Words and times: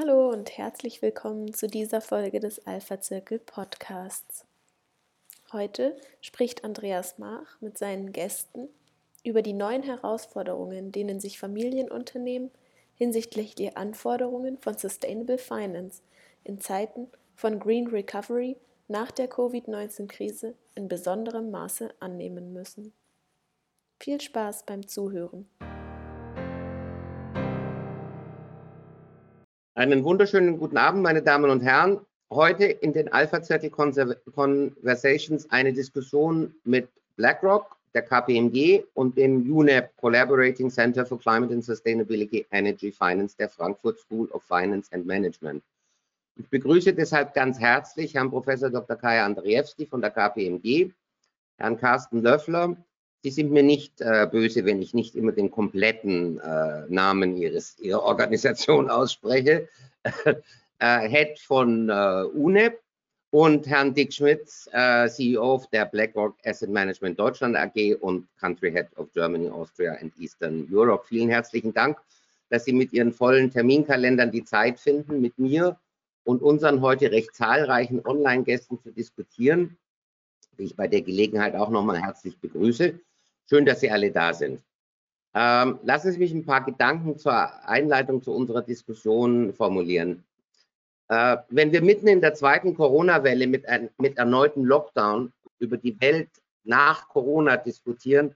Hallo 0.00 0.30
und 0.30 0.56
herzlich 0.56 1.02
willkommen 1.02 1.52
zu 1.52 1.66
dieser 1.66 2.00
Folge 2.00 2.38
des 2.38 2.64
Alpha 2.68 3.00
Zirkel 3.00 3.40
Podcasts. 3.40 4.44
Heute 5.50 5.96
spricht 6.20 6.62
Andreas 6.62 7.18
Mach 7.18 7.60
mit 7.60 7.78
seinen 7.78 8.12
Gästen 8.12 8.68
über 9.24 9.42
die 9.42 9.54
neuen 9.54 9.82
Herausforderungen, 9.82 10.92
denen 10.92 11.18
sich 11.18 11.40
Familienunternehmen 11.40 12.52
hinsichtlich 12.94 13.56
der 13.56 13.76
Anforderungen 13.76 14.58
von 14.58 14.78
Sustainable 14.78 15.36
Finance 15.36 16.00
in 16.44 16.60
Zeiten 16.60 17.08
von 17.34 17.58
Green 17.58 17.88
Recovery 17.88 18.56
nach 18.86 19.10
der 19.10 19.26
Covid-19-Krise 19.26 20.54
in 20.76 20.86
besonderem 20.86 21.50
Maße 21.50 21.92
annehmen 21.98 22.52
müssen. 22.52 22.92
Viel 23.98 24.20
Spaß 24.20 24.62
beim 24.64 24.86
Zuhören. 24.86 25.48
Einen 29.78 30.02
wunderschönen 30.02 30.58
guten 30.58 30.76
Abend, 30.76 31.04
meine 31.04 31.22
Damen 31.22 31.50
und 31.50 31.60
Herren. 31.60 32.00
Heute 32.32 32.64
in 32.64 32.92
den 32.92 33.12
Alpha 33.12 33.40
Zirkel 33.40 33.70
Conversations 33.70 35.48
eine 35.52 35.72
Diskussion 35.72 36.52
mit 36.64 36.88
BlackRock, 37.14 37.76
der 37.94 38.02
KPMG 38.02 38.82
und 38.94 39.16
dem 39.16 39.48
UNEP 39.48 39.96
Collaborating 39.96 40.68
Center 40.68 41.06
for 41.06 41.20
Climate 41.20 41.54
and 41.54 41.64
Sustainability 41.64 42.44
Energy 42.50 42.90
Finance 42.90 43.36
der 43.36 43.48
Frankfurt 43.48 44.00
School 44.00 44.26
of 44.32 44.42
Finance 44.42 44.90
and 44.92 45.06
Management. 45.06 45.62
Ich 46.34 46.48
begrüße 46.48 46.92
deshalb 46.92 47.32
ganz 47.34 47.60
herzlich 47.60 48.16
Herrn 48.16 48.30
Professor 48.30 48.70
Dr. 48.70 48.96
Kaya 48.96 49.24
Andrzejewski 49.26 49.86
von 49.86 50.00
der 50.00 50.10
KPMG, 50.10 50.90
Herrn 51.56 51.78
Carsten 51.78 52.20
Löffler, 52.20 52.76
Sie 53.22 53.30
sind 53.30 53.50
mir 53.50 53.64
nicht 53.64 54.00
äh, 54.00 54.28
böse, 54.30 54.64
wenn 54.64 54.80
ich 54.80 54.94
nicht 54.94 55.16
immer 55.16 55.32
den 55.32 55.50
kompletten 55.50 56.38
äh, 56.38 56.84
Namen 56.88 57.36
ihres, 57.36 57.78
Ihrer 57.80 58.02
Organisation 58.02 58.88
ausspreche. 58.90 59.68
äh, 60.78 61.08
Head 61.08 61.40
von 61.40 61.88
äh, 61.88 62.24
UNEP 62.32 62.80
und 63.30 63.66
Herrn 63.66 63.92
Dick 63.92 64.12
Schmitz, 64.12 64.68
äh, 64.72 65.08
CEO 65.08 65.62
der 65.72 65.86
BlackRock 65.86 66.36
Asset 66.44 66.70
Management 66.70 67.18
Deutschland 67.18 67.56
AG 67.56 67.96
und 68.00 68.28
Country 68.38 68.70
Head 68.70 68.86
of 68.96 69.12
Germany, 69.12 69.48
Austria 69.48 69.94
and 70.00 70.16
Eastern 70.18 70.66
Europe. 70.70 71.04
Vielen 71.06 71.28
herzlichen 71.28 71.74
Dank, 71.74 71.98
dass 72.48 72.64
Sie 72.64 72.72
mit 72.72 72.92
Ihren 72.92 73.12
vollen 73.12 73.50
Terminkalendern 73.50 74.30
die 74.30 74.44
Zeit 74.44 74.78
finden, 74.78 75.20
mit 75.20 75.38
mir 75.38 75.78
und 76.24 76.40
unseren 76.40 76.80
heute 76.80 77.10
recht 77.10 77.34
zahlreichen 77.34 78.04
Online-Gästen 78.06 78.80
zu 78.80 78.92
diskutieren, 78.92 79.76
die 80.56 80.64
ich 80.64 80.76
bei 80.76 80.86
der 80.86 81.02
Gelegenheit 81.02 81.54
auch 81.54 81.70
nochmal 81.70 82.00
herzlich 82.00 82.38
begrüße. 82.38 83.00
Schön, 83.48 83.64
dass 83.64 83.80
Sie 83.80 83.90
alle 83.90 84.10
da 84.10 84.34
sind. 84.34 84.62
Ähm, 85.34 85.78
lassen 85.82 86.12
Sie 86.12 86.18
mich 86.18 86.32
ein 86.32 86.44
paar 86.44 86.64
Gedanken 86.64 87.18
zur 87.18 87.32
Einleitung 87.66 88.22
zu 88.22 88.32
unserer 88.32 88.62
Diskussion 88.62 89.54
formulieren. 89.54 90.24
Äh, 91.08 91.38
wenn 91.48 91.72
wir 91.72 91.80
mitten 91.80 92.08
in 92.08 92.20
der 92.20 92.34
zweiten 92.34 92.74
Corona-Welle 92.74 93.46
mit, 93.46 93.64
mit 93.96 94.18
erneuten 94.18 94.64
Lockdown 94.64 95.32
über 95.58 95.78
die 95.78 95.98
Welt 96.00 96.28
nach 96.64 97.08
Corona 97.08 97.56
diskutieren, 97.56 98.34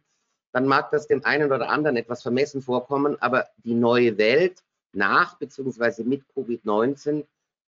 dann 0.52 0.66
mag 0.66 0.90
das 0.90 1.06
dem 1.08 1.24
einen 1.24 1.52
oder 1.52 1.68
anderen 1.68 1.96
etwas 1.96 2.22
vermessen 2.22 2.62
vorkommen, 2.62 3.20
aber 3.20 3.48
die 3.58 3.74
neue 3.74 4.16
Welt 4.16 4.62
nach 4.92 5.38
bzw. 5.38 6.04
mit 6.04 6.24
Covid-19, 6.34 7.24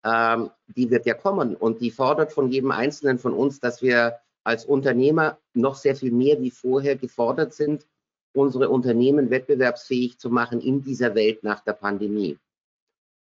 ähm, 0.03 0.49
die 0.67 0.89
wird 0.89 1.05
ja 1.05 1.13
kommen 1.13 1.55
und 1.55 1.79
die 1.79 1.91
fordert 1.91 2.33
von 2.33 2.49
jedem 2.49 2.71
Einzelnen 2.71 3.19
von 3.19 3.33
uns, 3.33 3.59
dass 3.59 3.81
wir 3.81 4.19
als 4.43 4.65
Unternehmer 4.65 5.39
noch 5.53 5.75
sehr 5.75 5.95
viel 5.95 6.11
mehr 6.11 6.41
wie 6.41 6.51
vorher 6.51 6.95
gefordert 6.95 7.53
sind, 7.53 7.85
unsere 8.33 8.69
Unternehmen 8.69 9.29
wettbewerbsfähig 9.29 10.19
zu 10.19 10.29
machen 10.29 10.61
in 10.61 10.83
dieser 10.83 11.15
Welt 11.15 11.43
nach 11.43 11.61
der 11.61 11.73
Pandemie. 11.73 12.37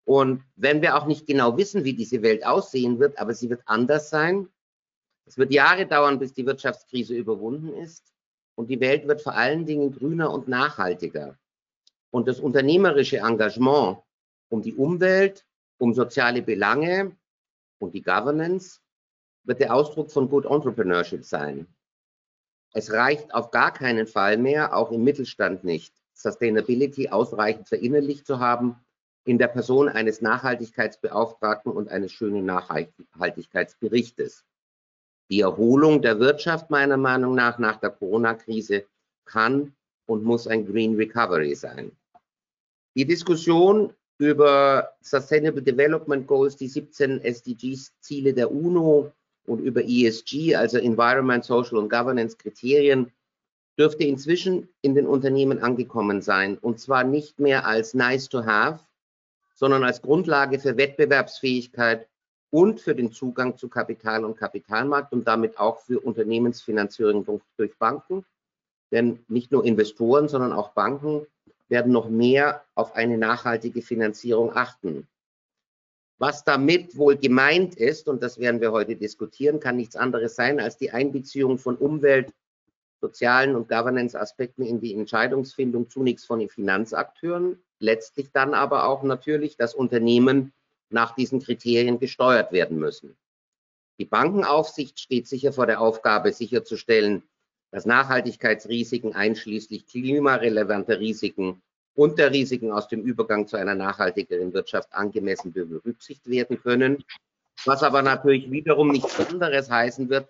Und 0.05 0.43
wenn 0.55 0.81
wir 0.81 0.97
auch 0.97 1.05
nicht 1.05 1.25
genau 1.25 1.57
wissen, 1.57 1.83
wie 1.83 1.93
diese 1.93 2.21
Welt 2.21 2.45
aussehen 2.45 2.99
wird, 2.99 3.17
aber 3.19 3.33
sie 3.33 3.49
wird 3.49 3.61
anders 3.65 4.09
sein. 4.09 4.49
Es 5.25 5.37
wird 5.37 5.53
Jahre 5.53 5.85
dauern, 5.85 6.19
bis 6.19 6.33
die 6.33 6.45
Wirtschaftskrise 6.45 7.15
überwunden 7.15 7.73
ist. 7.73 8.13
Und 8.55 8.69
die 8.69 8.79
Welt 8.79 9.07
wird 9.07 9.21
vor 9.21 9.33
allen 9.33 9.65
Dingen 9.65 9.91
grüner 9.91 10.31
und 10.31 10.47
nachhaltiger. 10.47 11.37
Und 12.11 12.27
das 12.27 12.39
unternehmerische 12.39 13.17
Engagement 13.17 13.99
um 14.49 14.61
die 14.61 14.75
Umwelt, 14.75 15.45
um 15.79 15.93
soziale 15.93 16.43
Belange 16.43 17.15
und 17.79 17.93
die 17.95 18.03
Governance 18.03 18.79
wird 19.43 19.59
der 19.59 19.73
Ausdruck 19.73 20.11
von 20.11 20.29
Good 20.29 20.45
Entrepreneurship 20.45 21.25
sein. 21.25 21.67
Es 22.73 22.91
reicht 22.91 23.33
auf 23.33 23.51
gar 23.51 23.71
keinen 23.71 24.07
Fall 24.07 24.37
mehr, 24.37 24.75
auch 24.75 24.91
im 24.91 25.03
Mittelstand 25.03 25.63
nicht, 25.63 25.93
Sustainability 26.13 27.09
ausreichend 27.09 27.67
verinnerlicht 27.69 28.25
zu 28.25 28.39
haben 28.39 28.77
in 29.25 29.37
der 29.37 29.47
Person 29.47 29.89
eines 29.89 30.21
Nachhaltigkeitsbeauftragten 30.21 31.71
und 31.71 31.89
eines 31.89 32.11
schönen 32.11 32.45
Nachhaltigkeitsberichtes. 32.45 34.43
Die 35.29 35.41
Erholung 35.41 36.01
der 36.01 36.19
Wirtschaft 36.19 36.69
meiner 36.69 36.97
Meinung 36.97 37.35
nach 37.35 37.57
nach 37.57 37.77
der 37.77 37.91
Corona-Krise 37.91 38.85
kann 39.25 39.73
und 40.05 40.23
muss 40.23 40.47
ein 40.47 40.65
Green 40.65 40.95
Recovery 40.95 41.55
sein. 41.55 41.91
Die 42.95 43.05
Diskussion 43.05 43.93
über 44.17 44.93
Sustainable 45.01 45.61
Development 45.61 46.27
Goals, 46.27 46.57
die 46.57 46.67
17 46.67 47.21
SDGs-Ziele 47.21 48.33
der 48.33 48.51
UNO, 48.51 49.11
und 49.45 49.59
über 49.59 49.83
ESG, 49.83 50.55
also 50.55 50.77
Environment, 50.77 51.43
Social 51.43 51.77
und 51.77 51.89
Governance 51.89 52.37
Kriterien, 52.37 53.11
dürfte 53.77 54.03
inzwischen 54.03 54.69
in 54.81 54.95
den 54.95 55.07
Unternehmen 55.07 55.61
angekommen 55.61 56.21
sein. 56.21 56.57
Und 56.57 56.79
zwar 56.79 57.03
nicht 57.03 57.39
mehr 57.39 57.65
als 57.65 57.93
nice 57.93 58.29
to 58.29 58.45
have, 58.45 58.79
sondern 59.55 59.83
als 59.83 60.01
Grundlage 60.01 60.59
für 60.59 60.77
Wettbewerbsfähigkeit 60.77 62.07
und 62.51 62.79
für 62.79 62.93
den 62.93 63.11
Zugang 63.11 63.57
zu 63.57 63.67
Kapital 63.67 64.25
und 64.25 64.37
Kapitalmarkt 64.37 65.11
und 65.11 65.27
damit 65.27 65.57
auch 65.57 65.79
für 65.79 65.99
Unternehmensfinanzierung 65.99 67.41
durch 67.57 67.75
Banken. 67.77 68.25
Denn 68.91 69.25
nicht 69.27 69.51
nur 69.51 69.65
Investoren, 69.65 70.27
sondern 70.27 70.53
auch 70.53 70.69
Banken 70.69 71.25
werden 71.67 71.91
noch 71.91 72.09
mehr 72.09 72.63
auf 72.75 72.95
eine 72.95 73.17
nachhaltige 73.17 73.81
Finanzierung 73.81 74.55
achten. 74.55 75.07
Was 76.25 76.45
damit 76.45 76.97
wohl 76.97 77.17
gemeint 77.17 77.75
ist, 77.75 78.07
und 78.07 78.23
das 78.23 78.39
werden 78.39 78.61
wir 78.61 78.71
heute 78.71 78.95
diskutieren, 78.95 79.59
kann 79.59 79.75
nichts 79.75 79.97
anderes 79.97 80.37
sein 80.37 80.61
als 80.61 80.77
die 80.77 80.91
Einbeziehung 80.91 81.57
von 81.57 81.75
Umwelt, 81.75 82.31
sozialen 83.01 83.57
und 83.57 83.67
Governance-Aspekten 83.67 84.63
in 84.63 84.79
die 84.79 84.93
Entscheidungsfindung 84.93 85.89
zunächst 85.89 86.25
von 86.25 86.39
den 86.39 86.47
Finanzakteuren, 86.47 87.61
letztlich 87.79 88.31
dann 88.31 88.53
aber 88.53 88.87
auch 88.87 89.03
natürlich, 89.03 89.57
dass 89.57 89.75
Unternehmen 89.75 90.53
nach 90.89 91.13
diesen 91.13 91.41
Kriterien 91.41 91.99
gesteuert 91.99 92.53
werden 92.53 92.79
müssen. 92.79 93.17
Die 93.99 94.05
Bankenaufsicht 94.05 95.01
steht 95.01 95.27
sicher 95.27 95.51
vor 95.51 95.65
der 95.65 95.81
Aufgabe, 95.81 96.31
sicherzustellen, 96.31 97.23
dass 97.71 97.85
Nachhaltigkeitsrisiken 97.85 99.13
einschließlich 99.13 99.87
klimarelevanter 99.87 101.01
Risiken 101.01 101.61
und 101.95 102.17
der 102.17 102.31
Risiken 102.31 102.71
aus 102.71 102.87
dem 102.87 103.01
Übergang 103.01 103.47
zu 103.47 103.57
einer 103.57 103.75
nachhaltigeren 103.75 104.53
Wirtschaft 104.53 104.93
angemessen 104.93 105.53
berücksichtigt 105.53 106.27
werden 106.27 106.61
können. 106.61 107.03
Was 107.65 107.83
aber 107.83 108.01
natürlich 108.01 108.49
wiederum 108.49 108.89
nichts 108.89 109.19
anderes 109.19 109.69
heißen 109.69 110.09
wird, 110.09 110.27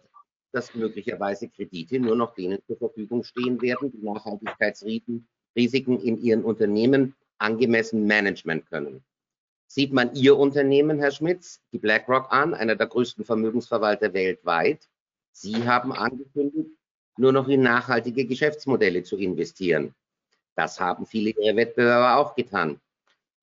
dass 0.52 0.76
möglicherweise 0.76 1.50
Kredite 1.50 2.00
nur 2.00 2.16
noch 2.16 2.36
denen 2.36 2.60
zur 2.68 2.78
Verfügung 2.78 3.24
stehen 3.24 3.62
werden, 3.62 3.92
die 3.92 4.06
Nachhaltigkeitsrisiken 4.06 6.00
in 6.00 6.22
ihren 6.22 6.44
Unternehmen 6.44 7.16
angemessen 7.40 8.06
managen 8.06 8.64
können. 8.66 9.04
Sieht 9.68 9.92
man 9.92 10.14
Ihr 10.14 10.38
Unternehmen, 10.38 11.00
Herr 11.00 11.12
Schmitz, 11.12 11.60
die 11.72 11.80
BlackRock 11.80 12.32
an, 12.32 12.54
einer 12.54 12.76
der 12.76 12.86
größten 12.86 13.26
Vermögensverwalter 13.26 14.14
weltweit, 14.14 14.88
Sie 15.32 15.68
haben 15.68 15.92
angekündigt, 15.92 16.70
nur 17.18 17.32
noch 17.32 17.48
in 17.48 17.64
nachhaltige 17.64 18.26
Geschäftsmodelle 18.28 19.02
zu 19.02 19.18
investieren. 19.18 19.96
Das 20.56 20.80
haben 20.80 21.06
viele 21.06 21.32
ihrer 21.32 21.56
Wettbewerber 21.56 22.18
auch 22.18 22.36
getan. 22.36 22.80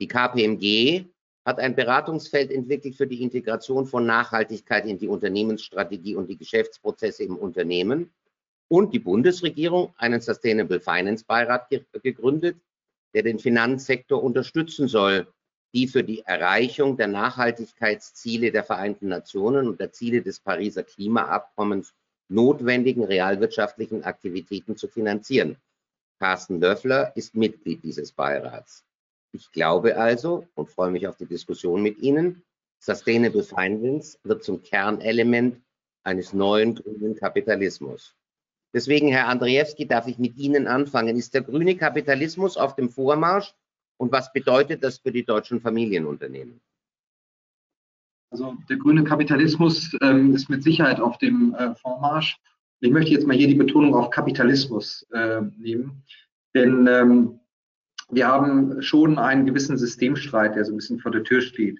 Die 0.00 0.08
KPMG 0.08 1.04
hat 1.44 1.58
ein 1.58 1.74
Beratungsfeld 1.74 2.50
entwickelt 2.50 2.96
für 2.96 3.06
die 3.06 3.22
Integration 3.22 3.86
von 3.86 4.06
Nachhaltigkeit 4.06 4.86
in 4.86 4.98
die 4.98 5.08
Unternehmensstrategie 5.08 6.14
und 6.14 6.28
die 6.28 6.36
Geschäftsprozesse 6.36 7.24
im 7.24 7.36
Unternehmen. 7.36 8.10
Und 8.68 8.94
die 8.94 9.00
Bundesregierung 9.00 9.92
einen 9.96 10.20
Sustainable 10.20 10.80
Finance 10.80 11.24
Beirat 11.26 11.68
ge 11.70 11.84
gegründet, 12.02 12.56
der 13.14 13.24
den 13.24 13.38
Finanzsektor 13.38 14.22
unterstützen 14.22 14.86
soll, 14.86 15.26
die 15.74 15.88
für 15.88 16.04
die 16.04 16.20
Erreichung 16.20 16.96
der 16.96 17.08
Nachhaltigkeitsziele 17.08 18.52
der 18.52 18.64
Vereinten 18.64 19.08
Nationen 19.08 19.68
und 19.68 19.80
der 19.80 19.92
Ziele 19.92 20.22
des 20.22 20.40
Pariser 20.40 20.84
Klimaabkommens 20.84 21.94
notwendigen 22.28 23.04
realwirtschaftlichen 23.04 24.04
Aktivitäten 24.04 24.76
zu 24.76 24.86
finanzieren. 24.86 25.56
Carsten 26.20 26.60
Löffler 26.60 27.12
ist 27.16 27.34
Mitglied 27.34 27.82
dieses 27.82 28.12
Beirats. 28.12 28.84
Ich 29.32 29.50
glaube 29.52 29.96
also 29.96 30.46
und 30.54 30.68
freue 30.68 30.90
mich 30.90 31.08
auf 31.08 31.16
die 31.16 31.26
Diskussion 31.26 31.82
mit 31.82 31.98
Ihnen, 31.98 32.42
Sustainable 32.80 33.42
Finance 33.42 34.18
wird 34.24 34.42
zum 34.42 34.62
Kernelement 34.62 35.60
eines 36.02 36.32
neuen 36.32 36.74
grünen 36.74 37.14
Kapitalismus. 37.14 38.14
Deswegen, 38.72 39.08
Herr 39.08 39.28
Andrzejewski, 39.28 39.86
darf 39.86 40.06
ich 40.06 40.18
mit 40.18 40.36
Ihnen 40.36 40.66
anfangen. 40.66 41.16
Ist 41.16 41.34
der 41.34 41.42
grüne 41.42 41.76
Kapitalismus 41.76 42.56
auf 42.56 42.76
dem 42.76 42.88
Vormarsch 42.88 43.54
und 43.98 44.12
was 44.12 44.32
bedeutet 44.32 44.82
das 44.82 44.98
für 44.98 45.12
die 45.12 45.24
deutschen 45.24 45.60
Familienunternehmen? 45.60 46.60
Also 48.30 48.56
der 48.68 48.76
grüne 48.76 49.04
Kapitalismus 49.04 49.94
ähm, 50.00 50.34
ist 50.34 50.48
mit 50.48 50.62
Sicherheit 50.62 51.00
auf 51.00 51.18
dem 51.18 51.54
äh, 51.54 51.74
Vormarsch. 51.74 52.38
Ich 52.80 52.90
möchte 52.90 53.10
jetzt 53.10 53.26
mal 53.26 53.36
hier 53.36 53.48
die 53.48 53.54
Betonung 53.54 53.94
auf 53.94 54.10
Kapitalismus 54.10 55.06
äh, 55.12 55.42
nehmen, 55.58 56.02
denn 56.54 56.86
ähm, 56.86 57.40
wir 58.10 58.26
haben 58.26 58.82
schon 58.82 59.18
einen 59.18 59.46
gewissen 59.46 59.76
Systemstreit, 59.76 60.56
der 60.56 60.64
so 60.64 60.72
ein 60.72 60.76
bisschen 60.76 60.98
vor 60.98 61.12
der 61.12 61.22
Tür 61.22 61.40
steht. 61.40 61.78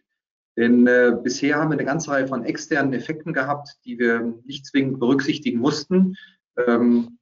Denn 0.57 0.87
äh, 0.87 1.17
bisher 1.23 1.57
haben 1.57 1.71
wir 1.71 1.79
eine 1.79 1.87
ganze 1.87 2.11
Reihe 2.11 2.29
von 2.29 2.45
externen 2.45 2.93
Effekten 2.93 3.33
gehabt, 3.33 3.79
die 3.85 3.99
wir 3.99 4.35
nicht 4.45 4.67
zwingend 4.67 5.01
berücksichtigen 5.01 5.59
mussten, 5.59 6.17
ähm, 6.67 7.19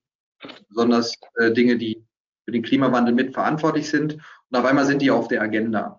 besonders 0.69 1.15
äh, 1.37 1.53
Dinge, 1.53 1.79
die 1.79 2.05
für 2.45 2.53
den 2.53 2.63
Klimawandel 2.63 3.15
mitverantwortlich 3.15 3.89
sind. 3.89 4.15
Und 4.15 4.59
auf 4.59 4.65
einmal 4.65 4.87
sind 4.87 5.03
die 5.03 5.11
auf 5.11 5.29
der 5.29 5.43
Agenda. 5.43 5.97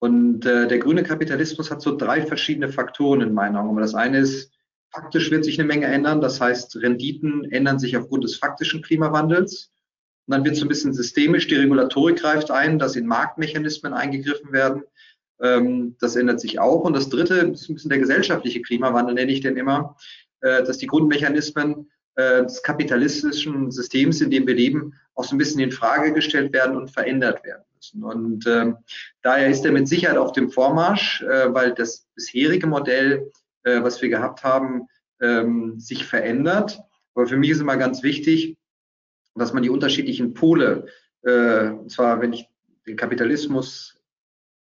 Und 0.00 0.46
äh, 0.46 0.66
der 0.66 0.78
grüne 0.78 1.02
Kapitalismus 1.02 1.70
hat 1.70 1.82
so 1.82 1.96
drei 1.96 2.22
verschiedene 2.22 2.70
Faktoren 2.70 3.20
in 3.20 3.34
meinen 3.34 3.56
Augen. 3.56 3.76
Das 3.76 3.94
eine 3.94 4.18
ist, 4.18 4.52
faktisch 4.92 5.30
wird 5.30 5.44
sich 5.44 5.58
eine 5.58 5.68
Menge 5.68 5.86
ändern. 5.86 6.20
Das 6.20 6.40
heißt, 6.40 6.76
Renditen 6.76 7.50
ändern 7.50 7.78
sich 7.78 7.96
aufgrund 7.96 8.24
des 8.24 8.36
faktischen 8.36 8.82
Klimawandels. 8.82 9.70
Und 10.26 10.32
dann 10.36 10.44
wird 10.44 10.56
es 10.56 10.62
ein 10.62 10.68
bisschen 10.68 10.92
systemisch, 10.92 11.48
die 11.48 11.56
Regulatorik 11.56 12.20
greift 12.20 12.50
ein, 12.50 12.78
dass 12.78 12.96
in 12.96 13.06
Marktmechanismen 13.06 13.92
eingegriffen 13.94 14.52
werden. 14.52 14.84
Ähm, 15.40 15.96
das 16.00 16.16
ändert 16.16 16.40
sich 16.40 16.58
auch. 16.60 16.82
Und 16.82 16.94
das 16.94 17.08
dritte 17.08 17.34
ist 17.34 17.68
ein 17.68 17.74
bisschen 17.74 17.90
der 17.90 17.98
gesellschaftliche 17.98 18.62
Klimawandel, 18.62 19.14
nenne 19.14 19.32
ich 19.32 19.40
den 19.40 19.56
immer, 19.56 19.96
äh, 20.40 20.62
dass 20.62 20.78
die 20.78 20.86
Grundmechanismen 20.86 21.90
äh, 22.16 22.42
des 22.42 22.62
kapitalistischen 22.62 23.70
Systems, 23.70 24.20
in 24.20 24.30
dem 24.30 24.46
wir 24.46 24.54
leben, 24.54 24.94
auch 25.14 25.24
so 25.24 25.34
ein 25.34 25.38
bisschen 25.38 25.60
in 25.60 25.72
Frage 25.72 26.12
gestellt 26.12 26.52
werden 26.52 26.76
und 26.76 26.90
verändert 26.90 27.44
werden 27.44 27.64
müssen. 27.74 28.04
Und 28.04 28.46
ähm, 28.46 28.76
daher 29.22 29.48
ist 29.48 29.64
er 29.64 29.72
mit 29.72 29.88
Sicherheit 29.88 30.18
auf 30.18 30.32
dem 30.32 30.50
Vormarsch, 30.50 31.22
äh, 31.22 31.52
weil 31.52 31.74
das 31.74 32.06
bisherige 32.14 32.66
Modell, 32.66 33.30
äh, 33.64 33.82
was 33.82 34.00
wir 34.02 34.08
gehabt 34.08 34.44
haben, 34.44 34.86
ähm, 35.20 35.78
sich 35.78 36.06
verändert. 36.06 36.80
Aber 37.14 37.26
für 37.26 37.36
mich 37.36 37.50
ist 37.50 37.60
immer 37.60 37.76
ganz 37.76 38.02
wichtig, 38.02 38.56
dass 39.34 39.52
man 39.52 39.62
die 39.62 39.70
unterschiedlichen 39.70 40.34
Pole, 40.34 40.86
äh, 41.22 41.68
und 41.68 41.90
zwar 41.90 42.20
wenn 42.20 42.32
ich 42.32 42.48
den 42.86 42.96
Kapitalismus, 42.96 44.00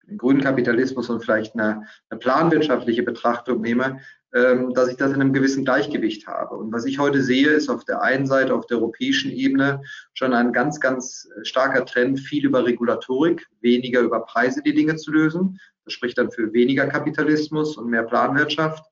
den 0.06 0.18
grünen 0.18 0.40
Kapitalismus 0.40 1.10
und 1.10 1.22
vielleicht 1.22 1.54
eine, 1.54 1.86
eine 2.08 2.18
planwirtschaftliche 2.18 3.02
Betrachtung 3.02 3.60
nehme, 3.60 4.00
dass 4.30 4.88
ich 4.88 4.96
das 4.96 5.12
in 5.12 5.22
einem 5.22 5.32
gewissen 5.32 5.64
Gleichgewicht 5.64 6.26
habe. 6.26 6.54
Und 6.56 6.70
was 6.70 6.84
ich 6.84 6.98
heute 6.98 7.22
sehe, 7.22 7.48
ist 7.48 7.70
auf 7.70 7.84
der 7.84 8.02
einen 8.02 8.26
Seite 8.26 8.54
auf 8.54 8.66
der 8.66 8.76
europäischen 8.76 9.30
Ebene 9.30 9.80
schon 10.12 10.34
ein 10.34 10.52
ganz, 10.52 10.80
ganz 10.80 11.28
starker 11.44 11.86
Trend, 11.86 12.20
viel 12.20 12.44
über 12.44 12.66
Regulatorik, 12.66 13.46
weniger 13.62 14.00
über 14.00 14.20
Preise 14.20 14.62
die 14.62 14.74
Dinge 14.74 14.96
zu 14.96 15.12
lösen. 15.12 15.58
Das 15.84 15.94
spricht 15.94 16.18
dann 16.18 16.30
für 16.30 16.52
weniger 16.52 16.86
Kapitalismus 16.86 17.78
und 17.78 17.88
mehr 17.88 18.02
Planwirtschaft. 18.02 18.84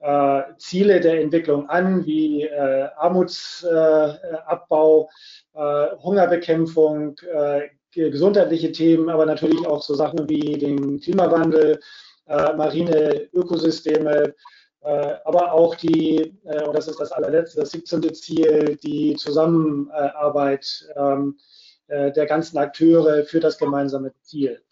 äh, 0.00 0.42
Ziele 0.58 1.00
der 1.00 1.20
Entwicklung 1.20 1.68
an, 1.68 2.04
wie 2.06 2.44
äh, 2.44 2.88
Armutsabbau, 2.96 5.10
äh, 5.54 5.86
Hungerbekämpfung, 6.02 7.16
äh, 7.32 7.68
gesundheitliche 7.92 8.72
Themen, 8.72 9.10
aber 9.10 9.26
natürlich 9.26 9.66
auch 9.66 9.82
so 9.82 9.94
Sachen 9.94 10.26
wie 10.28 10.56
den 10.56 11.00
Klimawandel, 11.00 11.80
äh, 12.26 12.52
marine 12.54 13.28
Ökosysteme, 13.32 14.34
aber 14.82 15.52
auch 15.52 15.74
die, 15.74 16.40
und 16.42 16.74
das 16.74 16.88
ist 16.88 16.98
das 16.98 17.12
allerletzte, 17.12 17.60
das 17.60 17.72
17. 17.72 18.14
Ziel, 18.14 18.78
die 18.82 19.14
Zusammenarbeit 19.14 20.88
ähm, 20.96 21.36
der 21.86 22.24
ganzen 22.24 22.56
Akteure 22.56 23.24
für 23.24 23.40
das 23.40 23.58
gemeinsame 23.58 24.14
Ziel. 24.22 24.62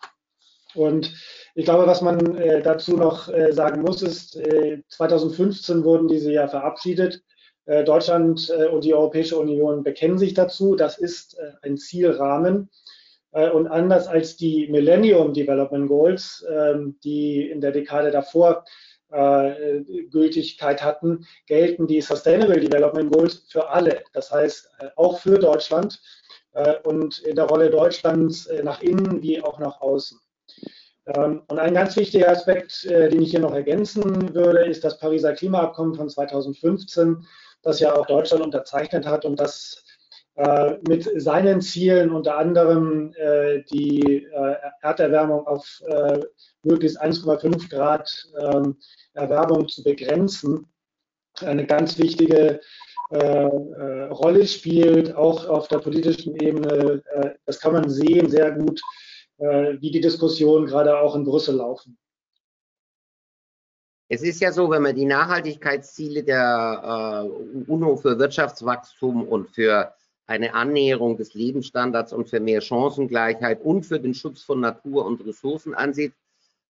Und 0.75 1.13
ich 1.59 1.65
glaube, 1.65 1.89
was 1.89 2.03
man 2.03 2.37
äh, 2.37 2.63
dazu 2.63 2.97
noch 2.97 3.29
äh, 3.29 3.53
sagen 3.53 3.83
muss, 3.83 4.01
ist, 4.01 4.37
äh, 4.37 4.81
2015 4.91 5.83
wurden 5.83 6.07
diese 6.07 6.31
ja 6.31 6.47
verabschiedet. 6.47 7.25
Äh, 7.65 7.83
Deutschland 7.83 8.49
äh, 8.57 8.67
und 8.67 8.85
die 8.85 8.95
Europäische 8.95 9.37
Union 9.37 9.83
bekennen 9.83 10.19
sich 10.19 10.35
dazu. 10.35 10.77
Das 10.77 10.99
ist 10.99 11.37
äh, 11.37 11.51
ein 11.63 11.77
Zielrahmen. 11.77 12.71
und 13.33 13.67
anders 13.67 14.07
als 14.07 14.37
die 14.37 14.69
Millennium 14.69 15.35
Development 15.35 15.89
Goals, 15.89 16.47
ähm, 16.49 16.97
die 17.05 17.51
in 17.51 17.61
der 17.61 17.73
Dekade 17.73 18.11
davor 18.11 18.65
Gültigkeit 20.11 20.83
hatten, 20.83 21.27
gelten 21.47 21.87
die 21.87 22.03
Sustainable 22.03 22.61
Development 22.61 23.11
Goals 23.11 23.47
für 23.49 23.71
alle. 23.71 24.03
Das 24.13 24.31
heißt, 24.31 24.71
auch 24.97 25.19
für 25.19 25.39
Deutschland 25.39 25.99
und 26.85 27.21
in 27.21 27.35
der 27.37 27.47
Rolle 27.47 27.71
Deutschlands 27.71 28.51
nach 28.63 28.83
innen 28.83 29.23
wie 29.23 29.43
auch 29.43 29.59
nach 29.59 29.81
außen. 29.81 30.19
Ähm, 31.15 31.43
und 31.49 31.59
ein 31.59 31.75
ganz 31.75 31.97
wichtiger 31.97 32.31
Aspekt, 32.31 32.85
äh, 32.85 33.09
den 33.09 33.23
ich 33.23 33.31
hier 33.31 33.41
noch 33.41 33.55
ergänzen 33.55 34.35
würde, 34.35 34.67
ist 34.67 34.85
das 34.85 34.99
Pariser 34.99 35.33
Klimaabkommen 35.33 35.95
von 35.95 36.09
2015, 36.09 37.27
das 37.63 37.81
ja 37.81 37.95
auch 37.95 38.07
Deutschland 38.07 38.45
unterzeichnet 38.45 39.07
hat 39.07 39.25
und 39.25 39.41
das 39.41 39.85
äh, 40.37 40.75
mit 40.87 41.09
seinen 41.21 41.61
Zielen 41.61 42.11
unter 42.11 42.37
anderem 42.37 43.13
äh, 43.17 43.63
die 43.73 44.29
Erderwärmung 44.83 45.47
auf 45.47 45.83
möglichst 46.63 47.01
1,5 47.01 47.71
Grad 47.71 48.11
ähm, 48.41 48.77
Erwärmung 49.15 49.69
zu 49.69 49.83
begrenzen, 49.83 50.67
eine 51.41 51.67
ganz 51.67 51.99
wichtige 51.99 52.61
Rolle 53.11 54.47
spielt, 54.47 55.15
auch 55.15 55.49
auf 55.49 55.67
der 55.69 55.79
politischen 55.79 56.37
Ebene. 56.37 57.03
das 57.47 57.59
kann 57.59 57.73
man 57.73 57.89
sehen 57.89 58.29
sehr 58.29 58.51
gut 58.51 58.83
wie 59.39 59.91
die 59.91 60.01
Diskussionen 60.01 60.67
gerade 60.67 60.99
auch 60.99 61.15
in 61.15 61.25
Brüssel 61.25 61.57
laufen. 61.57 61.97
Es 64.11 64.23
ist 64.23 64.41
ja 64.41 64.53
so, 64.53 64.71
wenn 64.71 64.83
man 64.83 64.97
die 64.97 65.05
Nachhaltigkeitsziele 65.05 66.25
der 66.25 67.27
äh, 67.27 67.71
UNO 67.71 67.97
für 67.97 68.19
Wirtschaftswachstum 68.19 69.29
und 69.29 69.51
für 69.51 69.93
eine 70.27 70.55
Annäherung 70.55 71.19
des 71.19 71.35
Lebensstandards 71.35 72.13
und 72.13 72.29
für 72.29 72.41
mehr 72.41 72.63
Chancengleichheit 72.63 73.61
und 73.63 73.85
für 73.85 74.01
den 74.01 74.15
Schutz 74.15 74.43
von 74.43 74.61
Natur 74.61 75.05
und 75.05 75.25
Ressourcen 75.27 75.75
ansieht, 75.75 76.15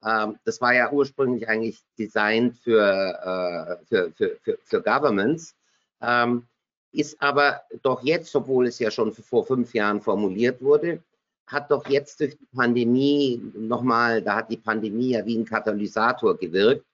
ähm, 0.05 0.39
das 0.45 0.61
war 0.61 0.75
ja 0.75 0.93
ursprünglich 0.93 1.49
eigentlich 1.49 1.83
designt 1.99 2.57
für, 2.59 2.81
äh, 2.81 3.85
für, 3.87 4.13
für, 4.13 4.37
für, 4.43 4.59
für 4.63 4.83
Governments, 4.83 5.57
ähm, 6.01 6.47
ist 6.93 7.21
aber 7.21 7.63
doch 7.83 8.03
jetzt, 8.05 8.35
obwohl 8.37 8.69
es 8.69 8.79
ja 8.79 8.93
schon 8.93 9.13
vor 9.13 9.45
fünf 9.45 9.75
Jahren 9.75 10.01
formuliert 10.01 10.63
wurde, 10.63 11.03
hat 11.47 11.71
doch 11.71 11.87
jetzt 11.89 12.21
durch 12.21 12.37
die 12.37 12.49
Pandemie 12.55 13.41
nochmal, 13.55 14.23
da 14.23 14.37
hat 14.37 14.51
die 14.51 14.57
Pandemie 14.57 15.11
ja 15.11 15.27
wie 15.27 15.37
ein 15.37 15.45
Katalysator 15.45 16.37
gewirkt, 16.37 16.85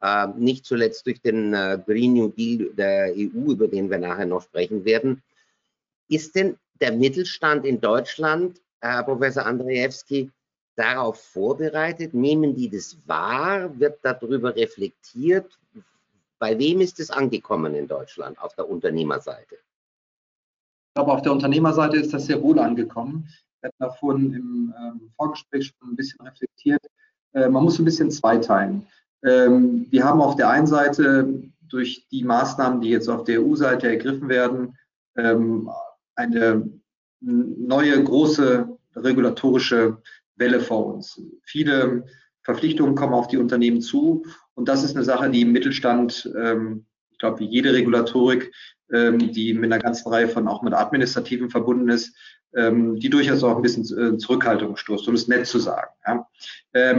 äh, 0.00 0.28
nicht 0.36 0.64
zuletzt 0.64 1.06
durch 1.06 1.20
den 1.20 1.52
äh, 1.52 1.80
Green 1.84 2.14
New 2.14 2.28
Deal 2.28 2.70
der 2.74 3.12
EU, 3.14 3.52
über 3.52 3.66
den 3.66 3.90
wir 3.90 3.98
nachher 3.98 4.26
noch 4.26 4.42
sprechen 4.42 4.84
werden. 4.84 5.22
Ist 6.08 6.34
denn 6.36 6.56
der 6.80 6.92
Mittelstand 6.92 7.66
in 7.66 7.80
Deutschland, 7.80 8.60
Herr 8.80 9.02
Professor 9.02 9.44
Andrzejewski, 9.44 10.30
darauf 10.76 11.20
vorbereitet? 11.20 12.14
Nehmen 12.14 12.54
die 12.54 12.70
das 12.70 12.96
wahr? 13.06 13.78
Wird 13.78 13.98
darüber 14.02 14.54
reflektiert? 14.54 15.58
Bei 16.38 16.56
wem 16.56 16.80
ist 16.80 17.00
es 17.00 17.10
angekommen 17.10 17.74
in 17.74 17.88
Deutschland 17.88 18.40
auf 18.40 18.54
der 18.54 18.70
Unternehmerseite? 18.70 19.56
Ich 19.56 20.94
glaube, 20.94 21.12
auf 21.12 21.22
der 21.22 21.32
Unternehmerseite 21.32 21.96
ist 21.96 22.14
das 22.14 22.26
sehr 22.26 22.40
wohl 22.40 22.60
angekommen. 22.60 23.28
Wir 23.60 23.68
hatten 23.68 23.82
davon 23.82 24.32
im 24.32 24.74
ähm, 24.78 25.10
Vorgespräch 25.16 25.72
schon 25.78 25.90
ein 25.90 25.96
bisschen 25.96 26.20
reflektiert. 26.24 26.82
Äh, 27.32 27.48
man 27.48 27.64
muss 27.64 27.78
ein 27.78 27.84
bisschen 27.84 28.10
zweiteilen. 28.10 28.86
Ähm, 29.24 29.86
wir 29.90 30.04
haben 30.04 30.20
auf 30.20 30.36
der 30.36 30.50
einen 30.50 30.66
Seite 30.66 31.42
durch 31.68 32.06
die 32.10 32.24
Maßnahmen, 32.24 32.80
die 32.80 32.90
jetzt 32.90 33.08
auf 33.08 33.24
der 33.24 33.42
EU-Seite 33.42 33.88
ergriffen 33.88 34.28
werden, 34.28 34.76
ähm, 35.16 35.68
eine 36.14 36.70
neue 37.20 38.02
große 38.02 38.78
regulatorische 38.94 40.00
Welle 40.36 40.60
vor 40.60 40.94
uns. 40.94 41.20
Viele 41.42 42.04
Verpflichtungen 42.42 42.94
kommen 42.94 43.12
auf 43.12 43.26
die 43.26 43.38
Unternehmen 43.38 43.80
zu 43.80 44.24
und 44.54 44.68
das 44.68 44.84
ist 44.84 44.94
eine 44.94 45.04
Sache, 45.04 45.28
die 45.30 45.42
im 45.42 45.52
Mittelstand, 45.52 46.32
ähm, 46.38 46.86
ich 47.10 47.18
glaube, 47.18 47.40
wie 47.40 47.46
jede 47.46 47.72
Regulatorik, 47.72 48.52
die 48.90 49.52
mit 49.52 49.70
einer 49.70 49.82
ganzen 49.82 50.08
Reihe 50.08 50.28
von 50.28 50.48
auch 50.48 50.62
mit 50.62 50.72
Administrativen 50.72 51.50
verbunden 51.50 51.90
ist, 51.90 52.16
die 52.50 53.10
durchaus 53.10 53.44
auch 53.44 53.56
ein 53.56 53.62
bisschen 53.62 53.84
äh, 53.84 54.16
Zurückhaltung 54.16 54.76
stoßt, 54.76 55.06
um 55.06 55.14
es 55.14 55.28
nett 55.28 55.46
zu 55.46 55.58
sagen. 55.58 56.24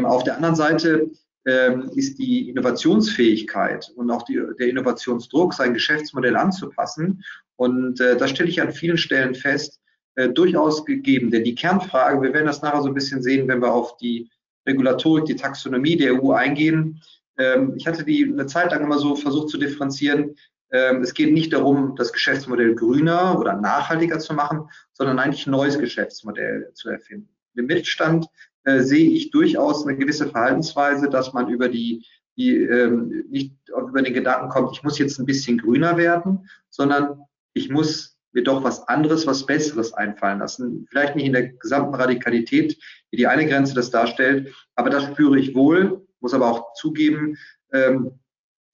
Auf 0.06 0.24
der 0.24 0.36
anderen 0.36 0.56
Seite 0.56 1.10
ähm, 1.46 1.90
ist 1.96 2.20
die 2.20 2.50
Innovationsfähigkeit 2.50 3.92
und 3.96 4.12
auch 4.12 4.24
die, 4.24 4.40
der 4.60 4.70
Innovationsdruck, 4.70 5.54
sein 5.54 5.74
Geschäftsmodell 5.74 6.36
anzupassen. 6.36 7.24
Und 7.56 8.00
äh, 8.00 8.18
das 8.18 8.32
stelle 8.32 8.50
ich 8.50 8.62
an 8.62 8.72
vielen 8.72 8.98
Stellen 8.98 9.36
fest, 9.36 9.80
äh, 10.16 10.30
durchaus 10.30 10.86
gegeben. 10.86 11.32
Denn 11.32 11.44
die 11.44 11.56
Kernfrage, 11.56 12.22
wir 12.22 12.34
werden 12.34 12.46
das 12.46 12.62
nachher 12.62 12.82
so 12.82 12.90
ein 12.90 12.94
bisschen 12.94 13.24
sehen, 13.24 13.48
wenn 13.48 13.62
wir 13.62 13.74
auf 13.74 13.98
die 13.98 14.30
Regulatorik, 14.68 15.26
die 15.26 15.36
Taxonomie 15.36 15.98
der 15.98 16.22
EU 16.22 16.32
eingehen. 16.32 17.02
Ähm, 17.38 17.74
ich 17.78 17.88
hatte 17.88 18.04
die 18.04 18.26
eine 18.26 18.46
Zeit 18.46 18.72
lang 18.72 18.84
immer 18.84 19.00
so 19.00 19.16
versucht 19.16 19.50
zu 19.50 19.58
differenzieren. 19.58 20.36
Ähm, 20.72 21.02
es 21.02 21.14
geht 21.14 21.34
nicht 21.34 21.54
darum, 21.54 21.96
das 21.96 22.14
Geschäftsmodell 22.14 22.76
grüner 22.76 23.40
oder 23.40 23.56
nachhaltiger 23.56 24.20
zu 24.20 24.34
machen, 24.34 24.70
sondern 24.94 25.20
eigentlich 25.20 25.48
ein 25.48 25.52
neues 25.52 25.80
Geschäftsmodell 25.80 26.72
zu 26.74 26.90
erfinden. 26.90 27.30
Im 27.56 27.66
Mittelstand 27.66 28.28
äh, 28.64 28.80
sehe 28.82 29.10
ich 29.10 29.32
durchaus 29.32 29.86
eine 29.86 29.98
gewisse 29.98 30.28
Verhaltensweise, 30.28 31.10
dass 31.10 31.34
man 31.34 31.50
über 31.50 31.70
die, 31.70 32.06
die 32.38 32.56
ähm, 32.56 33.26
nicht 33.30 33.56
über 33.70 34.02
den 34.02 34.14
Gedanken 34.14 34.50
kommt, 34.50 34.72
ich 34.74 34.84
muss 34.84 35.00
jetzt 35.00 35.20
ein 35.20 35.26
bisschen 35.26 35.58
grüner 35.58 35.98
werden, 35.98 36.48
sondern 36.70 37.22
ich 37.54 37.70
muss 37.70 38.18
mir 38.32 38.44
doch 38.44 38.64
was 38.64 38.88
anderes, 38.88 39.26
was 39.26 39.46
Besseres 39.46 39.94
einfallen 39.94 40.40
lassen. 40.40 40.86
Vielleicht 40.90 41.16
nicht 41.16 41.26
in 41.26 41.34
der 41.34 41.50
gesamten 41.50 41.96
Radikalität, 41.96 42.78
wie 43.10 43.18
die 43.18 43.28
eine 43.28 43.48
Grenze 43.48 43.74
das 43.74 43.90
darstellt, 43.90 44.54
aber 44.76 44.90
das 44.90 45.04
spüre 45.06 45.40
ich 45.40 45.56
wohl, 45.56 46.06
muss 46.20 46.34
aber 46.34 46.52
auch 46.52 46.74
zugeben, 46.74 47.38
ähm, 47.74 48.20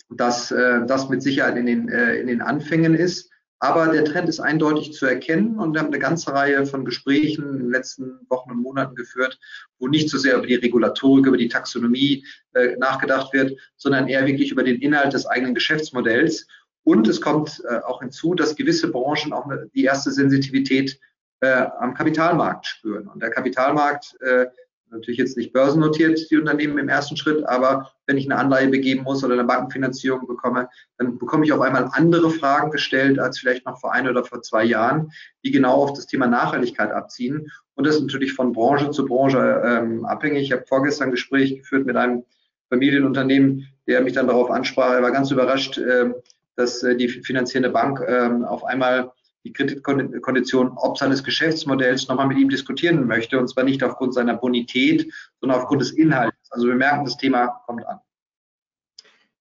dass 0.10 0.52
äh, 0.52 0.86
das 0.86 1.10
mit 1.10 1.24
Sicherheit 1.24 1.58
in 1.58 1.66
den, 1.66 1.90
äh, 1.90 2.16
in 2.16 2.28
den 2.28 2.42
Anfängen 2.42 2.96
ist. 2.96 3.30
Aber 3.60 3.88
der 3.88 4.04
Trend 4.04 4.28
ist 4.28 4.40
eindeutig 4.40 4.94
zu 4.94 5.06
erkennen 5.06 5.58
und 5.58 5.74
wir 5.74 5.80
haben 5.80 5.88
eine 5.88 6.00
ganze 6.00 6.34
Reihe 6.34 6.66
von 6.66 6.84
Gesprächen 6.84 7.50
in 7.50 7.58
den 7.60 7.72
letzten 7.72 8.20
Wochen 8.30 8.52
und 8.52 8.62
Monaten 8.62 8.96
geführt, 8.96 9.40
wo 9.80 9.88
nicht 9.88 10.10
so 10.10 10.18
sehr 10.18 10.38
über 10.38 10.46
die 10.46 10.56
Regulatorik, 10.56 11.26
über 11.26 11.38
die 11.38 11.48
Taxonomie 11.48 12.26
äh, 12.54 12.76
nachgedacht 12.78 13.34
wird, 13.34 13.58
sondern 13.78 14.08
eher 14.08 14.26
wirklich 14.26 14.52
über 14.52 14.64
den 14.64 14.82
Inhalt 14.82 15.14
des 15.14 15.26
eigenen 15.26 15.56
Geschäftsmodells. 15.56 16.48
Und 16.84 17.08
es 17.08 17.22
kommt 17.22 17.64
äh, 17.68 17.78
auch 17.80 18.02
hinzu, 18.02 18.36
dass 18.36 18.56
gewisse 18.56 18.92
Branchen 18.92 19.34
auch 19.34 19.50
die 19.74 19.86
erste 19.86 20.12
Sensitivität 20.12 21.00
äh, 21.40 21.66
am 21.80 21.94
Kapitalmarkt 21.94 22.68
spüren. 22.68 23.08
Und 23.08 23.22
der 23.22 23.32
Kapitalmarkt 23.32 24.16
äh, 24.22 24.48
natürlich 24.96 25.20
jetzt 25.20 25.38
nicht 25.38 25.54
börsennotiert, 25.54 26.30
die 26.32 26.38
Unternehmen 26.38 26.78
im 26.78 26.90
ersten 26.90 27.18
Schritt, 27.18 27.48
aber 27.48 27.92
wenn 28.08 28.18
ich 28.18 28.26
eine 28.26 28.38
Anleihe 28.40 28.68
begeben 28.68 29.04
muss 29.04 29.24
oder 29.24 29.34
eine 29.34 29.44
Bankenfinanzierung 29.44 30.28
bekomme, 30.28 30.70
dann 30.98 31.18
bekomme 31.18 31.46
ich 31.46 31.54
auf 31.54 31.62
einmal 31.62 31.90
andere 31.92 32.30
Fragen 32.30 32.72
gestellt 32.72 33.20
als 33.20 33.40
vielleicht 33.40 33.66
noch 33.66 33.80
vor 33.80 33.94
ein 33.94 34.08
oder 34.08 34.24
vor 34.24 34.42
zwei 34.42 34.64
Jahren, 34.64 35.12
die 35.44 35.52
genau 35.52 35.74
auf 35.74 35.94
das 35.94 36.08
Thema 36.08 36.28
Nachhaltigkeit 36.28 36.92
abziehen. 36.92 37.52
Und 37.76 37.86
das 37.86 37.96
ist 37.96 38.02
natürlich 38.02 38.34
von 38.34 38.54
Branche 38.54 38.92
zu 38.92 39.06
Branche 39.06 39.62
ähm, 39.66 40.06
abhängig. 40.06 40.44
Ich 40.44 40.52
habe 40.52 40.66
vorgestern 40.68 41.10
ein 41.10 41.12
Gespräch 41.12 41.58
geführt 41.58 41.86
mit 41.86 41.96
einem 41.96 42.24
Familienunternehmen, 42.70 43.68
der 43.88 44.02
mich 44.02 44.14
dann 44.14 44.28
darauf 44.28 44.50
ansprach. 44.50 44.94
Er 44.94 45.04
war 45.04 45.12
ganz 45.12 45.30
überrascht, 45.32 45.78
äh, 45.78 46.12
dass 46.56 46.84
äh, 46.84 46.96
die 46.96 47.10
finanzierende 47.10 47.70
Bank 47.70 48.00
äh, 48.00 48.30
auf 48.46 48.64
einmal 48.64 49.12
die 49.46 49.54
Kreditkondition 49.54 50.74
ob 50.76 50.98
seines 50.98 51.24
Geschäftsmodells 51.24 52.08
nochmal 52.08 52.28
mit 52.28 52.40
ihm 52.40 52.50
diskutieren 52.50 53.06
möchte, 53.06 53.40
und 53.40 53.48
zwar 53.48 53.64
nicht 53.64 53.84
aufgrund 53.84 54.14
seiner 54.14 54.34
Bonität, 54.34 55.14
sondern 55.40 55.62
aufgrund 55.62 55.82
des 55.82 55.92
Inhalts. 55.92 56.36
Also 56.50 56.68
wir 56.68 56.76
merken, 56.76 57.06
das 57.06 57.18
Thema 57.18 57.62
kommt 57.66 57.86
an. 57.86 58.00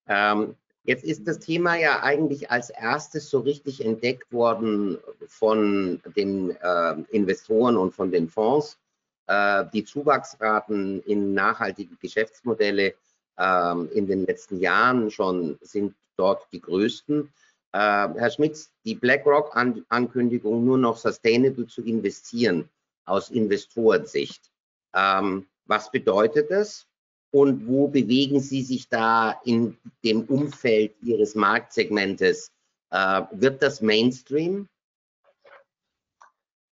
Ähm, 0.07 0.55
jetzt 0.83 1.03
ist 1.03 1.27
das 1.27 1.39
Thema 1.39 1.75
ja 1.75 2.03
eigentlich 2.03 2.51
als 2.51 2.69
erstes 2.69 3.29
so 3.29 3.39
richtig 3.39 3.83
entdeckt 3.83 4.31
worden 4.31 4.99
von 5.27 5.99
den 6.15 6.51
äh, 6.51 6.95
Investoren 7.09 7.75
und 7.75 7.91
von 7.93 8.11
den 8.11 8.29
Fonds. 8.29 8.77
Äh, 9.25 9.65
die 9.73 9.83
Zuwachsraten 9.83 11.01
in 11.01 11.33
nachhaltige 11.33 11.95
Geschäftsmodelle 11.95 12.93
äh, 13.37 13.75
in 13.93 14.05
den 14.05 14.27
letzten 14.27 14.59
Jahren 14.59 15.09
schon 15.09 15.57
sind 15.61 15.95
dort 16.15 16.47
die 16.51 16.61
größten. 16.61 17.33
Äh, 17.75 17.77
Herr 17.77 18.31
Schmitz, 18.31 18.71
die 18.85 18.95
BlackRock-Ankündigung, 18.95 20.63
nur 20.63 20.77
noch 20.77 20.95
sustainable 20.95 21.67
zu 21.67 21.83
investieren 21.83 22.69
aus 23.03 23.29
Investorensicht. 23.29 24.49
Ähm, 24.95 25.45
was 25.65 25.91
bedeutet 25.91 26.51
das? 26.51 26.87
Und 27.31 27.67
wo 27.67 27.89
bewegen 27.89 28.39
Sie 28.39 28.61
sich 28.61 28.87
da 28.87 29.41
in 29.43 29.77
dem 30.05 30.23
Umfeld 30.23 30.95
Ihres 31.01 31.35
Marktsegmentes? 31.35 32.53
Äh, 32.91 33.23
wird 33.31 33.61
das 33.61 33.81
Mainstream? 33.81 34.69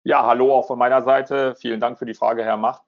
Ja, 0.05 0.25
hallo 0.25 0.53
auch 0.53 0.67
von 0.67 0.79
meiner 0.79 1.01
Seite. 1.01 1.55
Vielen 1.55 1.81
Dank 1.81 1.99
für 1.99 2.05
die 2.05 2.13
Frage, 2.13 2.45
Herr 2.45 2.55
Macht. 2.55 2.81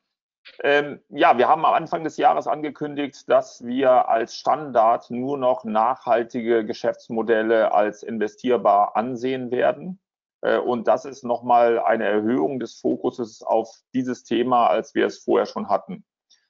Ähm, 0.63 1.01
ja, 1.09 1.37
wir 1.37 1.47
haben 1.47 1.65
am 1.65 1.73
Anfang 1.73 2.03
des 2.03 2.17
Jahres 2.17 2.47
angekündigt, 2.47 3.29
dass 3.29 3.65
wir 3.65 4.09
als 4.09 4.35
Standard 4.35 5.09
nur 5.09 5.37
noch 5.37 5.63
nachhaltige 5.63 6.65
Geschäftsmodelle 6.65 7.73
als 7.73 8.03
investierbar 8.03 8.95
ansehen 8.95 9.51
werden. 9.51 9.99
Äh, 10.41 10.59
und 10.59 10.87
das 10.87 11.05
ist 11.05 11.23
nochmal 11.23 11.79
eine 11.79 12.05
Erhöhung 12.05 12.59
des 12.59 12.79
Fokuses 12.79 13.41
auf 13.41 13.69
dieses 13.93 14.23
Thema, 14.23 14.67
als 14.67 14.95
wir 14.95 15.05
es 15.07 15.23
vorher 15.23 15.45
schon 15.45 15.69
hatten. 15.69 16.05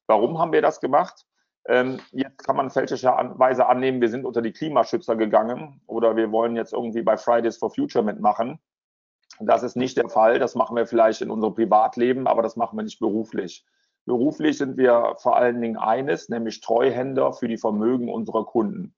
Warum 0.08 0.38
haben 0.40 0.52
wir 0.52 0.62
das 0.62 0.82
gemacht? 0.82 1.26
Ähm, 1.68 2.00
jetzt 2.12 2.46
kann 2.46 2.58
man 2.58 2.70
fälschlicherweise 2.70 3.66
annehmen, 3.66 4.02
wir 4.02 4.10
sind 4.10 4.26
unter 4.26 4.44
die 4.44 4.52
Klimaschützer 4.52 5.16
gegangen 5.16 5.82
oder 5.88 6.16
wir 6.16 6.32
wollen 6.32 6.56
jetzt 6.56 6.74
irgendwie 6.74 7.02
bei 7.02 7.18
Fridays 7.18 7.58
for 7.58 7.72
Future 7.72 8.04
mitmachen. 8.04 8.60
Das 9.40 9.64
ist 9.64 9.76
nicht 9.76 9.98
der 9.98 10.10
Fall. 10.10 10.38
Das 10.38 10.54
machen 10.54 10.76
wir 10.76 10.86
vielleicht 10.86 11.22
in 11.22 11.32
unserem 11.32 11.56
Privatleben, 11.56 12.28
aber 12.28 12.44
das 12.44 12.56
machen 12.56 12.78
wir 12.78 12.84
nicht 12.84 13.00
beruflich. 13.00 13.66
Beruflich 14.06 14.58
sind 14.58 14.78
wir 14.78 15.16
vor 15.18 15.36
allen 15.36 15.62
Dingen 15.62 15.78
eines, 15.78 16.30
nämlich 16.30 16.62
Treuhänder 16.62 17.34
für 17.34 17.48
die 17.48 17.58
Vermögen 17.58 18.10
unserer 18.10 18.46
Kunden. 18.46 18.96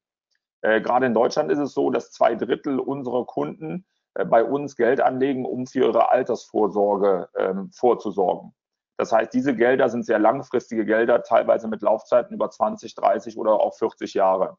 Äh, 0.62 0.82
gerade 0.82 1.06
in 1.06 1.14
Deutschland 1.14 1.52
ist 1.52 1.60
es 1.60 1.74
so, 1.74 1.90
dass 1.92 2.12
zwei 2.12 2.36
Drittel 2.36 2.80
unserer 2.80 3.26
Kunden 3.26 3.86
äh, 4.16 4.26
bei 4.26 4.44
uns 4.44 4.76
Geld 4.76 5.00
anlegen, 5.00 5.46
um 5.46 5.66
für 5.66 5.86
ihre 5.86 6.10
Altersvorsorge 6.12 7.30
ähm, 7.38 7.72
vorzusorgen. 7.72 8.54
Das 8.98 9.12
heißt, 9.12 9.34
diese 9.34 9.56
Gelder 9.56 9.90
sind 9.90 10.06
sehr 10.06 10.20
langfristige 10.20 10.84
Gelder, 10.84 11.22
teilweise 11.22 11.68
mit 11.68 11.84
Laufzeiten 11.84 12.34
über 12.36 12.50
20, 12.50 12.96
30 12.96 13.38
oder 13.38 13.54
auch 13.54 13.76
40 13.76 14.14
Jahre. 14.16 14.58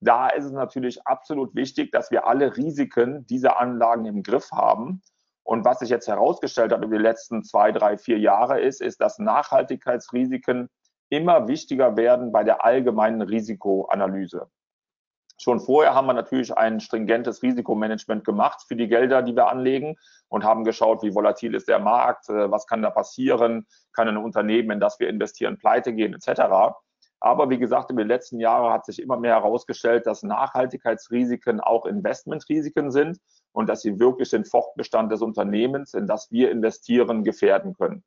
Da 0.00 0.28
ist 0.28 0.44
es 0.44 0.52
natürlich 0.52 1.06
absolut 1.06 1.54
wichtig, 1.54 1.90
dass 1.90 2.10
wir 2.10 2.26
alle 2.26 2.56
Risiken 2.56 3.26
dieser 3.26 3.58
Anlagen 3.58 4.04
im 4.04 4.22
Griff 4.22 4.50
haben 4.52 5.02
und 5.52 5.66
was 5.66 5.80
sich 5.80 5.90
jetzt 5.90 6.08
herausgestellt 6.08 6.72
hat 6.72 6.82
über 6.82 6.96
die 6.96 7.02
letzten 7.02 7.44
zwei, 7.44 7.72
drei, 7.72 7.98
vier 7.98 8.18
Jahre 8.18 8.58
ist, 8.58 8.80
ist, 8.80 9.02
dass 9.02 9.18
Nachhaltigkeitsrisiken 9.18 10.70
immer 11.10 11.46
wichtiger 11.46 11.94
werden 11.94 12.32
bei 12.32 12.42
der 12.42 12.64
allgemeinen 12.64 13.20
Risikoanalyse. 13.20 14.48
Schon 15.36 15.60
vorher 15.60 15.92
haben 15.92 16.06
wir 16.06 16.14
natürlich 16.14 16.56
ein 16.56 16.80
stringentes 16.80 17.42
Risikomanagement 17.42 18.24
gemacht 18.24 18.64
für 18.66 18.76
die 18.76 18.88
Gelder, 18.88 19.20
die 19.20 19.36
wir 19.36 19.48
anlegen 19.48 19.96
und 20.28 20.42
haben 20.42 20.64
geschaut, 20.64 21.02
wie 21.02 21.14
volatil 21.14 21.54
ist 21.54 21.68
der 21.68 21.80
Markt, 21.80 22.30
äh, 22.30 22.50
was 22.50 22.66
kann 22.66 22.80
da 22.80 22.88
passieren, 22.88 23.66
kann 23.92 24.08
ein 24.08 24.16
Unternehmen, 24.16 24.70
in 24.70 24.80
das 24.80 24.98
wir 25.00 25.10
investieren, 25.10 25.58
pleite 25.58 25.92
gehen 25.92 26.14
etc. 26.14 26.76
Aber 27.24 27.50
wie 27.50 27.58
gesagt, 27.58 27.88
in 27.88 27.96
den 27.96 28.08
letzten 28.08 28.40
Jahren 28.40 28.72
hat 28.72 28.84
sich 28.84 29.00
immer 29.00 29.16
mehr 29.16 29.34
herausgestellt, 29.36 30.08
dass 30.08 30.24
Nachhaltigkeitsrisiken 30.24 31.60
auch 31.60 31.86
Investmentrisiken 31.86 32.90
sind 32.90 33.18
und 33.52 33.68
dass 33.68 33.82
sie 33.82 34.00
wirklich 34.00 34.30
den 34.30 34.44
Fortbestand 34.44 35.12
des 35.12 35.22
Unternehmens, 35.22 35.94
in 35.94 36.08
das 36.08 36.32
wir 36.32 36.50
investieren, 36.50 37.22
gefährden 37.22 37.74
können. 37.74 38.02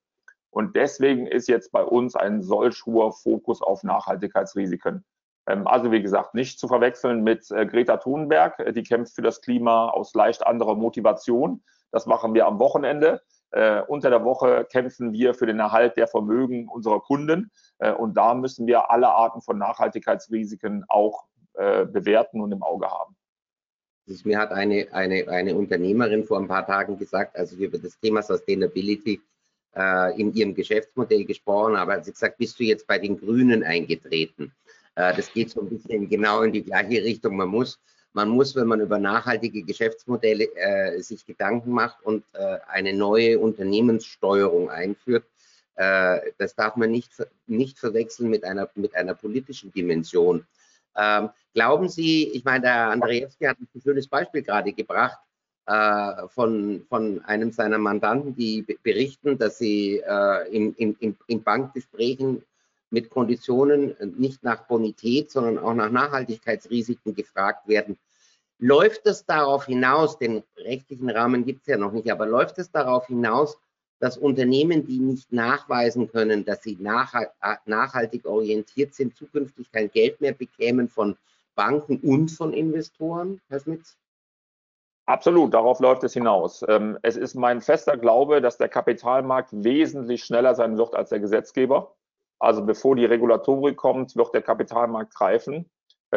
Und 0.50 0.76
deswegen 0.76 1.28
ist 1.28 1.48
jetzt 1.48 1.72
bei 1.72 1.82
uns 1.82 2.18
ein 2.18 2.42
solch 2.42 2.86
hoher 2.86 3.14
Fokus 3.14 3.62
auf 3.62 3.84
Nachhaltigkeitsrisiken. 3.84 5.06
Ähm, 5.48 5.66
also 5.66 5.94
wie 5.94 6.02
gesagt, 6.02 6.34
nicht 6.34 6.60
zu 6.60 6.68
verwechseln 6.68 7.24
mit 7.24 7.50
äh, 7.52 7.66
Greta 7.66 7.96
Thunberg, 7.96 8.60
äh, 8.60 8.74
die 8.74 8.84
kämpft 8.84 9.16
für 9.16 9.22
das 9.22 9.40
Klima 9.40 9.92
aus 9.92 10.14
leicht 10.14 10.46
anderer 10.46 10.76
Motivation. 10.76 11.64
Das 11.92 12.06
machen 12.06 12.34
wir 12.34 12.48
am 12.48 12.60
Wochenende. 12.60 13.22
Äh, 13.56 13.82
unter 13.88 14.10
der 14.10 14.24
Woche 14.24 14.68
kämpfen 14.72 15.14
wir 15.14 15.34
für 15.34 15.46
den 15.46 15.60
Erhalt 15.60 15.98
der 15.98 16.08
Vermögen 16.08 16.68
unserer 16.68 17.00
Kunden. 17.00 17.52
und 17.98 18.16
da 18.16 18.34
müssen 18.34 18.68
wir 18.68 18.90
alle 18.90 19.10
Arten 19.10 19.42
von 19.42 19.58
Nachhaltigkeitsrisiken 19.58 20.86
auch 20.88 21.26
bewerten 21.54 22.42
und 22.42 22.52
im 22.52 22.64
Auge 22.64 22.88
haben. 22.90 23.16
Mir 24.24 24.38
hat 24.38 24.52
eine, 24.52 24.88
eine, 24.92 25.28
eine 25.28 25.56
Unternehmerin 25.56 26.26
vor 26.26 26.40
ein 26.40 26.48
paar 26.48 26.66
Tagen 26.66 26.98
gesagt, 26.98 27.36
also 27.36 27.56
über 27.56 27.78
das 27.78 28.00
Thema 28.00 28.22
Sustainability 28.22 29.20
äh, 29.76 30.20
in 30.20 30.34
ihrem 30.34 30.54
Geschäftsmodell 30.54 31.26
gesprochen, 31.26 31.76
aber 31.76 32.04
sie 32.04 32.12
gesagt, 32.12 32.38
bist 32.38 32.60
du 32.60 32.64
jetzt 32.64 32.88
bei 32.88 33.00
den 33.00 33.18
Grünen 33.18 33.64
eingetreten? 33.64 34.54
Äh, 34.96 35.16
das 35.16 35.34
geht 35.34 35.50
so 35.50 35.62
ein 35.62 35.70
bisschen 35.70 36.08
genau 36.08 36.44
in 36.44 36.54
die 36.54 36.64
gleiche 36.64 37.04
Richtung. 37.04 37.36
Man 37.36 37.50
muss, 37.50 37.80
man 38.16 38.30
muss, 38.30 38.56
wenn 38.56 38.68
man 38.68 38.80
über 38.80 38.98
nachhaltige 38.98 39.64
Geschäftsmodelle 39.64 40.46
äh, 40.56 41.02
sich 41.02 41.26
Gedanken 41.26 41.72
macht 41.72 42.02
und 42.04 42.24
äh, 42.34 42.60
eine 42.68 42.94
neue 42.94 43.40
Unternehmenssteuerung 43.40 44.70
einführt, 44.70 45.26
äh, 45.76 46.32
das 46.38 46.56
darf 46.56 46.78
man 46.78 46.92
nicht, 46.92 47.12
nicht 47.46 47.78
verwechseln 47.78 48.30
mit 48.30 48.46
einer, 48.46 48.70
mit 48.76 48.96
einer 48.96 49.16
politischen 49.16 49.74
Dimension. 49.74 50.48
Ähm, 50.96 51.30
glauben 51.54 51.90
Sie, 51.90 52.30
ich 52.30 52.46
meine, 52.46 52.62
der 52.62 52.90
Andrzejewski 52.92 53.46
hat 53.46 53.58
ein 53.60 53.82
schönes 53.82 54.08
Beispiel 54.08 54.44
gerade 54.44 54.72
gebracht, 54.72 55.20
äh, 55.66 56.28
von, 56.30 56.86
von 56.88 57.22
einem 57.26 57.52
seiner 57.52 57.80
Mandanten, 57.80 58.34
die 58.34 58.62
berichten, 58.82 59.38
dass 59.38 59.58
sie 59.58 59.98
äh, 59.98 60.56
in, 60.56 60.74
in, 60.76 61.18
in 61.28 61.44
Bankgesprächen 61.44 62.44
mit 62.92 63.10
Konditionen 63.10 63.94
nicht 64.18 64.42
nach 64.42 64.68
Bonität, 64.68 65.32
sondern 65.32 65.58
auch 65.58 65.74
nach 65.74 65.90
Nachhaltigkeitsrisiken 65.90 67.14
gefragt 67.14 67.68
werden. 67.68 67.98
Läuft 68.60 69.06
es 69.06 69.26
darauf 69.26 69.66
hinaus, 69.66 70.18
den 70.18 70.44
rechtlichen 70.58 71.10
Rahmen 71.10 71.46
gibt 71.46 71.62
es 71.62 71.68
ja 71.68 71.78
noch 71.78 71.92
nicht, 71.92 72.10
aber 72.10 72.26
läuft 72.26 72.58
es 72.58 72.72
darauf 72.72 73.08
hinaus, 73.08 73.60
dass 74.00 74.18
Unternehmen, 74.18 74.86
die 74.86 75.00
nicht 75.00 75.32
nachweisen 75.34 76.10
können, 76.10 76.46
dass 76.46 76.64
sie 76.64 76.78
nachhaltig 76.80 78.26
orientiert 78.26 78.94
sind, 78.94 79.16
zukünftig 79.16 79.72
kein 79.72 79.90
Geld 79.90 80.22
mehr 80.22 80.34
bekämen 80.34 80.90
von 80.90 81.18
Banken 81.56 82.00
und 82.00 82.30
von 82.30 82.54
Investoren, 82.54 83.42
Herr 83.50 83.60
Schmitz? 83.60 83.98
Absolut, 85.06 85.54
darauf 85.54 85.80
läuft 85.80 86.04
es 86.04 86.14
hinaus. 86.14 86.64
Ähm, 86.68 86.98
es 87.04 87.16
ist 87.16 87.36
mein 87.36 87.62
fester 87.62 87.96
Glaube, 87.96 88.42
dass 88.42 88.58
der 88.58 88.70
Kapitalmarkt 88.70 89.50
wesentlich 89.52 90.24
schneller 90.24 90.56
sein 90.56 90.78
wird 90.78 90.96
als 90.96 91.10
der 91.10 91.20
Gesetzgeber. 91.20 91.96
Also 92.40 92.64
bevor 92.64 92.96
die 92.96 93.06
Regulatorik 93.06 93.78
kommt, 93.78 94.16
wird 94.16 94.34
der 94.34 94.42
Kapitalmarkt 94.42 95.14
greifen 95.14 95.70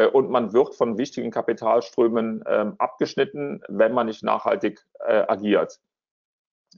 und 0.06 0.30
man 0.30 0.52
wird 0.52 0.74
von 0.74 0.98
wichtigen 0.98 1.30
Kapitalströmen 1.30 2.44
ähm, 2.46 2.74
abgeschnitten, 2.78 3.62
wenn 3.68 3.92
man 3.92 4.06
nicht 4.06 4.22
nachhaltig 4.22 4.86
äh, 5.06 5.24
agiert. 5.26 5.80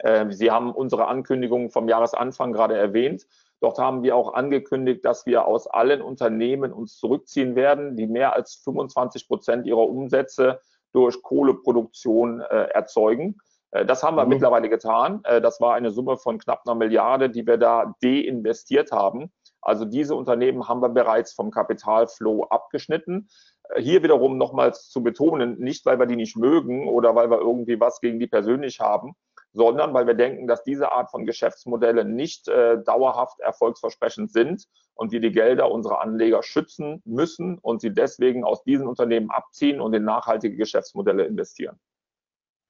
Ähm, 0.03 0.33
Sie 0.33 0.51
haben 0.51 0.73
unsere 0.73 1.09
Ankündigung 1.09 1.71
vom 1.71 1.89
Jahresanfang 1.89 2.53
gerade 2.53 2.77
erwähnt. 2.77 3.27
Dort 3.61 3.79
haben 3.79 4.03
wir 4.03 4.17
auch 4.17 4.35
angekündigt, 4.35 5.05
dass 5.05 5.27
wir 5.27 5.45
aus 5.45 5.67
allen 5.67 6.01
Unternehmen 6.01 6.73
uns 6.73 6.97
zurückziehen 6.97 7.57
werden, 7.57 7.97
die 7.97 8.07
mehr 8.07 8.35
als 8.35 8.55
25 8.65 9.29
Prozent 9.29 9.67
ihrer 9.67 9.87
Umsätze 9.89 10.61
durch 10.93 11.23
Kohleproduktion 11.23 12.41
äh, 12.41 12.69
erzeugen. 12.73 13.39
Äh, 13.71 13.85
das 13.85 14.03
haben 14.03 14.17
wir 14.17 14.25
mhm. 14.25 14.31
mittlerweile 14.31 14.69
getan. 14.69 15.21
Äh, 15.25 15.41
das 15.41 15.61
war 15.61 15.75
eine 15.75 15.91
Summe 15.91 16.17
von 16.17 16.39
knapp 16.39 16.63
einer 16.67 16.75
Milliarde, 16.75 17.29
die 17.29 17.47
wir 17.47 17.59
da 17.59 17.95
deinvestiert 18.03 18.93
haben. 18.93 19.31
Also 19.63 19.85
diese 19.85 20.15
Unternehmen 20.15 20.69
haben 20.69 20.81
wir 20.81 20.89
bereits 20.89 21.33
vom 21.33 21.51
Kapitalflow 21.51 22.45
abgeschnitten. 22.45 23.29
Äh, 23.71 23.83
hier 23.83 24.03
wiederum 24.03 24.39
nochmals 24.39 24.89
zu 24.89 25.03
betonen, 25.03 25.59
nicht 25.59 25.87
weil 25.87 25.99
wir 25.99 26.07
die 26.07 26.17
nicht 26.17 26.37
mögen 26.37 26.89
oder 26.89 27.15
weil 27.15 27.31
wir 27.31 27.41
irgendwie 27.41 27.81
was 27.81 28.01
gegen 28.01 28.19
die 28.19 28.27
persönlich 28.27 28.81
haben, 28.81 29.15
sondern 29.53 29.93
weil 29.95 30.07
wir 30.07 30.15
denken, 30.15 30.47
dass 30.47 30.63
diese 30.63 30.93
Art 30.93 31.11
von 31.11 31.27
Geschäftsmodelle 31.27 32.05
nicht 32.05 32.49
äh, 32.49 32.83
dauerhaft 32.83 33.41
erfolgsversprechend 33.41 34.33
sind 34.33 34.65
und 34.95 35.13
wir 35.13 35.21
die 35.21 35.33
Gelder 35.33 35.71
unserer 35.71 36.01
Anleger 36.01 36.43
schützen 36.43 37.03
müssen 37.05 37.59
und 37.59 37.81
sie 37.81 37.93
deswegen 37.93 38.45
aus 38.45 38.63
diesen 38.63 38.87
Unternehmen 38.87 39.31
abziehen 39.31 39.81
und 39.81 39.93
in 39.95 40.05
nachhaltige 40.05 40.57
Geschäftsmodelle 40.57 41.25
investieren. 41.25 41.79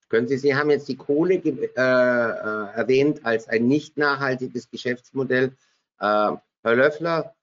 Können 0.08 0.26
Sie, 0.26 0.38
Sie 0.38 0.56
haben 0.56 0.70
jetzt 0.70 0.88
die 0.88 0.96
Kohle 0.96 1.34
äh, 1.34 1.60
äh, 1.76 1.76
erwähnt 1.76 3.24
als 3.24 3.48
ein 3.48 3.68
nicht 3.68 3.96
nachhaltiges 3.96 4.68
Geschäftsmodell. 4.68 5.56
Äh, 6.00 6.32
Herr 6.62 6.76
Löffler, 6.76 7.34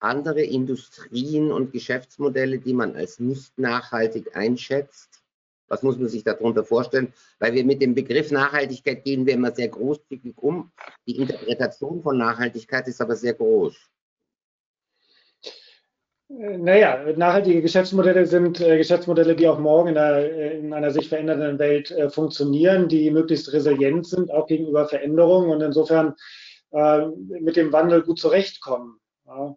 andere 0.00 0.42
Industrien 0.42 1.52
und 1.52 1.72
Geschäftsmodelle, 1.72 2.58
die 2.58 2.72
man 2.72 2.96
als 2.96 3.20
nicht 3.20 3.56
nachhaltig 3.58 4.36
einschätzt? 4.36 5.22
Was 5.68 5.82
muss 5.82 5.98
man 5.98 6.08
sich 6.08 6.24
darunter 6.24 6.64
vorstellen? 6.64 7.12
Weil 7.38 7.54
wir 7.54 7.64
mit 7.64 7.80
dem 7.82 7.94
Begriff 7.94 8.30
Nachhaltigkeit 8.30 9.04
gehen 9.04 9.26
wir 9.26 9.34
immer 9.34 9.52
sehr 9.52 9.68
großzügig 9.68 10.36
um. 10.36 10.70
Die 11.06 11.16
Interpretation 11.16 12.02
von 12.02 12.18
Nachhaltigkeit 12.18 12.86
ist 12.88 13.00
aber 13.00 13.16
sehr 13.16 13.34
groß. 13.34 13.76
Naja, 16.28 17.04
nachhaltige 17.16 17.62
Geschäftsmodelle 17.62 18.26
sind 18.26 18.60
äh, 18.60 18.76
Geschäftsmodelle, 18.78 19.36
die 19.36 19.46
auch 19.46 19.60
morgen 19.60 19.90
in, 19.90 19.98
einer, 19.98 20.18
äh, 20.18 20.58
in 20.58 20.72
einer 20.72 20.90
sich 20.90 21.08
verändernden 21.08 21.60
Welt 21.60 21.92
äh, 21.92 22.10
funktionieren, 22.10 22.88
die 22.88 23.12
möglichst 23.12 23.52
resilient 23.52 24.08
sind, 24.08 24.32
auch 24.32 24.48
gegenüber 24.48 24.88
Veränderungen 24.88 25.50
und 25.50 25.60
insofern 25.60 26.16
äh, 26.76 27.06
mit 27.40 27.56
dem 27.56 27.72
Wandel 27.72 28.02
gut 28.02 28.18
zurechtkommen. 28.18 29.00
Ja. 29.26 29.56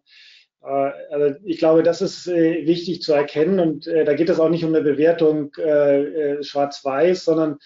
Äh, 0.62 0.92
also 1.10 1.36
ich 1.44 1.58
glaube, 1.58 1.82
das 1.82 2.00
ist 2.00 2.26
äh, 2.26 2.66
wichtig 2.66 3.02
zu 3.02 3.12
erkennen 3.12 3.60
und 3.60 3.86
da 3.86 4.14
geht 4.14 4.30
es 4.30 4.40
auch 4.40 4.48
nicht 4.48 4.64
um 4.64 4.74
eine 4.74 4.82
Bewertung 4.82 5.52
schwarz-weiß, 5.54 7.24
sondern 7.24 7.58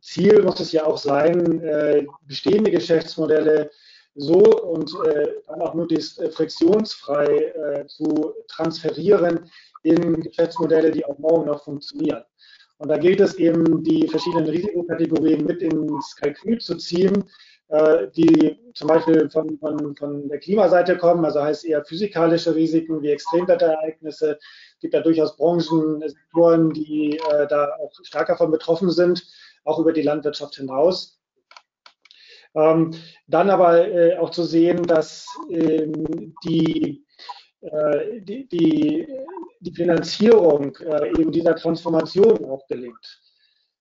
Ziel 0.00 0.42
muss 0.42 0.60
es 0.60 0.72
ja 0.72 0.84
auch 0.86 0.98
sein, 0.98 1.60
bestehende 2.22 2.70
Geschäftsmodelle 2.70 3.70
so 4.14 4.40
und 4.40 4.92
dann 5.46 5.60
auch 5.60 5.74
möglichst 5.74 6.22
friktionsfrei 6.32 7.84
zu 7.86 8.32
transferieren 8.48 9.50
in 9.82 10.20
Geschäftsmodelle, 10.20 10.90
die 10.90 11.04
auch 11.04 11.18
morgen 11.18 11.46
noch 11.46 11.62
funktionieren. 11.64 12.24
Und 12.78 12.88
da 12.88 12.96
gilt 12.96 13.20
es 13.20 13.34
eben, 13.34 13.82
die 13.84 14.08
verschiedenen 14.08 14.48
Risikokategorien 14.48 15.44
mit 15.44 15.62
ins 15.62 16.16
Kalkül 16.16 16.58
zu 16.58 16.76
ziehen, 16.76 17.24
die 18.16 18.58
zum 18.72 18.88
Beispiel 18.88 19.28
von, 19.28 19.58
von, 19.58 19.94
von 19.94 20.28
der 20.28 20.38
Klimaseite 20.38 20.96
kommen, 20.96 21.24
also 21.24 21.42
heißt 21.42 21.66
eher 21.66 21.84
physikalische 21.84 22.54
Risiken 22.54 23.02
wie 23.02 23.10
Extremwetterereignisse. 23.10 24.38
Es 24.40 24.78
gibt 24.80 24.94
ja 24.94 25.00
durchaus 25.00 25.36
Branchen, 25.36 26.00
Sektoren, 26.00 26.72
die 26.72 27.18
äh, 27.30 27.46
da 27.46 27.76
auch 27.80 27.92
stärker 28.04 28.36
von 28.36 28.50
betroffen 28.50 28.90
sind, 28.90 29.26
auch 29.64 29.78
über 29.78 29.92
die 29.92 30.02
Landwirtschaft 30.02 30.54
hinaus. 30.54 31.20
Ähm, 32.54 32.94
dann 33.26 33.50
aber 33.50 33.86
äh, 33.88 34.16
auch 34.16 34.30
zu 34.30 34.44
sehen, 34.44 34.82
dass 34.84 35.26
ähm, 35.50 36.34
die, 36.44 37.04
äh, 37.60 38.20
die, 38.20 38.48
die, 38.48 39.06
die, 39.60 39.72
Finanzierung 39.72 40.74
äh, 40.76 41.08
eben 41.20 41.30
dieser 41.30 41.54
Transformation 41.54 42.44
auch 42.46 42.66
gelingt. 42.66 43.20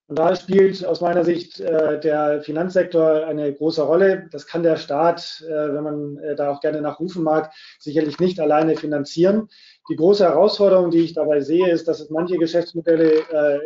Und 0.07 0.19
da 0.19 0.33
spielt 0.37 0.85
aus 0.85 1.01
meiner 1.01 1.25
Sicht 1.25 1.59
äh, 1.59 1.99
der 1.99 2.41
Finanzsektor 2.41 3.25
eine 3.25 3.53
große 3.53 3.81
Rolle. 3.81 4.29
Das 4.31 4.47
kann 4.47 4.63
der 4.63 4.77
Staat, 4.77 5.43
äh, 5.45 5.51
wenn 5.51 5.83
man 5.83 6.17
äh, 6.19 6.35
da 6.35 6.51
auch 6.51 6.61
gerne 6.61 6.81
nachrufen 6.81 7.23
mag, 7.23 7.51
sicherlich 7.77 8.17
nicht 8.17 8.39
alleine 8.39 8.77
finanzieren. 8.77 9.49
Die 9.89 9.97
große 9.97 10.23
Herausforderung, 10.23 10.91
die 10.91 11.01
ich 11.01 11.13
dabei 11.13 11.41
sehe, 11.41 11.69
ist, 11.69 11.89
dass 11.89 11.99
es 11.99 12.09
manche 12.09 12.37
Geschäftsmodelle 12.37 13.19
äh, 13.19 13.59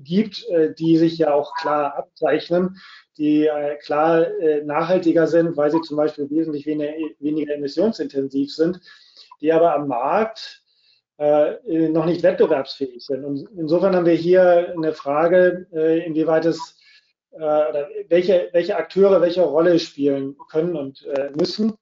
gibt, 0.00 0.46
äh, 0.50 0.74
die 0.74 0.98
sich 0.98 1.16
ja 1.16 1.32
auch 1.32 1.54
klar 1.54 1.96
abzeichnen, 1.96 2.76
die 3.16 3.46
äh, 3.46 3.76
klar 3.76 4.26
nachhaltiger 4.64 5.26
sind, 5.26 5.56
weil 5.56 5.70
sie 5.70 5.80
zum 5.80 5.96
Beispiel 5.96 6.28
wesentlich 6.28 6.66
weniger, 6.66 6.92
weniger 7.18 7.54
emissionsintensiv 7.54 8.54
sind, 8.54 8.78
die 9.40 9.50
aber 9.54 9.74
am 9.74 9.88
Markt 9.88 10.65
äh, 11.18 11.88
noch 11.88 12.04
nicht 12.06 12.22
wettbewerbsfähig 12.22 13.04
sind. 13.04 13.24
Und 13.24 13.48
insofern 13.56 13.96
haben 13.96 14.06
wir 14.06 14.14
hier 14.14 14.74
eine 14.76 14.92
Frage, 14.92 15.66
äh, 15.72 16.04
inwieweit 16.04 16.44
es 16.44 16.76
äh, 17.32 17.38
oder 17.38 17.88
welche, 18.08 18.48
welche 18.52 18.76
Akteure 18.76 19.20
welche 19.20 19.42
Rolle 19.42 19.78
spielen 19.78 20.36
können 20.50 20.76
und 20.76 21.04
äh, 21.06 21.30
müssen. 21.36 21.74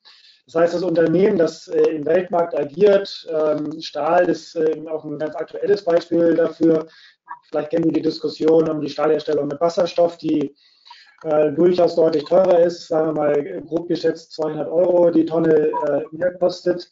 Das 0.47 0.57
heißt, 0.57 0.75
das 0.75 0.83
Unternehmen, 0.83 1.39
das 1.39 1.69
äh, 1.69 1.81
im 1.91 2.05
Weltmarkt 2.05 2.57
agiert, 2.59 3.27
ähm, 3.31 3.81
Stahl 3.81 4.29
ist 4.29 4.57
äh, 4.57 4.83
auch 4.91 5.05
ein 5.05 5.19
ganz 5.19 5.35
aktuelles 5.37 5.85
Beispiel 5.85 6.35
dafür. 6.35 6.87
Vielleicht 7.49 7.71
kennen 7.71 7.85
wir 7.85 7.93
die 7.93 8.03
Diskussion 8.03 8.69
um 8.69 8.81
die 8.81 8.91
Stahlherstellung 8.91 9.49
mit 9.49 9.61
Wasserstoff, 9.61 10.19
die 10.19 10.55
durchaus 11.57 11.95
deutlich 11.95 12.25
teurer 12.25 12.59
ist, 12.59 12.89
sagen 12.89 13.07
wir 13.07 13.13
mal 13.15 13.63
grob 13.63 13.89
geschätzt 13.89 14.33
200 14.33 14.69
Euro 14.69 15.11
die 15.11 15.25
Tonne 15.25 15.71
mehr 16.11 16.35
kostet. 16.35 16.91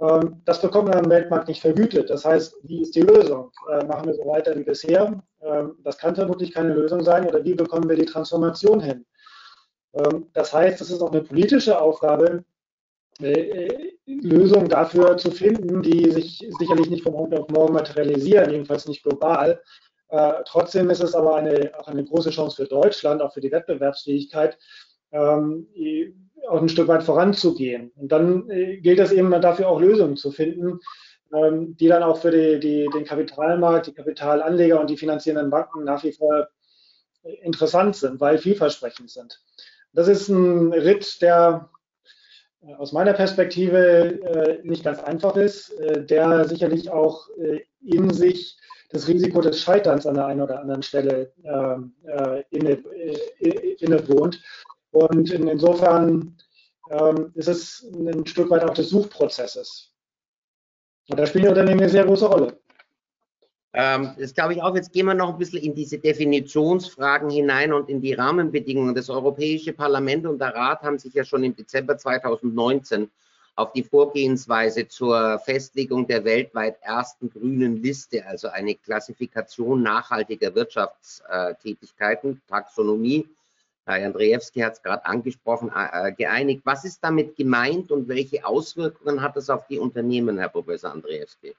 Ähm, 0.00 0.40
das 0.44 0.60
bekommt 0.60 0.88
man 0.88 1.04
am 1.04 1.10
Weltmarkt 1.10 1.48
nicht 1.48 1.60
vergütet. 1.60 2.10
Das 2.10 2.24
heißt, 2.24 2.56
wie 2.62 2.82
ist 2.82 2.94
die 2.94 3.02
Lösung? 3.02 3.50
Äh, 3.70 3.84
machen 3.84 4.06
wir 4.06 4.14
so 4.14 4.26
weiter 4.26 4.56
wie 4.56 4.62
bisher? 4.62 5.20
Ähm, 5.40 5.76
das 5.82 5.98
kann 5.98 6.14
vermutlich 6.14 6.52
keine 6.52 6.74
Lösung 6.74 7.02
sein. 7.02 7.26
Oder 7.26 7.44
wie 7.44 7.54
bekommen 7.54 7.88
wir 7.88 7.96
die 7.96 8.04
Transformation 8.04 8.80
hin? 8.80 9.04
Ähm, 9.94 10.28
das 10.32 10.52
heißt, 10.52 10.80
es 10.80 10.90
ist 10.90 11.02
auch 11.02 11.12
eine 11.12 11.22
politische 11.22 11.80
Aufgabe, 11.80 12.44
äh, 13.20 13.92
Lösungen 14.06 14.68
dafür 14.68 15.16
zu 15.16 15.30
finden, 15.30 15.82
die 15.82 16.10
sich 16.10 16.48
sicherlich 16.58 16.88
nicht 16.88 17.02
von 17.02 17.14
heute 17.14 17.40
auf 17.40 17.48
morgen 17.48 17.74
materialisieren, 17.74 18.50
jedenfalls 18.50 18.86
nicht 18.86 19.02
global. 19.02 19.60
Äh, 20.08 20.32
trotzdem 20.46 20.88
ist 20.90 21.02
es 21.02 21.14
aber 21.14 21.36
eine, 21.36 21.72
auch 21.78 21.88
eine 21.88 22.04
große 22.04 22.30
Chance 22.30 22.56
für 22.56 22.68
Deutschland, 22.68 23.20
auch 23.20 23.32
für 23.32 23.40
die 23.40 23.52
Wettbewerbsfähigkeit, 23.52 24.56
auch 26.48 26.60
ein 26.60 26.68
Stück 26.68 26.88
weit 26.88 27.02
voranzugehen. 27.02 27.92
Und 27.96 28.12
dann 28.12 28.48
äh, 28.50 28.78
gilt 28.78 29.00
es 29.00 29.12
eben 29.12 29.30
dafür 29.40 29.68
auch 29.68 29.80
Lösungen 29.80 30.16
zu 30.16 30.30
finden, 30.30 30.80
ähm, 31.34 31.76
die 31.76 31.88
dann 31.88 32.02
auch 32.02 32.20
für 32.20 32.30
die, 32.30 32.60
die, 32.60 32.88
den 32.92 33.04
Kapitalmarkt, 33.04 33.86
die 33.86 33.94
Kapitalanleger 33.94 34.80
und 34.80 34.90
die 34.90 34.96
finanzierenden 34.96 35.50
Banken 35.50 35.84
nach 35.84 36.04
wie 36.04 36.12
vor 36.12 36.48
interessant 37.42 37.96
sind, 37.96 38.20
weil 38.20 38.38
vielversprechend 38.38 39.10
sind. 39.10 39.40
Das 39.92 40.08
ist 40.08 40.28
ein 40.28 40.72
Ritt, 40.72 41.20
der 41.22 41.70
äh, 42.62 42.74
aus 42.74 42.92
meiner 42.92 43.12
Perspektive 43.12 44.20
äh, 44.22 44.60
nicht 44.62 44.84
ganz 44.84 45.00
einfach 45.00 45.36
ist, 45.36 45.70
äh, 45.80 46.04
der 46.04 46.46
sicherlich 46.46 46.90
auch 46.90 47.28
in 47.80 48.10
sich 48.10 48.58
das 48.90 49.06
Risiko 49.06 49.40
des 49.40 49.60
Scheiterns 49.60 50.06
an 50.06 50.14
der 50.14 50.26
einen 50.26 50.40
oder 50.40 50.60
anderen 50.60 50.82
Stelle 50.82 51.32
ähm, 51.44 51.94
Und 54.90 55.30
insofern 55.30 56.36
ähm, 56.90 57.30
ist 57.34 57.48
es 57.48 57.86
ein 57.94 58.26
Stück 58.26 58.50
weit 58.50 58.64
auch 58.64 58.74
des 58.74 58.90
Suchprozesses. 58.90 59.92
Und 61.08 61.18
da 61.18 61.26
spielen 61.26 61.44
die 61.44 61.50
Unternehmen 61.50 61.80
eine 61.80 61.88
sehr 61.88 62.04
große 62.04 62.26
Rolle. 62.26 62.58
Ähm, 63.74 64.14
das 64.18 64.34
glaube 64.34 64.54
ich 64.54 64.62
auch. 64.62 64.74
Jetzt 64.74 64.92
gehen 64.92 65.06
wir 65.06 65.14
noch 65.14 65.30
ein 65.30 65.38
bisschen 65.38 65.62
in 65.62 65.74
diese 65.74 65.98
Definitionsfragen 65.98 67.30
hinein 67.30 67.72
und 67.72 67.88
in 67.88 68.00
die 68.00 68.14
Rahmenbedingungen. 68.14 68.94
Das 68.94 69.10
Europäische 69.10 69.72
Parlament 69.72 70.26
und 70.26 70.38
der 70.38 70.54
Rat 70.54 70.82
haben 70.82 70.98
sich 70.98 71.14
ja 71.14 71.24
schon 71.24 71.44
im 71.44 71.54
Dezember 71.54 71.96
2019 71.96 73.10
auf 73.56 73.72
die 73.72 73.82
Vorgehensweise 73.82 74.86
zur 74.86 75.40
Festlegung 75.40 76.06
der 76.06 76.24
weltweit 76.24 76.80
ersten 76.80 77.28
grünen 77.28 77.82
Liste, 77.82 78.24
also 78.24 78.48
eine 78.48 78.76
Klassifikation 78.76 79.82
nachhaltiger 79.82 80.54
Wirtschaftstätigkeiten, 80.54 82.40
Taxonomie, 82.46 83.28
Herr 83.88 84.06
Andrzejewski 84.06 84.60
hat 84.60 84.74
es 84.74 84.82
gerade 84.82 85.04
angesprochen, 85.04 85.70
äh, 85.74 86.12
geeinigt. 86.12 86.62
Was 86.64 86.84
ist 86.84 87.02
damit 87.02 87.36
gemeint 87.36 87.90
und 87.90 88.08
welche 88.08 88.44
Auswirkungen 88.44 89.22
hat 89.22 89.36
das 89.36 89.50
auf 89.50 89.66
die 89.66 89.78
Unternehmen, 89.78 90.38
Herr 90.38 90.48
Professor 90.48 90.92
Andrzejewski? 90.92 91.54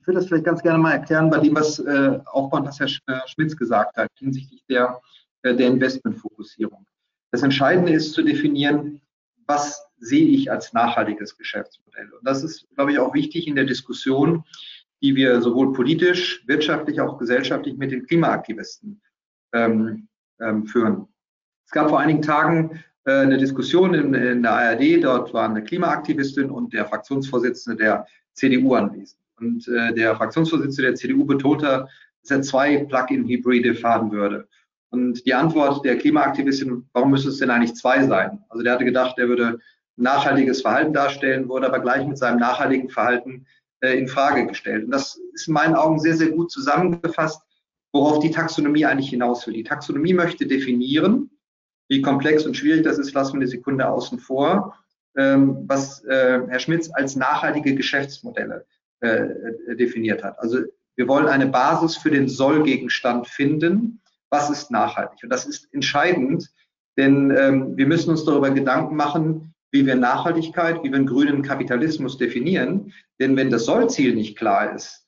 Ich 0.00 0.06
würde 0.06 0.20
das 0.20 0.28
vielleicht 0.28 0.44
ganz 0.44 0.62
gerne 0.62 0.78
mal 0.78 0.92
erklären 0.92 1.30
bei 1.30 1.38
dem, 1.38 1.54
was 1.54 1.78
äh, 1.78 2.18
aufbauend, 2.26 2.66
was 2.66 2.80
Herr 2.80 2.88
äh, 3.06 3.28
Schmitz 3.28 3.56
gesagt 3.56 3.96
hat, 3.96 4.10
hinsichtlich 4.18 4.64
der, 4.68 5.00
äh, 5.42 5.54
der 5.54 5.68
Investmentfokussierung. 5.68 6.86
Das 7.32 7.42
Entscheidende 7.42 7.92
ist 7.92 8.12
zu 8.12 8.22
definieren, 8.22 9.00
was 9.46 9.86
sehe 9.98 10.28
ich 10.28 10.50
als 10.50 10.72
nachhaltiges 10.72 11.36
Geschäftsmodell. 11.36 12.10
Und 12.12 12.26
das 12.26 12.42
ist, 12.42 12.66
glaube 12.74 12.92
ich, 12.92 12.98
auch 12.98 13.14
wichtig 13.14 13.46
in 13.46 13.56
der 13.56 13.64
Diskussion, 13.64 14.44
die 15.02 15.14
wir 15.14 15.40
sowohl 15.40 15.72
politisch, 15.72 16.42
wirtschaftlich, 16.46 17.00
auch 17.00 17.18
gesellschaftlich 17.18 17.76
mit 17.76 17.90
den 17.90 18.06
Klimaaktivisten 18.06 19.00
ähm, 19.52 20.08
ähm, 20.40 20.66
führen. 20.66 21.06
Es 21.66 21.72
gab 21.72 21.88
vor 21.88 22.00
einigen 22.00 22.22
Tagen 22.22 22.80
äh, 23.04 23.12
eine 23.12 23.38
Diskussion 23.38 23.94
in, 23.94 24.14
in, 24.14 24.42
der 24.42 24.52
ARD, 24.52 25.02
dort 25.02 25.32
waren 25.32 25.52
eine 25.52 25.64
Klimaaktivistin 25.64 26.50
und 26.50 26.72
der 26.72 26.86
Fraktionsvorsitzende 26.86 27.82
der 27.82 28.06
CDU 28.34 28.74
anwesend. 28.74 29.20
Und 29.38 29.68
äh, 29.68 29.94
der 29.94 30.16
Fraktionsvorsitzende 30.16 30.90
der 30.90 30.94
CDU 30.94 31.24
betonte, 31.24 31.88
dass 32.22 32.30
er 32.30 32.42
zwei 32.42 32.84
Plug-in-Hybride 32.84 33.74
fahren 33.74 34.10
würde. 34.10 34.48
Und 34.90 35.24
die 35.24 35.34
Antwort 35.34 35.84
der 35.84 35.96
Klimaaktivistin, 35.96 36.88
warum 36.92 37.10
müsste 37.10 37.28
es 37.28 37.38
denn 37.38 37.50
eigentlich 37.50 37.74
zwei 37.74 38.04
sein? 38.06 38.40
Also 38.48 38.62
der 38.62 38.72
hatte 38.74 38.84
gedacht, 38.84 39.18
er 39.18 39.28
würde 39.28 39.58
nachhaltiges 39.96 40.62
Verhalten 40.62 40.92
darstellen, 40.92 41.48
wurde 41.48 41.66
aber 41.66 41.78
gleich 41.78 42.06
mit 42.06 42.18
seinem 42.18 42.40
nachhaltigen 42.40 42.90
Verhalten 42.90 43.46
äh, 43.80 43.96
in 43.96 44.08
Frage 44.08 44.46
gestellt. 44.46 44.84
Und 44.84 44.90
das 44.90 45.20
ist 45.34 45.48
in 45.48 45.54
meinen 45.54 45.74
Augen 45.74 46.00
sehr, 46.00 46.16
sehr 46.16 46.30
gut 46.30 46.50
zusammengefasst, 46.50 47.42
worauf 47.92 48.20
die 48.20 48.30
Taxonomie 48.30 48.84
eigentlich 48.86 49.10
hinaus 49.10 49.46
will. 49.46 49.54
Die 49.54 49.64
Taxonomie 49.64 50.14
möchte 50.14 50.46
definieren, 50.46 51.30
wie 51.88 52.02
komplex 52.02 52.46
und 52.46 52.56
schwierig 52.56 52.84
das 52.84 52.98
ist, 52.98 53.12
lassen 53.14 53.34
wir 53.34 53.40
eine 53.40 53.48
Sekunde 53.48 53.88
außen 53.88 54.18
vor, 54.18 54.76
ähm, 55.16 55.64
was 55.66 56.04
äh, 56.04 56.40
Herr 56.48 56.60
Schmitz 56.60 56.90
als 56.92 57.16
nachhaltige 57.16 57.74
Geschäftsmodelle 57.74 58.64
äh, 59.00 59.76
definiert 59.76 60.22
hat. 60.22 60.38
Also 60.38 60.60
wir 60.96 61.08
wollen 61.08 61.26
eine 61.26 61.46
Basis 61.46 61.96
für 61.96 62.10
den 62.10 62.28
Sollgegenstand 62.28 63.26
finden. 63.26 64.00
Was 64.28 64.50
ist 64.50 64.70
nachhaltig? 64.70 65.24
Und 65.24 65.30
das 65.30 65.46
ist 65.46 65.72
entscheidend, 65.72 66.48
denn 66.96 67.34
ähm, 67.36 67.76
wir 67.76 67.86
müssen 67.86 68.10
uns 68.10 68.24
darüber 68.24 68.50
Gedanken 68.50 68.94
machen, 68.94 69.54
wie 69.72 69.86
wir 69.86 69.94
Nachhaltigkeit, 69.94 70.82
wie 70.82 70.90
wir 70.90 70.96
einen 70.96 71.06
grünen 71.06 71.42
Kapitalismus 71.42 72.18
definieren. 72.18 72.92
Denn 73.18 73.36
wenn 73.36 73.50
das 73.50 73.64
Sollziel 73.64 74.14
nicht 74.14 74.36
klar 74.36 74.74
ist, 74.74 74.99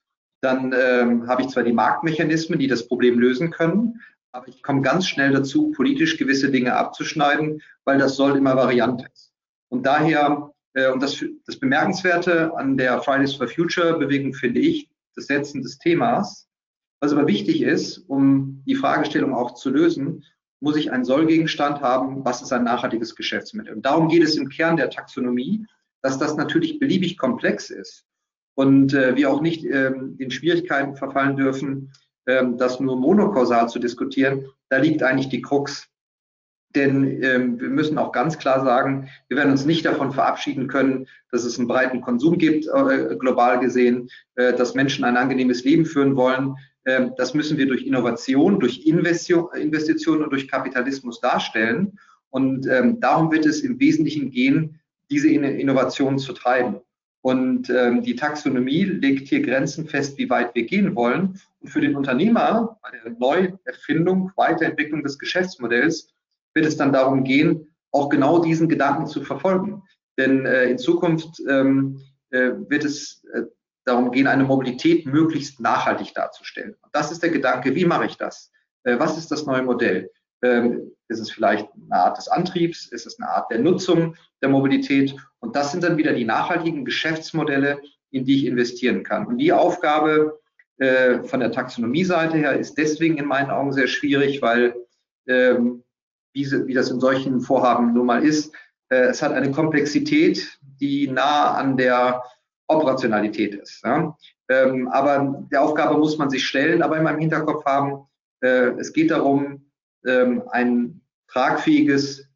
dann 0.43 0.75
ähm, 0.77 1.29
habe 1.29 1.43
ich 1.43 1.49
zwar 1.49 1.63
die 1.63 1.73
Marktmechanismen, 1.73 2.59
die 2.59 2.67
das 2.67 2.87
Problem 2.87 3.19
lösen 3.19 3.51
können, 3.51 4.01
aber 4.33 4.49
ich 4.49 4.63
komme 4.63 4.83
ganz 4.83 5.07
schnell 5.07 5.33
dazu, 5.33 5.71
politisch 5.73 6.17
gewisse 6.17 6.51
Dinge 6.51 6.75
abzuschneiden, 6.75 7.63
weil 7.85 7.99
das 7.99 8.17
Soll 8.17 8.37
immer 8.37 8.57
Variante 8.57 9.07
ist. 9.13 9.33
Und 9.69 9.87
daher 9.87 10.53
äh, 10.75 10.91
und 10.91 11.03
das, 11.03 11.25
das 11.47 11.59
Bemerkenswerte 11.59 12.57
an 12.57 12.77
der 12.77 13.01
Fridays 13.03 13.35
for 13.35 13.49
Future 13.49 13.99
Bewegung 13.99 14.35
finde 14.35 14.61
ich 14.61 14.89
das 15.15 15.27
Setzen 15.27 15.63
des 15.63 15.79
Themas. 15.79 16.49
Was 17.01 17.13
aber 17.13 17.27
wichtig 17.27 17.63
ist, 17.63 17.99
um 18.09 18.63
die 18.67 18.77
Fragestellung 18.77 19.35
auch 19.35 19.55
zu 19.55 19.71
lösen, 19.71 20.25
muss 20.61 20.77
ich 20.77 20.93
einen 20.93 21.05
Sollgegenstand 21.05 21.81
haben, 21.81 22.25
was 22.25 22.43
ist 22.43 22.53
ein 22.53 22.65
nachhaltiges 22.65 23.17
Geschäftsmittel. 23.17 23.75
Und 23.75 23.85
darum 23.85 24.09
geht 24.09 24.23
es 24.23 24.37
im 24.37 24.49
Kern 24.49 24.77
der 24.77 24.91
Taxonomie, 24.91 25.67
dass 26.03 26.19
das 26.19 26.37
natürlich 26.37 26.79
beliebig 26.79 27.19
komplex 27.19 27.71
ist 27.71 28.07
und 28.55 28.95
äh, 28.95 29.17
wir 29.17 29.31
auch 29.31 29.41
nicht 29.41 29.65
ähm, 29.65 30.17
in 30.19 30.31
Schwierigkeiten 30.31 30.97
verfallen 30.97 31.37
dürfen, 31.37 31.93
ähm, 32.27 32.59
das 32.59 32.81
nur 32.81 32.97
monokausal 32.97 33.69
zu 33.69 33.79
diskutieren. 33.79 34.47
Da 34.69 34.79
liegt 34.79 35.03
eigentlich 35.03 35.29
die 35.29 35.43
Krux. 35.43 35.89
Denn 36.75 37.23
ähm, 37.23 37.61
wir 37.61 37.69
müssen 37.69 37.99
auch 37.99 38.13
ganz 38.13 38.39
klar 38.39 38.65
sagen, 38.65 39.09
wir 39.29 39.37
werden 39.37 39.51
uns 39.51 39.67
nicht 39.67 39.85
davon 39.85 40.13
verabschieden 40.13 40.69
können, 40.69 41.07
dass 41.31 41.45
es 41.45 41.59
einen 41.59 41.69
breiten 41.69 42.01
Konsum 42.01 42.39
gibt, 42.39 42.67
äh, 42.67 43.17
global 43.19 43.61
gesehen, 43.61 44.09
äh, 44.37 44.55
dass 44.55 44.75
Menschen 44.75 45.05
ein 45.05 45.19
angenehmes 45.19 45.65
Leben 45.65 45.85
führen 45.85 46.17
wollen. 46.17 46.55
Ähm, 46.87 47.13
das 47.17 47.35
müssen 47.35 47.59
wir 47.59 47.67
durch 47.67 47.85
Innovation, 47.85 48.59
durch 48.59 48.87
Investition, 48.87 49.49
Investitionen 49.55 50.23
und 50.23 50.31
durch 50.31 50.49
Kapitalismus 50.49 51.21
darstellen. 51.21 51.99
Und 52.31 52.67
ähm, 52.67 53.01
darum 53.01 53.31
wird 53.31 53.45
es 53.45 53.61
im 53.61 53.79
Wesentlichen 53.79 54.31
gehen, 54.31 54.81
diese 55.11 55.29
Innovation 55.29 56.19
zu 56.19 56.33
treiben. 56.33 56.81
Und 57.23 57.71
ähm, 57.71 58.03
die 58.03 58.17
Taxonomie 58.17 58.85
legt 58.85 59.29
hier 59.29 59.43
Grenzen 59.43 59.87
fest, 59.87 60.19
wie 60.19 60.29
weit 60.29 60.55
wir 60.55 60.65
gehen 60.65 60.97
wollen. 60.97 61.41
Und 61.61 61.69
für 61.69 61.81
den 61.81 61.97
Unternehmer 61.97 62.79
bei 62.83 62.91
der 62.91 63.13
Neuerfindung, 63.13 64.33
Weiterentwicklung 64.37 65.05
des 65.05 65.19
Geschäftsmodells 65.19 66.09
wird 66.55 66.67
es 66.67 66.77
dann 66.77 66.93
darum 66.93 67.23
gehen, 67.23 67.73
auch 67.93 68.09
genau 68.09 68.41
diesen 68.41 68.69
Gedanken 68.69 69.07
zu 69.07 69.23
verfolgen. 69.23 69.83
Denn 70.19 70.45
äh, 70.47 70.65
in 70.65 70.79
Zukunft 70.79 71.41
ähm, 71.49 72.01
äh, 72.31 72.51
wird 72.69 72.85
es 72.85 73.25
äh, 73.33 73.43
darum 73.85 74.11
gehen, 74.11 74.27
eine 74.27 74.45
Mobilität 74.45 75.07
möglichst 75.07 75.61
nachhaltig 75.61 76.15
darzustellen. 76.15 76.75
Und 76.83 76.91
das 76.93 77.13
ist 77.13 77.23
der 77.23 77.31
Gedanke, 77.31 77.75
wie 77.75 77.85
mache 77.85 78.07
ich 78.07 78.17
das? 78.17 78.51
Äh, 78.83 78.99
was 78.99 79.17
ist 79.17 79.31
das 79.31 79.47
neue 79.47 79.63
Modell? 79.63 80.11
Ähm, 80.43 80.93
ist 81.13 81.21
es 81.21 81.31
vielleicht 81.31 81.69
eine 81.73 82.01
Art 82.01 82.19
des 82.19 82.29
Antriebs? 82.29 82.87
Ist 82.87 83.07
es 83.07 83.19
eine 83.21 83.29
Art 83.29 83.51
der 83.51 83.61
Nutzung 83.61 84.17
der 84.43 84.49
Mobilität? 84.49 85.15
Und 85.41 85.55
das 85.55 85.73
sind 85.73 85.85
dann 85.85 85.97
wieder 85.97 86.13
die 86.13 86.25
nachhaltigen 86.25 86.85
Geschäftsmodelle, 86.85 87.81
in 88.11 88.25
die 88.25 88.39
ich 88.39 88.47
investieren 88.47 89.03
kann. 89.05 89.27
Und 89.27 89.39
die 89.39 89.53
Aufgabe 89.53 90.41
äh, 90.79 91.23
von 91.23 91.41
der 91.41 91.53
Taxonomie-Seite 91.53 92.37
her 92.37 92.59
ist 92.59 92.77
deswegen 92.77 93.19
in 93.19 93.27
meinen 93.27 93.51
Augen 93.51 93.73
sehr 93.73 93.87
schwierig, 93.87 94.43
weil 94.43 94.75
ähm, 95.29 95.85
wie, 96.33 96.51
wie 96.67 96.75
das 96.75 96.91
in 96.91 97.01
solchen 97.01 97.41
Vorhaben 97.41 97.93
nun 97.93 98.07
mal 98.07 98.25
ist. 98.25 98.55
Äh, 98.89 99.07
es 99.07 99.23
hat 99.23 99.33
eine 99.33 99.51
Komplexität, 99.51 100.59
die 100.81 101.09
nah 101.09 101.55
an 101.55 101.77
der 101.77 102.23
Operationalität 102.69 103.55
ist. 103.55 103.83
Ja? 103.85 104.17
Ähm, 104.49 104.89
aber 104.89 105.45
der 105.53 105.63
Aufgabe 105.63 105.99
muss 105.99 106.19
man 106.19 106.31
sich 106.31 106.47
stellen, 106.47 106.83
aber 106.83 106.97
in 106.97 107.05
meinem 107.05 107.21
Hinterkopf 107.21 107.65
haben, 107.65 108.07
äh, 108.43 108.71
es 108.79 108.93
geht 108.93 109.11
darum, 109.11 109.71
ähm, 110.07 110.43
ein 110.51 111.02
tragfähiges 111.33 112.29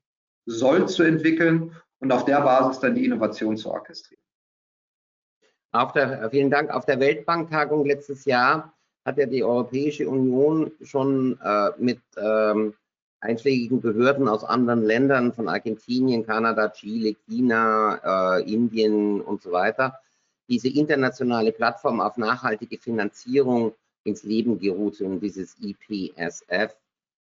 Soll 0.46 0.88
zu 0.88 1.02
entwickeln 1.02 1.74
und 1.98 2.12
auf 2.12 2.24
der 2.24 2.40
Basis 2.40 2.80
dann 2.80 2.94
die 2.94 3.04
Innovation 3.04 3.56
zu 3.56 3.70
orchestrieren. 3.70 4.22
Der, 5.94 6.30
vielen 6.30 6.50
Dank. 6.50 6.70
Auf 6.70 6.86
der 6.86 7.00
Weltbanktagung 7.00 7.84
letztes 7.84 8.24
Jahr 8.24 8.72
hat 9.04 9.18
ja 9.18 9.26
die 9.26 9.44
Europäische 9.44 10.08
Union 10.08 10.72
schon 10.82 11.38
äh, 11.42 11.70
mit 11.78 12.00
ähm, 12.16 12.74
einschlägigen 13.20 13.80
Behörden 13.80 14.28
aus 14.28 14.42
anderen 14.44 14.82
Ländern, 14.82 15.32
von 15.32 15.48
Argentinien, 15.48 16.24
Kanada, 16.24 16.68
Chile, 16.70 17.14
China, 17.26 18.38
äh, 18.38 18.50
Indien 18.50 19.20
und 19.20 19.42
so 19.42 19.52
weiter, 19.52 19.98
diese 20.48 20.68
internationale 20.68 21.52
Plattform 21.52 22.00
auf 22.00 22.16
nachhaltige 22.16 22.78
Finanzierung 22.78 23.74
ins 24.04 24.22
Leben 24.22 24.58
gerufen, 24.58 25.20
dieses 25.20 25.56
IPSF. 25.60 26.74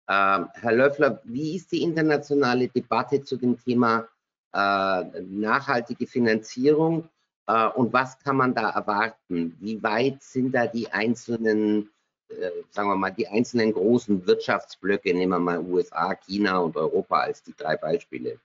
Ähm, 0.10 0.48
Herr 0.54 0.72
Löffler, 0.72 1.22
wie 1.26 1.58
ist 1.58 1.72
die 1.72 1.84
internationale 1.84 2.70
Debatte 2.70 3.24
zu 3.24 3.36
dem 3.36 3.62
Thema 3.62 4.08
äh, 4.54 5.04
nachhaltige 5.22 6.08
Finanzierung 6.08 7.10
äh, 7.48 7.68
und 7.68 7.92
was 7.92 8.18
kann 8.20 8.38
man 8.38 8.56
da 8.56 8.70
erwarten? 8.70 9.58
Wie 9.60 9.84
weit 9.84 10.24
sind 10.24 10.54
da 10.54 10.66
die 10.66 10.90
einzelnen, 10.90 11.90
äh, 12.30 12.52
sagen 12.72 12.88
wir 12.88 12.96
mal, 12.96 13.12
die 13.12 13.28
einzelnen 13.28 13.74
großen 13.74 14.26
Wirtschaftsblöcke, 14.26 15.14
nehmen 15.14 15.34
wir 15.34 15.40
mal 15.40 15.60
USA, 15.60 16.16
China 16.16 16.60
und 16.60 16.78
Europa 16.78 17.20
als 17.20 17.44
die 17.44 17.54
drei 17.56 17.76
Beispiele? 17.76 18.40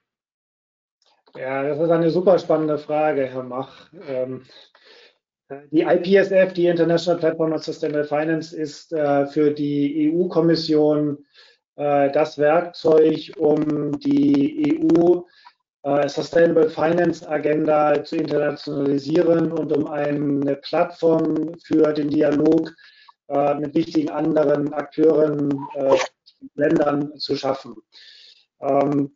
Ja, 1.35 1.63
das 1.63 1.79
ist 1.79 1.89
eine 1.89 2.11
super 2.11 2.37
spannende 2.39 2.77
Frage, 2.77 3.25
Herr 3.25 3.43
Mach. 3.43 3.87
Ähm, 4.05 4.43
die 5.71 5.81
IPSF, 5.81 6.53
die 6.53 6.67
International 6.67 7.19
Platform 7.19 7.53
on 7.53 7.59
Sustainable 7.59 8.05
Finance, 8.05 8.55
ist 8.55 8.89
für 8.89 9.51
die 9.51 10.11
EU-Kommission 10.11 11.25
das 11.75 12.37
Werkzeug, 12.37 13.31
um 13.37 13.97
die 13.99 14.79
EU 14.79 15.23
äh, 15.83 16.07
Sustainable 16.07 16.69
Finance 16.69 17.27
Agenda 17.27 18.03
zu 18.03 18.15
internationalisieren 18.15 19.51
und 19.51 19.71
um 19.75 19.87
eine 19.87 20.55
Plattform 20.55 21.53
für 21.65 21.93
den 21.93 22.09
Dialog 22.09 22.73
äh, 23.27 23.55
mit 23.55 23.75
wichtigen 23.75 24.09
anderen 24.09 24.73
Akteuren, 24.73 25.51
äh, 25.75 25.97
Ländern 26.55 27.17
zu 27.17 27.35
schaffen. 27.35 27.75
Ähm, 28.61 29.13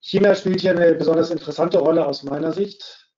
China 0.00 0.34
spielt 0.34 0.60
hier 0.60 0.70
eine 0.70 0.94
besonders 0.94 1.30
interessante 1.30 1.78
Rolle 1.78 2.06
aus 2.06 2.22
meiner 2.22 2.52
Sicht, 2.52 3.10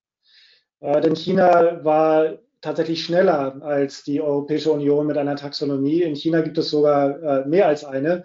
äh, 0.81 1.01
denn 1.01 1.15
China 1.15 1.85
war 1.85 2.39
tatsächlich 2.61 3.05
schneller 3.05 3.61
als 3.63 4.05
die 4.05 4.21
Europäische 4.21 4.71
Union 4.71 5.07
mit 5.07 5.17
einer 5.17 5.37
Taxonomie. 5.37 6.03
In 6.03 6.15
China 6.15 6.41
gibt 6.41 6.59
es 6.59 6.71
sogar 6.71 7.23
äh, 7.23 7.49
mehr 7.49 7.67
als 7.67 7.85
eine. 7.85 8.25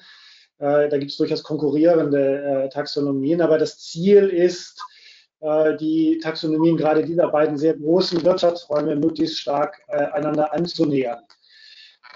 Äh, 0.59 0.89
da 0.89 0.97
gibt 0.97 1.11
es 1.11 1.17
durchaus 1.17 1.43
konkurrierende 1.43 2.65
äh, 2.65 2.69
Taxonomien, 2.69 3.41
aber 3.41 3.57
das 3.57 3.79
Ziel 3.79 4.27
ist, 4.29 4.81
äh, 5.41 5.75
die 5.77 6.19
Taxonomien 6.23 6.77
gerade 6.77 7.03
dieser 7.03 7.29
beiden 7.29 7.57
sehr 7.57 7.75
großen 7.75 8.23
Wirtschaftsräume 8.23 8.95
möglichst 8.95 9.39
stark 9.39 9.81
einander 9.87 10.53
anzunähern. 10.53 11.21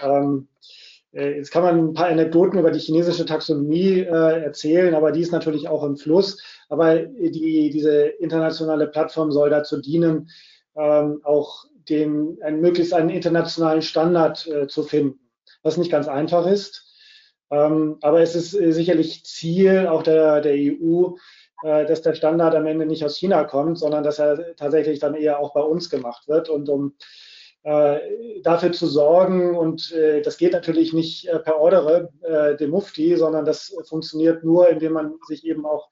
Ähm, 0.02 0.48
Jetzt 1.12 1.50
kann 1.50 1.64
man 1.64 1.76
ein 1.76 1.92
paar 1.92 2.06
Anekdoten 2.06 2.60
über 2.60 2.70
die 2.70 2.78
chinesische 2.78 3.26
Taxonomie 3.26 3.98
äh, 3.98 4.44
erzählen, 4.44 4.94
aber 4.94 5.10
die 5.10 5.22
ist 5.22 5.32
natürlich 5.32 5.66
auch 5.66 5.82
im 5.82 5.96
Fluss. 5.96 6.40
Aber 6.68 7.00
die, 7.00 7.70
diese 7.70 8.02
internationale 8.20 8.86
Plattform 8.86 9.32
soll 9.32 9.50
dazu 9.50 9.80
dienen, 9.80 10.30
ähm, 10.76 11.20
auch 11.24 11.64
den, 11.88 12.38
einen, 12.42 12.60
möglichst 12.60 12.94
einen 12.94 13.10
internationalen 13.10 13.82
Standard 13.82 14.46
äh, 14.46 14.68
zu 14.68 14.84
finden, 14.84 15.18
was 15.64 15.76
nicht 15.76 15.90
ganz 15.90 16.06
einfach 16.06 16.46
ist. 16.46 16.89
Ähm, 17.50 17.98
aber 18.00 18.20
es 18.20 18.34
ist 18.34 18.54
äh, 18.54 18.72
sicherlich 18.72 19.24
Ziel 19.24 19.86
auch 19.88 20.02
der, 20.02 20.40
der 20.40 20.54
EU, 20.54 21.14
äh, 21.62 21.84
dass 21.86 22.02
der 22.02 22.14
Standard 22.14 22.54
am 22.54 22.66
Ende 22.66 22.86
nicht 22.86 23.04
aus 23.04 23.16
China 23.16 23.44
kommt, 23.44 23.78
sondern 23.78 24.04
dass 24.04 24.18
er 24.18 24.54
tatsächlich 24.56 25.00
dann 25.00 25.14
eher 25.14 25.40
auch 25.40 25.52
bei 25.52 25.62
uns 25.62 25.90
gemacht 25.90 26.28
wird. 26.28 26.48
Und 26.48 26.68
um 26.68 26.94
äh, 27.62 27.98
dafür 28.42 28.72
zu 28.72 28.86
sorgen, 28.86 29.54
und 29.56 29.92
äh, 29.92 30.22
das 30.22 30.38
geht 30.38 30.52
natürlich 30.52 30.92
nicht 30.92 31.28
äh, 31.28 31.38
per 31.40 31.58
Ordere 31.58 32.10
äh, 32.22 32.56
dem 32.56 32.70
Mufti, 32.70 33.16
sondern 33.16 33.44
das 33.44 33.74
funktioniert 33.86 34.44
nur, 34.44 34.68
indem 34.68 34.92
man 34.94 35.14
sich 35.26 35.44
eben 35.44 35.66
auch 35.66 35.88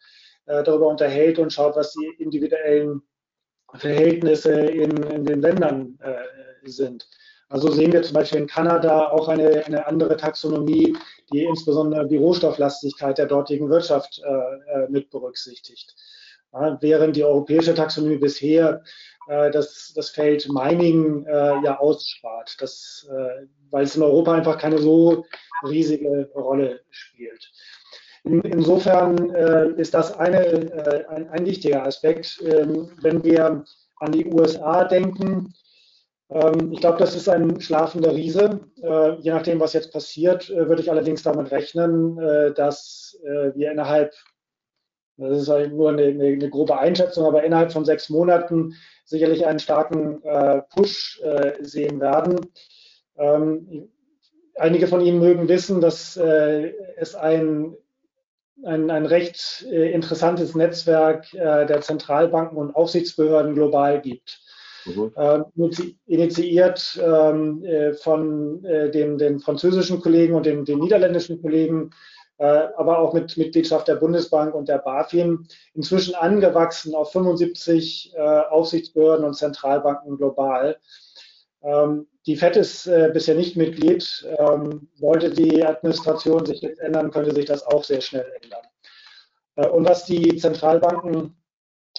darüber 0.46 0.88
unterhält 0.88 1.38
und 1.38 1.52
schaut, 1.52 1.76
was 1.76 1.92
die 1.92 2.06
individuellen 2.22 3.02
Verhältnisse 3.74 4.52
in, 4.52 4.96
in 5.02 5.26
den 5.26 5.42
Ländern 5.42 5.98
sind. 6.62 7.06
Also 7.50 7.70
sehen 7.70 7.92
wir 7.92 8.02
zum 8.02 8.14
Beispiel 8.14 8.40
in 8.40 8.46
Kanada 8.46 9.10
auch 9.10 9.28
eine, 9.28 9.66
eine 9.66 9.86
andere 9.86 10.16
Taxonomie, 10.16 10.96
die 11.32 11.44
insbesondere 11.44 12.06
die 12.06 12.16
Rohstofflastigkeit 12.16 13.18
der 13.18 13.26
dortigen 13.26 13.68
Wirtschaft 13.68 14.20
äh, 14.24 14.84
äh, 14.84 14.88
mit 14.88 15.10
berücksichtigt. 15.10 15.94
Ja, 16.52 16.78
während 16.80 17.16
die 17.16 17.24
europäische 17.24 17.74
Taxonomie 17.74 18.16
bisher 18.16 18.82
äh, 19.28 19.50
das, 19.50 19.92
das 19.94 20.10
Feld 20.10 20.48
Mining 20.50 21.26
äh, 21.26 21.62
ja 21.62 21.78
ausspart, 21.78 22.56
das, 22.60 23.06
äh, 23.10 23.46
weil 23.70 23.84
es 23.84 23.96
in 23.96 24.02
Europa 24.02 24.32
einfach 24.32 24.58
keine 24.58 24.78
so 24.78 25.26
riesige 25.66 26.30
Rolle 26.34 26.80
spielt. 26.90 27.50
In, 28.24 28.40
insofern 28.40 29.30
äh, 29.30 29.68
ist 29.80 29.94
das 29.94 30.16
eine, 30.18 31.06
ein, 31.08 31.28
ein, 31.28 31.46
wichtiger 31.46 31.84
Aspekt. 31.84 32.42
Ähm, 32.44 32.90
wenn 33.00 33.22
wir 33.22 33.64
an 34.00 34.12
die 34.12 34.26
USA 34.26 34.84
denken, 34.84 35.54
ähm, 36.30 36.72
ich 36.72 36.80
glaube, 36.80 36.98
das 36.98 37.14
ist 37.14 37.28
ein 37.28 37.60
schlafender 37.60 38.14
Riese. 38.14 38.60
Äh, 38.82 39.14
je 39.20 39.30
nachdem, 39.30 39.60
was 39.60 39.72
jetzt 39.72 39.92
passiert, 39.92 40.50
äh, 40.50 40.68
würde 40.68 40.82
ich 40.82 40.90
allerdings 40.90 41.22
damit 41.22 41.50
rechnen, 41.50 42.18
äh, 42.18 42.52
dass 42.52 43.18
wir 43.22 43.72
innerhalb, 43.72 44.14
das 45.16 45.42
ist 45.42 45.48
halt 45.48 45.72
nur 45.72 45.88
eine, 45.88 46.04
eine, 46.04 46.50
grobe 46.50 46.78
Einschätzung, 46.78 47.26
aber 47.26 47.42
innerhalb 47.42 47.72
von 47.72 47.84
sechs 47.84 48.10
Monaten 48.10 48.74
sicherlich 49.04 49.46
einen 49.46 49.58
starken 49.58 50.22
Push 50.70 51.20
sehen 51.60 52.00
werden. 52.00 52.52
Ähm, 53.16 53.90
einige 54.54 54.86
von 54.86 55.00
Ihnen 55.00 55.18
mögen 55.18 55.48
wissen, 55.48 55.80
dass 55.80 56.16
es 56.16 57.14
ein 57.14 57.76
ein, 58.64 58.90
ein 58.90 59.06
recht 59.06 59.62
interessantes 59.62 60.54
Netzwerk 60.54 61.30
der 61.32 61.80
Zentralbanken 61.80 62.58
und 62.58 62.74
Aufsichtsbehörden 62.74 63.54
global 63.54 64.00
gibt 64.00 64.40
mhm. 64.96 65.12
äh, 65.16 65.40
initiiert 66.06 67.00
ähm, 67.02 67.64
äh, 67.64 67.92
von 67.94 68.64
äh, 68.64 68.90
den, 68.90 69.18
den, 69.18 69.40
französischen 69.40 70.00
Kollegen 70.00 70.34
und 70.34 70.46
den, 70.46 70.64
den 70.64 70.78
niederländischen 70.78 71.40
Kollegen, 71.40 71.90
äh, 72.38 72.68
aber 72.76 72.98
auch 72.98 73.12
mit 73.14 73.36
Mitgliedschaft 73.36 73.88
der 73.88 73.96
Bundesbank 73.96 74.54
und 74.54 74.68
der 74.68 74.78
BaFin, 74.78 75.46
inzwischen 75.74 76.14
angewachsen 76.14 76.94
auf 76.94 77.12
75 77.12 78.14
äh, 78.14 78.20
Aufsichtsbehörden 78.20 79.24
und 79.24 79.34
Zentralbanken 79.34 80.16
global. 80.16 80.76
Ähm, 81.62 82.06
die 82.26 82.36
FED 82.36 82.56
ist 82.56 82.86
äh, 82.86 83.10
bisher 83.12 83.34
nicht 83.34 83.56
Mitglied. 83.56 84.26
Ähm, 84.38 84.88
sollte 84.94 85.30
die 85.30 85.64
Administration 85.64 86.46
sich 86.46 86.60
jetzt 86.60 86.80
ändern, 86.80 87.10
könnte 87.10 87.34
sich 87.34 87.46
das 87.46 87.66
auch 87.66 87.84
sehr 87.84 88.00
schnell 88.00 88.26
ändern. 88.42 89.72
und 89.72 89.88
was 89.88 90.04
die 90.04 90.36
Zentralbanken 90.36 91.34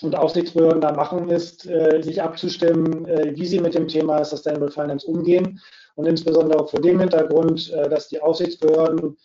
und 0.02 0.16
Aufsichtsbehörden 0.16 0.82
da 0.82 0.92
machen, 0.92 1.30
ist, 1.30 1.66
äh, 1.66 2.02
sich 2.02 2.22
abzustimmen, 2.22 3.06
äh, 3.06 3.34
wie 3.36 3.46
sie 3.46 3.60
mit 3.60 3.76
dem 3.76 3.88
Thema 3.88 4.24
Sustainable 4.24 4.72
Finance 4.72 5.06
umgehen. 5.06 5.60
Und 5.96 6.06
insbesondere 6.06 6.68
vor 6.68 6.82
dem 6.82 7.00
Hintergrund, 7.00 7.72
äh, 7.74 7.90
dass 7.90 8.08
die 8.08 8.22
Aufsichtsbehörden 8.22 9.18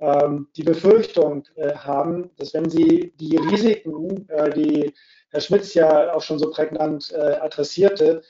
ähm, 0.00 0.48
die 0.56 0.64
Befürchtung 0.64 1.44
äh, 1.54 1.74
haben, 1.74 2.30
dass 2.36 2.52
wenn 2.54 2.68
sie 2.68 3.14
die 3.20 3.36
Risiken, 3.36 4.28
äh, 4.28 4.50
die 4.50 4.92
Herr 5.30 5.40
Schmitz 5.40 5.74
ja 5.74 6.14
auch 6.14 6.22
schon 6.22 6.38
so 6.38 6.50
prägnant 6.50 7.12
äh, 7.12 7.36
adressierte, 7.40 8.22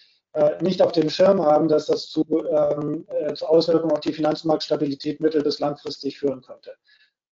nicht 0.60 0.82
auf 0.82 0.90
dem 0.90 1.10
Schirm 1.10 1.40
haben, 1.44 1.68
dass 1.68 1.86
das 1.86 2.08
zu, 2.08 2.24
ähm, 2.50 3.06
zu 3.36 3.46
Auswirkungen 3.46 3.92
auf 3.92 4.00
die 4.00 4.12
Finanzmarktstabilität 4.12 5.20
mittel- 5.20 5.44
bis 5.44 5.60
langfristig 5.60 6.18
führen 6.18 6.40
könnte. 6.40 6.72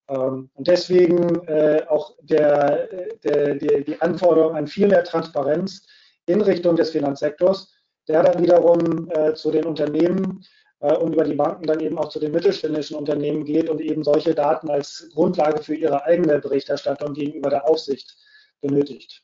Ähm, 0.09 0.51
und 0.55 0.69
deswegen 0.69 1.47
äh, 1.47 1.85
auch 1.89 2.15
der, 2.23 2.89
der, 3.25 3.55
die, 3.55 3.85
die 3.85 4.01
Anforderung 4.01 4.57
an 4.57 4.67
viel 4.67 4.89
mehr 4.89 5.05
Transparenz 5.05 5.87
in 6.27 6.41
Richtung 6.41 6.77
des 6.77 6.91
Finanzsektors, 6.91 7.75
der 8.09 8.23
dann 8.23 8.43
wiederum 8.43 9.11
äh, 9.11 9.35
zu 9.35 9.51
den 9.51 9.65
Unternehmen 9.65 10.45
äh, 10.81 10.95
und 10.97 11.15
über 11.15 11.25
die 11.25 11.35
Banken 11.35 11.67
dann 11.67 11.81
eben 11.81 11.99
auch 11.99 12.09
zu 12.09 12.19
den 12.19 12.33
mittelständischen 12.33 12.97
Unternehmen 12.97 13.45
geht 13.45 13.71
und 13.71 13.81
eben 13.81 14.03
solche 14.03 14.35
Daten 14.35 14.71
als 14.71 15.09
Grundlage 15.15 15.63
für 15.63 15.75
ihre 15.75 16.05
eigene 16.05 16.39
Berichterstattung 16.39 17.15
gegenüber 17.15 17.51
der 17.51 17.69
Aufsicht 17.69 18.17
benötigt. 18.61 19.23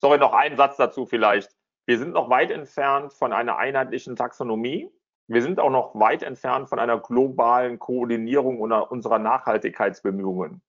Sorry, 0.00 0.18
noch 0.18 0.32
einen 0.32 0.56
Satz 0.56 0.76
dazu 0.76 1.06
vielleicht. 1.06 1.50
Wir 1.86 1.98
sind 1.98 2.12
noch 2.12 2.30
weit 2.30 2.50
entfernt 2.50 3.12
von 3.12 3.32
einer 3.32 3.56
einheitlichen 3.58 4.16
Taxonomie. 4.16 4.90
Wir 5.30 5.42
sind 5.42 5.60
auch 5.60 5.70
noch 5.70 5.94
weit 5.94 6.24
entfernt 6.24 6.68
von 6.68 6.80
einer 6.80 6.98
globalen 6.98 7.78
Koordinierung 7.78 8.60
unserer 8.60 9.20
Nachhaltigkeitsbemühungen. 9.20 10.60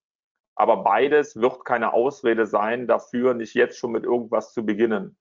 Aber 0.54 0.84
beides 0.84 1.36
wird 1.36 1.66
keine 1.66 1.94
Ausrede 1.94 2.46
sein, 2.46 2.86
dafür 2.86 3.34
nicht 3.34 3.56
jetzt 3.56 3.80
schon 3.80 3.92
mit 3.92 4.04
irgendwas 4.04 4.54
zu 4.54 4.64
beginnen. 4.64 5.18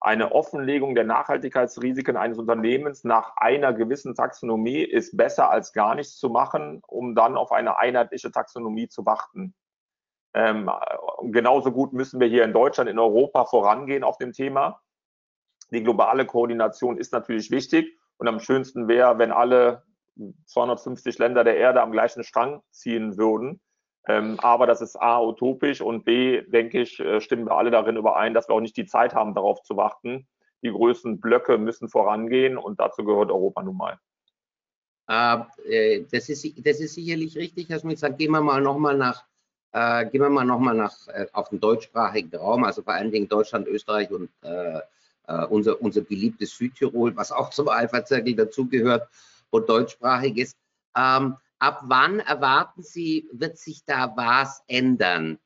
Eine 0.00 0.32
Offenlegung 0.32 0.94
der 0.94 1.04
Nachhaltigkeitsrisiken 1.04 2.16
eines 2.16 2.38
Unternehmens 2.38 3.04
nach 3.04 3.36
einer 3.36 3.74
gewissen 3.74 4.14
Taxonomie 4.14 4.82
ist 4.82 5.18
besser 5.18 5.50
als 5.50 5.74
gar 5.74 5.94
nichts 5.94 6.16
zu 6.16 6.30
machen, 6.30 6.80
um 6.86 7.14
dann 7.14 7.36
auf 7.36 7.52
eine 7.52 7.76
einheitliche 7.76 8.32
Taxonomie 8.32 8.88
zu 8.88 9.04
warten. 9.04 9.54
Ähm, 10.32 10.70
genauso 11.24 11.72
gut 11.72 11.92
müssen 11.92 12.20
wir 12.20 12.28
hier 12.28 12.44
in 12.44 12.54
Deutschland, 12.54 12.88
in 12.88 12.98
Europa 12.98 13.44
vorangehen 13.44 14.02
auf 14.02 14.16
dem 14.16 14.32
Thema. 14.32 14.80
Die 15.72 15.82
globale 15.82 16.24
Koordination 16.24 16.96
ist 16.96 17.12
natürlich 17.12 17.50
wichtig 17.50 17.98
und 18.22 18.28
am 18.28 18.38
schönsten 18.38 18.86
wäre, 18.86 19.18
wenn 19.18 19.32
alle 19.32 19.82
250 20.46 21.18
Länder 21.18 21.42
der 21.42 21.56
Erde 21.56 21.82
am 21.82 21.90
gleichen 21.90 22.22
Strang 22.22 22.62
ziehen 22.70 23.16
würden. 23.18 23.60
Ähm, 24.06 24.38
aber 24.38 24.68
das 24.68 24.80
ist 24.80 24.94
A, 24.94 25.20
utopisch 25.20 25.80
und 25.80 26.04
B, 26.04 26.42
denke 26.42 26.82
ich, 26.82 27.00
äh, 27.00 27.20
stimmen 27.20 27.46
wir 27.46 27.56
alle 27.56 27.72
darin 27.72 27.96
überein, 27.96 28.32
dass 28.32 28.48
wir 28.48 28.54
auch 28.54 28.60
nicht 28.60 28.76
die 28.76 28.86
Zeit 28.86 29.12
haben, 29.12 29.34
darauf 29.34 29.60
zu 29.64 29.76
warten. 29.76 30.28
Die 30.62 30.70
größten 30.70 31.20
Blöcke 31.20 31.58
müssen 31.58 31.88
vorangehen 31.88 32.56
und 32.58 32.78
dazu 32.78 33.02
gehört 33.02 33.32
Europa 33.32 33.60
nun 33.64 33.76
mal. 33.76 33.98
Äh, 35.08 36.04
das, 36.12 36.28
ist, 36.28 36.46
das 36.64 36.78
ist 36.78 36.94
sicherlich 36.94 37.36
richtig, 37.36 37.70
Herr 37.70 37.80
Schmidt 37.80 38.00
gehen 38.18 38.30
wir 38.30 38.40
mal 38.40 38.60
nochmal 38.60 38.96
nach, 38.96 39.24
äh, 39.72 40.06
gehen 40.06 40.20
wir 40.20 40.30
mal 40.30 40.44
noch 40.44 40.60
mal 40.60 40.76
nach, 40.76 41.08
äh, 41.08 41.26
auf 41.32 41.48
den 41.48 41.58
deutschsprachigen 41.58 42.36
Raum, 42.36 42.62
also 42.62 42.82
vor 42.82 42.92
allen 42.92 43.10
Dingen 43.10 43.28
Deutschland, 43.28 43.66
Österreich 43.66 44.12
und 44.12 44.30
äh, 45.26 45.44
unser, 45.46 45.80
unser 45.80 46.02
beliebtes 46.02 46.56
Südtirol, 46.56 47.16
was 47.16 47.32
auch 47.32 47.50
zum 47.50 47.68
Alpha-Zirkel 47.68 48.34
dazugehört 48.34 49.08
und 49.50 49.68
deutschsprachig 49.68 50.36
ist. 50.38 50.56
Ähm, 50.96 51.36
ab 51.58 51.82
wann 51.84 52.20
erwarten 52.20 52.82
Sie, 52.82 53.28
wird 53.32 53.58
sich 53.58 53.84
da 53.84 54.12
was 54.16 54.62
ändern? 54.66 55.38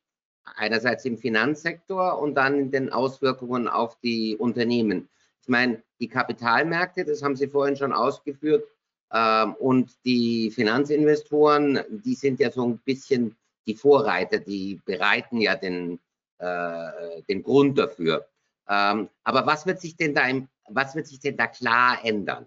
Einerseits 0.44 1.04
im 1.04 1.18
Finanzsektor 1.18 2.18
und 2.18 2.34
dann 2.34 2.58
in 2.58 2.70
den 2.70 2.92
Auswirkungen 2.92 3.68
auf 3.68 3.98
die 4.00 4.36
Unternehmen. 4.36 5.08
Ich 5.42 5.48
meine, 5.48 5.82
die 6.00 6.08
Kapitalmärkte, 6.08 7.04
das 7.04 7.22
haben 7.22 7.36
Sie 7.36 7.48
vorhin 7.48 7.76
schon 7.76 7.92
ausgeführt, 7.92 8.64
ähm, 9.12 9.54
und 9.54 9.92
die 10.04 10.50
Finanzinvestoren, 10.50 11.80
die 11.88 12.14
sind 12.14 12.40
ja 12.40 12.50
so 12.50 12.66
ein 12.66 12.78
bisschen 12.78 13.36
die 13.66 13.74
Vorreiter, 13.74 14.38
die 14.38 14.80
bereiten 14.84 15.40
ja 15.40 15.54
den, 15.54 16.00
äh, 16.38 17.22
den 17.28 17.42
Grund 17.42 17.78
dafür. 17.78 18.26
Ähm, 18.68 19.08
aber 19.24 19.46
was 19.46 19.66
wird 19.66 19.80
sich 19.80 19.96
denn 19.96 20.14
da 20.14 20.26
im, 20.26 20.48
was 20.68 20.94
wird 20.94 21.06
sich 21.06 21.20
denn 21.20 21.36
da 21.36 21.46
klar 21.46 21.98
ändern? 22.02 22.46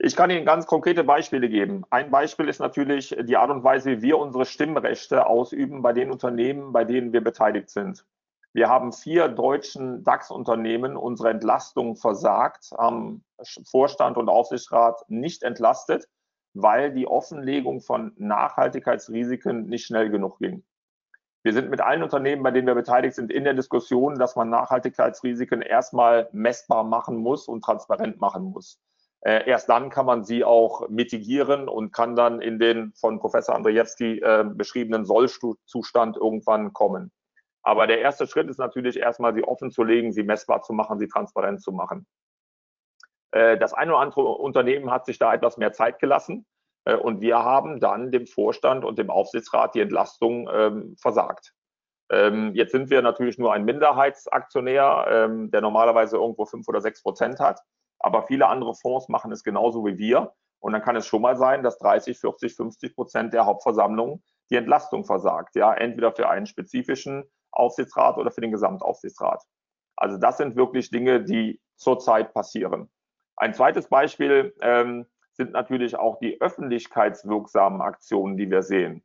Ich 0.00 0.14
kann 0.14 0.30
Ihnen 0.30 0.44
ganz 0.44 0.66
konkrete 0.66 1.02
Beispiele 1.02 1.48
geben. 1.48 1.84
Ein 1.90 2.10
Beispiel 2.12 2.48
ist 2.48 2.60
natürlich 2.60 3.16
die 3.20 3.36
Art 3.36 3.50
und 3.50 3.64
Weise, 3.64 3.90
wie 3.90 4.02
wir 4.02 4.18
unsere 4.18 4.46
Stimmrechte 4.46 5.26
ausüben 5.26 5.82
bei 5.82 5.92
den 5.92 6.12
Unternehmen, 6.12 6.72
bei 6.72 6.84
denen 6.84 7.12
wir 7.12 7.22
beteiligt 7.22 7.68
sind. 7.68 8.06
Wir 8.52 8.68
haben 8.68 8.92
vier 8.92 9.28
deutschen 9.28 10.04
DAX-Unternehmen 10.04 10.96
unsere 10.96 11.30
Entlastung 11.30 11.96
versagt, 11.96 12.70
haben 12.78 13.24
Vorstand 13.68 14.16
und 14.16 14.28
Aufsichtsrat 14.28 15.04
nicht 15.08 15.42
entlastet, 15.42 16.08
weil 16.54 16.92
die 16.92 17.06
Offenlegung 17.06 17.80
von 17.80 18.12
Nachhaltigkeitsrisiken 18.16 19.66
nicht 19.66 19.86
schnell 19.86 20.10
genug 20.10 20.38
ging. 20.38 20.64
Wir 21.48 21.54
sind 21.54 21.70
mit 21.70 21.80
allen 21.80 22.02
Unternehmen, 22.02 22.42
bei 22.42 22.50
denen 22.50 22.66
wir 22.66 22.74
beteiligt 22.74 23.14
sind, 23.14 23.32
in 23.32 23.42
der 23.42 23.54
Diskussion, 23.54 24.18
dass 24.18 24.36
man 24.36 24.50
Nachhaltigkeitsrisiken 24.50 25.62
erstmal 25.62 26.28
messbar 26.32 26.84
machen 26.84 27.16
muss 27.16 27.48
und 27.48 27.64
transparent 27.64 28.20
machen 28.20 28.44
muss. 28.44 28.78
Äh, 29.22 29.48
erst 29.48 29.70
dann 29.70 29.88
kann 29.88 30.04
man 30.04 30.24
sie 30.24 30.44
auch 30.44 30.90
mitigieren 30.90 31.66
und 31.66 31.90
kann 31.90 32.16
dann 32.16 32.42
in 32.42 32.58
den 32.58 32.92
von 32.92 33.18
Professor 33.18 33.54
Andrzejewski 33.54 34.18
äh, 34.18 34.44
beschriebenen 34.44 35.06
Sollzustand 35.06 36.18
irgendwann 36.18 36.74
kommen. 36.74 37.12
Aber 37.62 37.86
der 37.86 38.00
erste 38.00 38.26
Schritt 38.26 38.50
ist 38.50 38.58
natürlich 38.58 38.98
erstmal, 38.98 39.32
sie 39.32 39.42
offen 39.42 39.70
zu 39.70 39.84
legen, 39.84 40.12
sie 40.12 40.24
messbar 40.24 40.60
zu 40.60 40.74
machen, 40.74 40.98
sie 40.98 41.08
transparent 41.08 41.62
zu 41.62 41.72
machen. 41.72 42.06
Äh, 43.30 43.56
das 43.56 43.72
eine 43.72 43.92
oder 43.92 44.02
andere 44.02 44.20
Unternehmen 44.20 44.90
hat 44.90 45.06
sich 45.06 45.18
da 45.18 45.32
etwas 45.32 45.56
mehr 45.56 45.72
Zeit 45.72 45.98
gelassen 45.98 46.44
und 46.96 47.20
wir 47.20 47.38
haben 47.38 47.80
dann 47.80 48.10
dem 48.10 48.26
Vorstand 48.26 48.84
und 48.84 48.98
dem 48.98 49.10
Aufsichtsrat 49.10 49.74
die 49.74 49.80
Entlastung 49.80 50.48
ähm, 50.52 50.96
versagt. 51.00 51.52
Ähm, 52.10 52.54
jetzt 52.54 52.72
sind 52.72 52.90
wir 52.90 53.02
natürlich 53.02 53.38
nur 53.38 53.52
ein 53.52 53.64
Minderheitsaktionär, 53.64 55.06
ähm, 55.10 55.50
der 55.50 55.60
normalerweise 55.60 56.16
irgendwo 56.16 56.46
fünf 56.46 56.66
oder 56.68 56.80
sechs 56.80 57.02
Prozent 57.02 57.38
hat. 57.38 57.60
Aber 57.98 58.22
viele 58.22 58.46
andere 58.46 58.74
Fonds 58.74 59.08
machen 59.08 59.32
es 59.32 59.42
genauso 59.42 59.84
wie 59.84 59.98
wir. 59.98 60.32
Und 60.60 60.72
dann 60.72 60.82
kann 60.82 60.96
es 60.96 61.06
schon 61.06 61.22
mal 61.22 61.36
sein, 61.36 61.62
dass 61.62 61.78
30, 61.78 62.18
40, 62.18 62.54
50 62.54 62.94
Prozent 62.94 63.32
der 63.32 63.46
Hauptversammlung 63.46 64.22
die 64.50 64.56
Entlastung 64.56 65.04
versagt. 65.04 65.54
Ja, 65.54 65.74
entweder 65.74 66.12
für 66.12 66.28
einen 66.28 66.46
spezifischen 66.46 67.24
Aufsichtsrat 67.50 68.16
oder 68.16 68.30
für 68.30 68.40
den 68.40 68.52
Gesamtaufsichtsrat. 68.52 69.42
Also 69.96 70.16
das 70.16 70.38
sind 70.38 70.56
wirklich 70.56 70.90
Dinge, 70.90 71.22
die 71.22 71.60
zurzeit 71.76 72.32
passieren. 72.32 72.90
Ein 73.36 73.54
zweites 73.54 73.88
Beispiel 73.88 74.54
ähm, 74.60 75.06
sind 75.38 75.52
natürlich 75.52 75.96
auch 75.96 76.18
die 76.18 76.40
öffentlichkeitswirksamen 76.40 77.80
Aktionen, 77.80 78.36
die 78.36 78.50
wir 78.50 78.62
sehen. 78.62 79.02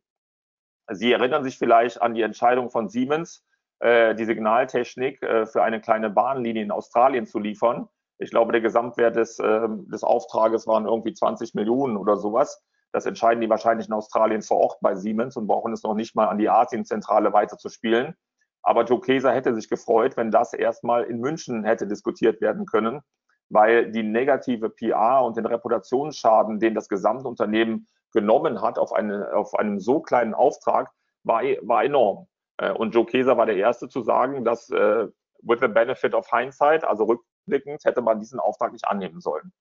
Sie 0.91 1.11
erinnern 1.11 1.43
sich 1.43 1.57
vielleicht 1.57 2.01
an 2.01 2.15
die 2.15 2.23
Entscheidung 2.23 2.69
von 2.69 2.89
Siemens, 2.89 3.45
äh, 3.79 4.15
die 4.15 4.25
Signaltechnik 4.25 5.21
äh, 5.21 5.45
für 5.45 5.63
eine 5.63 5.79
kleine 5.79 6.09
Bahnlinie 6.09 6.63
in 6.63 6.71
Australien 6.71 7.25
zu 7.25 7.39
liefern. 7.39 7.87
Ich 8.17 8.31
glaube, 8.31 8.51
der 8.51 8.61
Gesamtwert 8.61 9.15
des, 9.15 9.39
äh, 9.39 9.67
des 9.69 10.03
Auftrages 10.03 10.67
waren 10.67 10.85
irgendwie 10.85 11.13
20 11.13 11.53
Millionen 11.53 11.97
oder 11.97 12.17
sowas. 12.17 12.61
Das 12.91 13.05
entscheiden 13.05 13.41
die 13.41 13.49
wahrscheinlich 13.49 13.87
in 13.87 13.93
Australien 13.93 14.41
vor 14.41 14.57
Ort 14.57 14.77
bei 14.81 14.95
Siemens 14.95 15.37
und 15.37 15.47
brauchen 15.47 15.71
es 15.71 15.83
noch 15.83 15.95
nicht 15.95 16.15
mal 16.15 16.27
an 16.27 16.37
die 16.37 16.49
Asienzentrale 16.49 17.31
weiterzuspielen. 17.31 18.15
Aber 18.63 18.85
Joe 18.85 19.01
Keser 19.01 19.31
hätte 19.31 19.53
sich 19.53 19.69
gefreut, 19.69 20.17
wenn 20.17 20.31
das 20.31 20.53
erstmal 20.53 21.03
in 21.03 21.19
München 21.19 21.63
hätte 21.63 21.87
diskutiert 21.87 22.41
werden 22.41 22.65
können, 22.65 23.01
weil 23.49 23.91
die 23.91 24.03
negative 24.03 24.69
PR 24.69 25.23
und 25.23 25.37
den 25.37 25.45
Reputationsschaden, 25.45 26.59
den 26.59 26.73
das 26.73 26.89
Gesamtunternehmen 26.89 27.87
genommen 28.11 28.61
hat 28.61 28.77
auf, 28.77 28.93
eine, 28.93 29.33
auf 29.33 29.55
einem 29.55 29.79
so 29.79 29.99
kleinen 29.99 30.33
Auftrag, 30.33 30.91
war, 31.23 31.43
war 31.61 31.83
enorm. 31.83 32.27
Äh, 32.57 32.71
und 32.71 32.93
Joe 32.93 33.05
Keser 33.05 33.37
war 33.37 33.45
der 33.45 33.57
Erste 33.57 33.89
zu 33.89 34.01
sagen, 34.01 34.43
dass 34.45 34.69
äh, 34.69 35.07
with 35.41 35.59
the 35.61 35.67
benefit 35.67 36.13
of 36.13 36.29
hindsight, 36.29 36.83
also 36.83 37.03
rückblickend, 37.05 37.83
hätte 37.85 38.01
man 38.01 38.19
diesen 38.19 38.39
Auftrag 38.39 38.71
nicht 38.71 38.87
annehmen 38.87 39.19
sollen. 39.19 39.51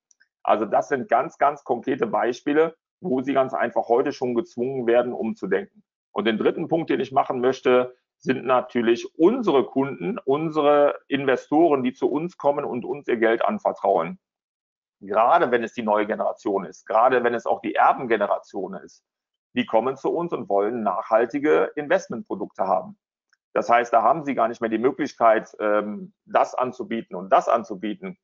Also 0.42 0.64
das 0.64 0.88
sind 0.88 1.08
ganz, 1.08 1.38
ganz 1.38 1.64
konkrete 1.64 2.06
Beispiele, 2.06 2.74
wo 3.00 3.20
sie 3.22 3.32
ganz 3.32 3.54
einfach 3.54 3.88
heute 3.88 4.12
schon 4.12 4.34
gezwungen 4.34 4.86
werden, 4.86 5.12
umzudenken. 5.12 5.82
Und 6.12 6.26
den 6.26 6.38
dritten 6.38 6.68
Punkt, 6.68 6.90
den 6.90 7.00
ich 7.00 7.12
machen 7.12 7.40
möchte, 7.40 7.94
sind 8.22 8.44
natürlich 8.44 9.18
unsere 9.18 9.64
Kunden, 9.64 10.16
unsere 10.18 11.00
Investoren, 11.08 11.82
die 11.82 11.92
zu 11.92 12.08
uns 12.08 12.36
kommen 12.36 12.64
und 12.64 12.84
uns 12.84 13.08
ihr 13.08 13.16
Geld 13.16 13.44
anvertrauen. 13.44 14.20
Gerade 15.00 15.50
wenn 15.50 15.64
es 15.64 15.72
die 15.72 15.82
neue 15.82 16.06
Generation 16.06 16.64
ist, 16.64 16.86
gerade 16.86 17.24
wenn 17.24 17.34
es 17.34 17.46
auch 17.46 17.60
die 17.60 17.74
Erbengeneration 17.74 18.74
ist, 18.74 19.04
die 19.54 19.66
kommen 19.66 19.96
zu 19.96 20.10
uns 20.10 20.32
und 20.32 20.48
wollen 20.48 20.84
nachhaltige 20.84 21.72
Investmentprodukte 21.74 22.64
haben. 22.64 22.96
Das 23.54 23.68
heißt, 23.68 23.92
da 23.92 24.02
haben 24.02 24.24
sie 24.24 24.34
gar 24.34 24.46
nicht 24.48 24.60
mehr 24.60 24.70
die 24.70 24.78
Möglichkeit, 24.78 25.54
ähm, 25.58 26.14
das 26.24 26.54
anzubieten 26.54 27.16
und 27.16 27.28
das 27.30 27.48
anzubieten. 27.48 28.16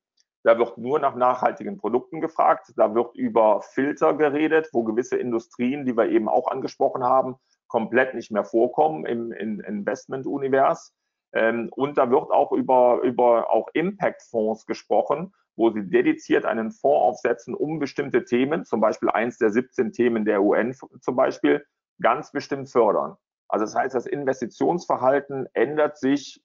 Da 0.43 0.57
wird 0.57 0.77
nur 0.77 0.99
nach 0.99 1.15
nachhaltigen 1.15 1.77
Produkten 1.77 2.21
gefragt. 2.21 2.71
Da 2.77 2.95
wird 2.95 3.13
über 3.15 3.61
Filter 3.61 4.13
geredet, 4.13 4.69
wo 4.71 4.83
gewisse 4.83 5.17
Industrien, 5.17 5.85
die 5.85 5.95
wir 5.95 6.09
eben 6.09 6.29
auch 6.29 6.49
angesprochen 6.49 7.03
haben, 7.03 7.35
komplett 7.69 8.13
nicht 8.13 8.31
mehr 8.31 8.43
vorkommen 8.43 9.05
im, 9.05 9.31
im 9.31 9.61
Investment-Univers. 9.61 10.93
Ähm, 11.31 11.69
und 11.75 11.97
da 11.97 12.09
wird 12.11 12.31
auch 12.31 12.51
über, 12.51 12.99
über 13.03 13.49
auch 13.49 13.69
Impact-Fonds 13.73 14.65
gesprochen, 14.65 15.33
wo 15.55 15.69
sie 15.69 15.87
dediziert 15.89 16.45
einen 16.45 16.71
Fonds 16.71 17.17
aufsetzen, 17.17 17.53
um 17.53 17.79
bestimmte 17.79 18.25
Themen, 18.25 18.65
zum 18.65 18.81
Beispiel 18.81 19.09
eins 19.09 19.37
der 19.37 19.51
17 19.51 19.91
Themen 19.91 20.25
der 20.25 20.41
UN 20.41 20.75
zum 21.01 21.15
Beispiel, 21.15 21.65
ganz 22.01 22.31
bestimmt 22.31 22.69
fördern. 22.69 23.15
Also 23.47 23.65
das 23.65 23.75
heißt, 23.75 23.95
das 23.95 24.05
Investitionsverhalten 24.05 25.47
ändert 25.53 25.97
sich 25.97 26.41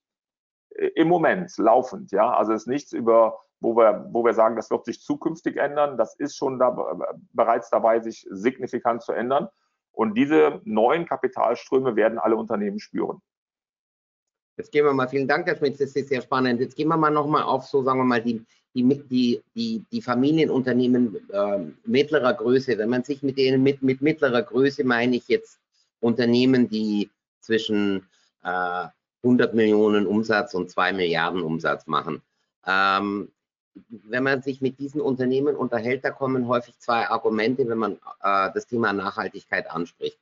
äh, 0.70 0.88
im 0.96 1.08
Moment 1.08 1.56
laufend. 1.58 2.12
Ja, 2.12 2.34
also 2.34 2.52
es 2.52 2.62
ist 2.62 2.68
nichts 2.68 2.92
über, 2.92 3.38
wo 3.60 3.76
wir, 3.76 4.08
wo 4.10 4.24
wir 4.24 4.34
sagen, 4.34 4.56
das 4.56 4.70
wird 4.70 4.84
sich 4.84 5.00
zukünftig 5.00 5.56
ändern. 5.56 5.96
Das 5.96 6.14
ist 6.16 6.36
schon 6.36 6.58
da, 6.58 6.70
bereits 7.32 7.70
dabei, 7.70 8.00
sich 8.00 8.26
signifikant 8.30 9.02
zu 9.02 9.12
ändern. 9.12 9.48
Und 9.94 10.14
diese 10.14 10.60
neuen 10.64 11.06
Kapitalströme 11.06 11.96
werden 11.96 12.18
alle 12.18 12.36
Unternehmen 12.36 12.80
spüren. 12.80 13.20
Jetzt 14.56 14.70
gehen 14.70 14.84
wir 14.84 14.92
mal, 14.92 15.08
vielen 15.08 15.26
Dank, 15.26 15.46
Herr 15.46 15.56
Schmitz, 15.56 15.78
das 15.78 15.96
ist 15.96 16.08
sehr 16.08 16.22
spannend. 16.22 16.60
Jetzt 16.60 16.76
gehen 16.76 16.88
wir 16.88 16.96
mal 16.96 17.10
nochmal 17.10 17.42
auf, 17.42 17.64
so 17.66 17.82
sagen 17.82 17.98
wir 17.98 18.04
mal, 18.04 18.22
die, 18.22 18.44
die, 18.74 19.42
die, 19.54 19.84
die, 19.90 20.02
Familienunternehmen 20.02 21.28
äh, 21.30 21.58
mittlerer 21.84 22.34
Größe. 22.34 22.78
Wenn 22.78 22.88
man 22.88 23.04
sich 23.04 23.22
mit 23.22 23.38
denen, 23.38 23.62
mit, 23.62 23.82
mit 23.82 24.00
mittlerer 24.00 24.42
Größe 24.42 24.84
meine 24.84 25.16
ich 25.16 25.28
jetzt 25.28 25.58
Unternehmen, 26.00 26.68
die 26.68 27.10
zwischen 27.40 28.06
äh, 28.42 28.86
100 29.24 29.54
Millionen 29.54 30.06
Umsatz 30.06 30.54
und 30.54 30.70
2 30.70 30.92
Milliarden 30.92 31.42
Umsatz 31.42 31.86
machen. 31.86 32.22
Ähm, 32.66 33.30
wenn 33.88 34.22
man 34.22 34.42
sich 34.42 34.60
mit 34.60 34.78
diesen 34.78 35.00
Unternehmen 35.00 35.56
unterhält, 35.56 36.04
da 36.04 36.10
kommen 36.10 36.46
häufig 36.48 36.78
zwei 36.78 37.08
Argumente, 37.08 37.68
wenn 37.68 37.78
man 37.78 37.92
äh, 38.22 38.50
das 38.54 38.66
Thema 38.66 38.92
Nachhaltigkeit 38.92 39.70
anspricht. 39.70 40.18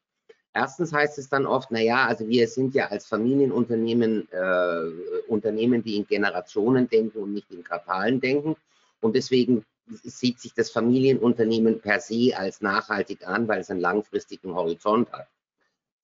Erstens 0.55 0.93
heißt 0.93 1.19
es 1.19 1.29
dann 1.29 1.47
oft, 1.47 1.71
naja, 1.71 2.07
also 2.07 2.29
wir 2.29 2.47
sind 2.47 2.75
ja 2.75 2.89
als 2.89 3.07
Familienunternehmen 3.07 4.29
äh, 4.31 5.29
Unternehmen, 5.29 5.83
die 5.83 5.97
in 5.97 6.07
Generationen 6.07 6.89
denken 6.89 7.19
und 7.23 7.33
nicht 7.33 7.51
in 7.51 7.65
Quartalen 7.65 8.21
denken. 8.21 8.57
Und 9.01 9.17
deswegen 9.17 9.65
sieht 9.87 10.41
sich 10.41 10.53
das 10.55 10.71
Familienunternehmen 10.71 11.81
per 11.81 12.01
se 12.01 12.37
als 12.37 12.61
nachhaltig 12.61 13.27
an, 13.27 13.49
weil 13.49 13.61
es 13.61 13.71
einen 13.71 13.81
langfristigen 13.81 14.55
Horizont 14.55 15.11
hat. 15.13 15.27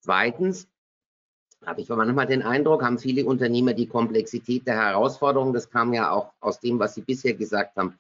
Zweitens 0.01 0.67
habe 1.65 1.81
ich 1.81 1.89
manchmal 1.89 2.27
den 2.27 2.43
Eindruck, 2.43 2.83
haben 2.83 2.99
viele 2.99 3.25
Unternehmer 3.25 3.75
die 3.75 3.87
Komplexität 3.87 4.67
der 4.67 4.77
Herausforderung, 4.77 5.53
das 5.53 5.71
kam 5.71 5.93
ja 5.93 6.11
auch 6.11 6.33
aus 6.41 6.61
dem, 6.61 6.79
was 6.79 6.95
Sie 6.95 7.03
bisher 7.03 7.35
gesagt 7.35 7.77
haben, 7.77 7.99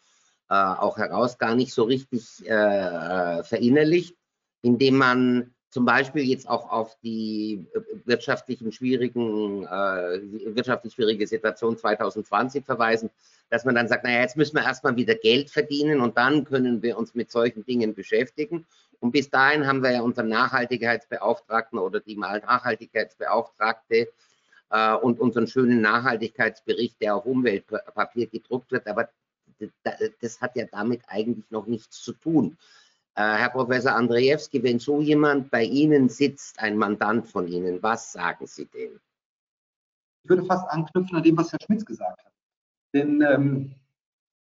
äh, 0.48 0.54
auch 0.54 0.96
heraus, 0.96 1.38
gar 1.38 1.54
nicht 1.54 1.72
so 1.72 1.84
richtig 1.84 2.48
äh, 2.48 3.42
verinnerlicht, 3.42 4.16
indem 4.62 4.96
man 4.96 5.54
zum 5.70 5.84
Beispiel 5.84 6.24
jetzt 6.24 6.48
auch 6.48 6.70
auf 6.70 6.96
die 7.02 7.66
wirtschaftlichen 8.04 8.72
schwierigen, 8.72 9.64
äh, 9.64 10.54
wirtschaftlich 10.54 10.94
schwierige 10.94 11.26
Situation 11.26 11.76
2020 11.76 12.64
verweisen. 12.64 13.11
dass 13.50 13.64
man 13.64 13.74
dann 13.74 13.88
sagt, 13.88 14.04
naja, 14.04 14.20
jetzt 14.20 14.36
müssen 14.36 14.56
wir 14.56 14.62
erstmal 14.62 14.96
wieder 14.96 15.14
Geld 15.14 15.48
verdienen 15.48 16.00
und 16.00 16.18
dann 16.18 16.44
können 16.44 16.82
wir 16.82 16.98
uns 16.98 17.14
mit 17.14 17.30
solchen 17.30 17.64
Dingen 17.64 17.94
beschäftigen. 17.94 18.66
Und 19.01 19.12
bis 19.12 19.30
dahin 19.30 19.66
haben 19.66 19.82
wir 19.82 19.92
ja 19.92 20.03
unseren 20.03 20.28
Nachhaltigkeitsbeauftragten 20.28 21.78
oder 21.78 22.01
die 22.01 22.16
Nachhaltigkeitsbeauftragte 22.16 24.09
äh, 24.70 24.94
und 24.94 25.20
unseren 25.20 25.46
schönen 25.46 25.80
Nachhaltigkeitsbericht, 25.80 27.01
der 27.01 27.16
auf 27.16 27.26
Umweltpapier 27.26 28.26
gedruckt 28.26 28.72
wird. 28.72 28.86
Aber 28.86 29.09
das 30.20 30.40
hat 30.40 30.57
ja 30.57 30.66
damit 30.70 31.03
eigentlich 31.07 31.51
noch 31.51 31.66
nichts 31.66 32.03
zu 32.03 32.12
tun. 32.12 32.57
Äh, 33.14 33.22
Herr 33.22 33.51
Professor 33.51 33.94
Andrzejewski, 33.94 34.62
wenn 34.62 34.78
so 34.78 35.01
jemand 35.01 35.51
bei 35.51 35.64
Ihnen 35.64 36.09
sitzt, 36.09 36.59
ein 36.61 36.76
Mandant 36.76 37.28
von 37.28 37.49
Ihnen, 37.49 37.82
was 37.82 38.12
sagen 38.12 38.46
Sie 38.46 38.66
dem? 38.66 39.01
Ich 40.22 40.30
würde 40.30 40.44
fast 40.44 40.68
anknüpfen 40.70 41.16
an 41.16 41.22
dem, 41.22 41.36
was 41.36 41.53
Herr 41.53 41.59
Schmitz 41.64 41.84
gesagt 41.84 42.24
hat. 42.24 42.32
Denn 42.94 43.22
ähm, 43.22 43.74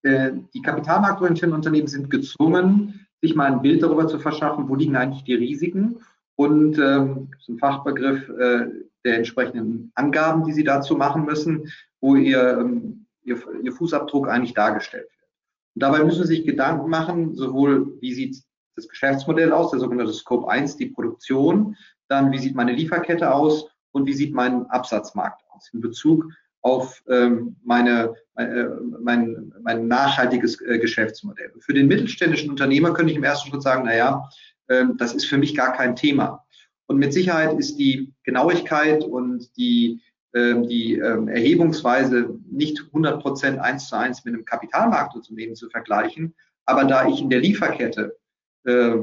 äh, 0.03 0.33
die 0.53 0.63
kapitalmarktorientierten 0.63 1.55
Unternehmen 1.55 1.89
sind 1.89 2.11
gezwungen, 2.11 3.07
sich 3.23 3.35
mal 3.35 3.51
ein 3.51 3.63
Bild 3.63 3.83
darüber 3.83 4.09
zu 4.09 4.19
verschaffen, 4.19 4.69
wo 4.69 4.75
liegen 4.75 4.97
eigentlich 4.97 5.25
die 5.25 5.35
Risiken 5.35 6.01
und 6.37 6.79
ähm, 6.79 7.31
ein 7.49 7.59
Fachbegriff 7.59 8.29
äh, 8.29 8.67
der 9.05 9.17
entsprechenden 9.17 9.93
Angaben, 9.95 10.45
die 10.45 10.53
sie 10.53 10.65
dazu 10.65 10.97
machen 10.97 11.25
müssen, 11.25 11.73
wo 12.01 12.17
ihr, 12.17 12.59
ähm, 12.59 13.07
ihr, 13.23 13.39
ihr 13.63 13.73
Fußabdruck 13.73 14.29
eigentlich 14.29 14.55
dargestellt 14.55 15.05
wird. 15.05 15.31
Und 15.75 15.83
dabei 15.83 16.05
müssen 16.05 16.27
Sie 16.27 16.37
sich 16.37 16.45
Gedanken 16.45 16.91
machen, 16.91 17.35
sowohl 17.35 17.97
wie 18.01 18.13
sieht 18.13 18.43
das 18.77 18.89
Geschäftsmodell 18.89 19.53
aus, 19.53 19.71
der 19.71 19.81
sogenannte 19.81 20.13
Scope 20.13 20.51
1, 20.51 20.77
die 20.77 20.87
Produktion, 20.87 21.77
dann 22.09 22.33
wie 22.33 22.39
sieht 22.39 22.55
meine 22.55 22.73
Lieferkette 22.73 23.33
aus 23.33 23.69
und 23.93 24.07
wie 24.07 24.15
sieht 24.15 24.35
mein 24.35 24.67
Absatzmarkt 24.67 25.43
aus 25.51 25.71
in 25.73 25.81
Bezug 25.81 26.27
auf 26.63 27.03
ähm, 27.09 27.57
meine, 27.65 28.15
mein, 28.35 29.53
mein 29.63 29.89
nachhaltiges 29.89 30.61
äh, 30.63 30.79
Geschäftsmodell. 30.79 31.53
Für 31.59 31.75
den 31.75 31.89
mittelständischen 31.89 32.51
Unternehmer 32.51 32.95
könnte 32.95 33.13
ich 33.13 33.19
im 33.19 33.25
ersten 33.25 33.51
Schritt 33.51 33.63
sagen, 33.63 33.85
naja, 33.85 34.29
äh, 34.69 34.85
das 34.97 35.15
ist 35.15 35.27
für 35.27 35.39
mich 35.39 35.55
gar 35.55 35.73
kein 35.75 35.97
Thema. 35.97 36.45
Und 36.87 36.99
mit 36.99 37.13
Sicherheit 37.13 37.59
ist 37.59 37.77
die 37.77 38.13
Genauigkeit 38.25 39.05
und 39.05 39.57
die, 39.57 40.01
ähm, 40.35 40.67
die 40.67 40.95
ähm, 40.95 41.29
Erhebungsweise 41.29 42.39
nicht 42.51 42.85
100 42.87 43.21
Prozent 43.21 43.59
eins 43.61 43.89
zu 43.89 43.97
eins 43.97 44.25
mit 44.25 44.35
einem 44.35 44.45
Kapitalmarktunternehmen 44.45 45.55
zu 45.55 45.69
vergleichen. 45.69 46.35
Aber 46.65 46.85
da 46.85 47.07
ich 47.09 47.21
in 47.21 47.31
der 47.31 47.41
Lieferkette 47.41 48.17
äh, 48.65 48.97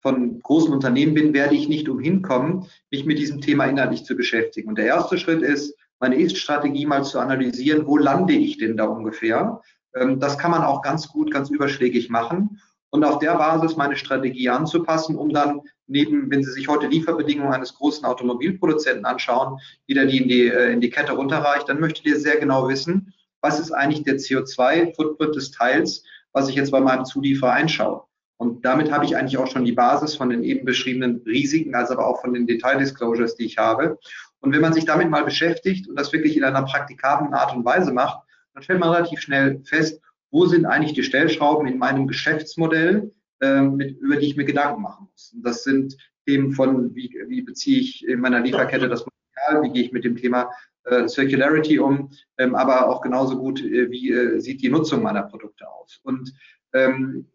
von 0.00 0.40
großen 0.40 0.72
Unternehmen 0.72 1.14
bin, 1.14 1.34
werde 1.34 1.54
ich 1.54 1.68
nicht 1.68 1.88
umhin 1.88 2.22
kommen, 2.22 2.66
mich 2.90 3.04
mit 3.04 3.18
diesem 3.18 3.40
Thema 3.40 3.64
inhaltlich 3.66 4.04
zu 4.04 4.14
beschäftigen. 4.14 4.68
Und 4.68 4.78
der 4.78 4.86
erste 4.86 5.18
Schritt 5.18 5.42
ist, 5.42 5.74
meine 6.00 6.16
Ist-Strategie 6.16 6.86
mal 6.86 7.04
zu 7.04 7.18
analysieren, 7.18 7.86
wo 7.86 7.96
lande 7.96 8.34
ich 8.34 8.58
denn 8.58 8.76
da 8.76 8.84
ungefähr. 8.84 9.60
Ähm, 9.94 10.20
das 10.20 10.38
kann 10.38 10.50
man 10.50 10.62
auch 10.62 10.82
ganz 10.82 11.08
gut, 11.08 11.32
ganz 11.32 11.50
überschlägig 11.50 12.10
machen 12.10 12.60
und 12.90 13.04
auf 13.04 13.18
der 13.18 13.34
Basis 13.34 13.76
meine 13.76 13.96
Strategie 13.96 14.48
anzupassen, 14.48 15.16
um 15.16 15.30
dann 15.30 15.60
neben, 15.86 16.30
wenn 16.30 16.42
Sie 16.42 16.52
sich 16.52 16.68
heute 16.68 16.86
Lieferbedingungen 16.86 17.52
eines 17.52 17.74
großen 17.74 18.04
Automobilproduzenten 18.04 19.04
anschauen, 19.04 19.58
wie 19.86 19.94
der 19.94 20.06
die 20.06 20.18
in 20.18 20.28
die, 20.28 20.48
äh, 20.48 20.72
in 20.72 20.80
die 20.80 20.90
Kette 20.90 21.12
runterreicht, 21.12 21.68
dann 21.68 21.80
möchtet 21.80 22.06
ihr 22.06 22.18
sehr 22.18 22.38
genau 22.38 22.68
wissen, 22.68 23.12
was 23.40 23.60
ist 23.60 23.72
eigentlich 23.72 24.04
der 24.04 24.16
CO2-Footprint 24.16 25.36
des 25.36 25.50
Teils, 25.50 26.02
was 26.32 26.48
ich 26.48 26.56
jetzt 26.56 26.70
bei 26.70 26.80
meinem 26.80 27.04
Zulieferer 27.04 27.52
einschaue. 27.52 28.02
Und 28.36 28.64
damit 28.64 28.92
habe 28.92 29.04
ich 29.04 29.16
eigentlich 29.16 29.38
auch 29.38 29.48
schon 29.48 29.64
die 29.64 29.72
Basis 29.72 30.14
von 30.14 30.30
den 30.30 30.44
eben 30.44 30.64
beschriebenen 30.64 31.22
Risiken, 31.26 31.74
als 31.74 31.90
aber 31.90 32.06
auch 32.06 32.20
von 32.20 32.32
den 32.32 32.46
Detaildisclosures, 32.46 33.34
die 33.34 33.46
ich 33.46 33.58
habe. 33.58 33.98
Und 34.40 34.52
wenn 34.52 34.60
man 34.60 34.72
sich 34.72 34.84
damit 34.84 35.10
mal 35.10 35.24
beschäftigt 35.24 35.88
und 35.88 35.96
das 35.96 36.12
wirklich 36.12 36.36
in 36.36 36.44
einer 36.44 36.62
praktikablen 36.62 37.34
Art 37.34 37.54
und 37.54 37.64
Weise 37.64 37.92
macht, 37.92 38.20
dann 38.54 38.62
stellt 38.62 38.80
man 38.80 38.90
relativ 38.90 39.20
schnell 39.20 39.60
fest, 39.64 40.00
wo 40.30 40.46
sind 40.46 40.66
eigentlich 40.66 40.92
die 40.92 41.02
Stellschrauben 41.02 41.66
in 41.66 41.78
meinem 41.78 42.06
Geschäftsmodell, 42.06 43.12
äh, 43.40 43.62
mit, 43.62 43.98
über 43.98 44.16
die 44.16 44.26
ich 44.26 44.36
mir 44.36 44.44
Gedanken 44.44 44.82
machen 44.82 45.08
muss. 45.10 45.32
Und 45.34 45.44
das 45.44 45.64
sind 45.64 45.96
Themen 46.26 46.52
von, 46.52 46.94
wie, 46.94 47.14
wie 47.28 47.42
beziehe 47.42 47.80
ich 47.80 48.06
in 48.06 48.20
meiner 48.20 48.40
Lieferkette 48.40 48.88
das 48.88 49.04
Material, 49.06 49.64
wie 49.64 49.72
gehe 49.72 49.84
ich 49.84 49.92
mit 49.92 50.04
dem 50.04 50.16
Thema 50.16 50.50
äh, 50.84 51.08
Circularity 51.08 51.78
um, 51.78 52.10
ähm, 52.36 52.54
aber 52.54 52.88
auch 52.88 53.00
genauso 53.00 53.38
gut, 53.38 53.62
äh, 53.62 53.90
wie 53.90 54.12
äh, 54.12 54.38
sieht 54.40 54.62
die 54.62 54.68
Nutzung 54.68 55.02
meiner 55.02 55.22
Produkte 55.22 55.68
aus. 55.68 56.00
Und 56.02 56.32
ähm, 56.74 57.26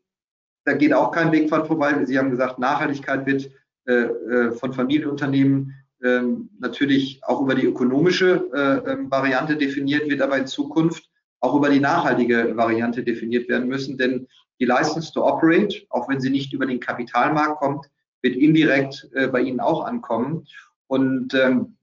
da 0.66 0.74
geht 0.74 0.93
auch 0.93 1.12
kein 1.12 1.32
Weg 1.32 1.49
vorbei. 1.49 2.06
Sie 2.06 2.18
haben 2.18 2.32
gesagt, 2.32 2.60
Nachhaltigkeit 2.60 3.26
wird 3.26 3.51
äh, 3.86 3.93
äh, 3.93 4.51
von 4.51 4.74
Familienunternehmen 4.74 5.74
ähm, 6.04 6.49
natürlich 6.60 7.22
auch 7.24 7.41
über 7.41 7.56
die 7.56 7.66
ökonomische 7.66 8.49
äh, 8.54 8.91
ähm, 8.91 9.10
Variante 9.10 9.56
definiert, 9.56 10.10
wird 10.10 10.22
aber 10.22 10.38
in 10.38 10.47
Zukunft 10.47 11.10
auch 11.39 11.56
über 11.56 11.70
die 11.70 11.80
nachhaltige 11.80 12.56
Variante 12.56 13.04
definiert 13.04 13.49
werden 13.49 13.68
müssen. 13.68 13.97
Denn 13.97 14.28
die 14.60 14.66
License 14.66 15.12
to 15.12 15.26
Operate, 15.26 15.86
auch 15.89 16.08
wenn 16.10 16.22
sie 16.22 16.30
nicht 16.30 16.54
über 16.54 16.66
den 16.66 16.80
Kapitalmarkt 16.80 17.58
kommt, 17.58 17.86
wird 18.22 18.36
indirekt 18.36 19.10
äh, 19.14 19.28
bei 19.28 19.41
Ihnen 19.41 19.60
auch 19.60 19.86
ankommen. 19.86 20.45
Und 20.88 21.34
ähm, 21.34 21.78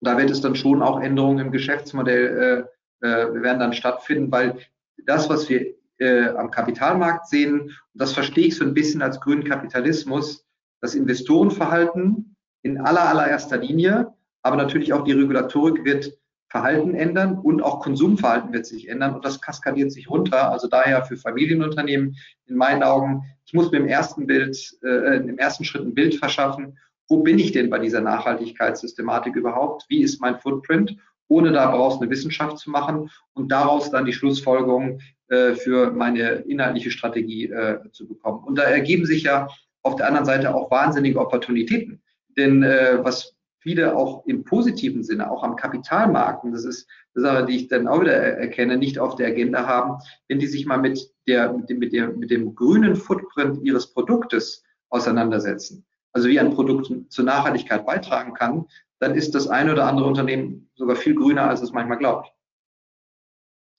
da 0.00 0.16
wird 0.18 0.30
es 0.30 0.40
dann 0.40 0.54
schon 0.54 0.82
auch 0.82 1.00
Änderungen 1.00 1.46
im 1.46 1.52
Geschäftsmodell 1.52 2.68
äh, 3.02 3.06
äh, 3.06 3.42
werden 3.42 3.60
dann 3.60 3.72
stattfinden, 3.72 4.30
weil 4.30 4.58
das, 5.04 5.28
was 5.28 5.48
wir 5.48 5.74
äh, 5.98 6.28
am 6.28 6.50
Kapitalmarkt 6.50 7.28
sehen. 7.28 7.70
Das 7.94 8.12
verstehe 8.12 8.46
ich 8.46 8.56
so 8.56 8.64
ein 8.64 8.74
bisschen 8.74 9.02
als 9.02 9.20
grünen 9.20 9.44
Kapitalismus, 9.44 10.46
das 10.80 10.94
Investorenverhalten 10.94 12.36
in 12.62 12.78
aller 12.78 13.08
allererster 13.08 13.58
Linie, 13.58 14.12
aber 14.42 14.56
natürlich 14.56 14.92
auch 14.92 15.04
die 15.04 15.12
Regulatorik 15.12 15.84
wird 15.84 16.18
Verhalten 16.48 16.94
ändern 16.94 17.38
und 17.38 17.62
auch 17.62 17.80
Konsumverhalten 17.80 18.52
wird 18.52 18.66
sich 18.66 18.88
ändern 18.88 19.14
und 19.14 19.24
das 19.24 19.40
kaskadiert 19.40 19.90
sich 19.90 20.10
runter. 20.10 20.52
Also 20.52 20.68
daher 20.68 21.02
für 21.04 21.16
Familienunternehmen 21.16 22.14
in 22.46 22.56
meinen 22.56 22.82
Augen, 22.82 23.24
ich 23.46 23.54
muss 23.54 23.70
mir 23.70 23.78
im 23.78 23.86
ersten 23.86 24.26
Bild, 24.26 24.58
äh, 24.82 25.16
im 25.16 25.38
ersten 25.38 25.64
Schritt 25.64 25.82
ein 25.82 25.94
Bild 25.94 26.16
verschaffen, 26.16 26.78
wo 27.08 27.22
bin 27.22 27.38
ich 27.38 27.52
denn 27.52 27.70
bei 27.70 27.78
dieser 27.78 28.02
Nachhaltigkeitssystematik 28.02 29.34
überhaupt? 29.34 29.86
Wie 29.88 30.02
ist 30.02 30.20
mein 30.20 30.38
Footprint? 30.38 30.96
Ohne 31.28 31.52
daraus 31.52 31.98
eine 32.00 32.10
Wissenschaft 32.10 32.58
zu 32.58 32.70
machen 32.70 33.08
und 33.32 33.50
daraus 33.50 33.90
dann 33.90 34.04
die 34.04 34.12
Schlussfolgerung, 34.12 35.00
äh, 35.28 35.54
für 35.54 35.90
meine 35.92 36.44
inhaltliche 36.46 36.90
Strategie 36.90 37.46
äh, 37.46 37.78
zu 37.92 38.06
bekommen. 38.06 38.44
Und 38.44 38.58
da 38.58 38.64
ergeben 38.64 39.06
sich 39.06 39.22
ja 39.22 39.48
auf 39.82 39.96
der 39.96 40.06
anderen 40.06 40.26
Seite 40.26 40.54
auch 40.54 40.70
wahnsinnige 40.70 41.18
Opportunitäten. 41.18 42.01
Denn 42.36 42.62
äh, 42.62 42.98
was 43.02 43.34
viele 43.62 43.96
auch 43.96 44.26
im 44.26 44.44
positiven 44.44 45.04
Sinne, 45.04 45.30
auch 45.30 45.44
am 45.44 45.56
Kapitalmarkt, 45.56 46.44
und 46.44 46.52
das 46.52 46.64
ist 46.64 46.88
eine 47.14 47.22
Sache, 47.22 47.46
die 47.46 47.56
ich 47.56 47.68
dann 47.68 47.86
auch 47.86 48.00
wieder 48.00 48.14
erkenne, 48.14 48.76
nicht 48.76 48.98
auf 48.98 49.14
der 49.16 49.28
Agenda 49.28 49.66
haben, 49.66 50.02
wenn 50.28 50.40
die 50.40 50.48
sich 50.48 50.66
mal 50.66 50.78
mit, 50.78 51.12
der, 51.28 51.52
mit, 51.52 51.70
dem, 51.70 51.78
mit, 51.78 51.92
der, 51.92 52.08
mit 52.08 52.30
dem 52.30 52.54
grünen 52.54 52.96
Footprint 52.96 53.62
ihres 53.62 53.92
Produktes 53.92 54.64
auseinandersetzen, 54.90 55.86
also 56.12 56.28
wie 56.28 56.40
ein 56.40 56.52
Produkt 56.52 56.92
zur 57.08 57.24
Nachhaltigkeit 57.24 57.86
beitragen 57.86 58.34
kann, 58.34 58.66
dann 58.98 59.14
ist 59.14 59.34
das 59.34 59.48
eine 59.48 59.72
oder 59.72 59.86
andere 59.86 60.06
Unternehmen 60.06 60.68
sogar 60.74 60.96
viel 60.96 61.14
grüner, 61.14 61.48
als 61.48 61.62
es 61.62 61.72
manchmal 61.72 61.98
glaubt 61.98 62.32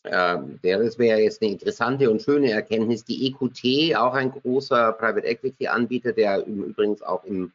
äh, 0.03 0.37
das 0.61 0.99
wäre 0.99 1.21
jetzt 1.21 1.41
eine 1.41 1.51
interessante 1.51 2.11
und 2.11 2.21
schöne 2.21 2.51
Erkenntnis. 2.51 3.05
Die 3.05 3.27
EQT, 3.27 3.95
auch 3.95 4.13
ein 4.13 4.31
großer 4.31 4.91
Private 4.91 5.25
Equity 5.25 5.67
Anbieter, 5.67 6.11
der 6.11 6.45
übrigens 6.45 7.01
auch 7.01 7.23
im 7.23 7.53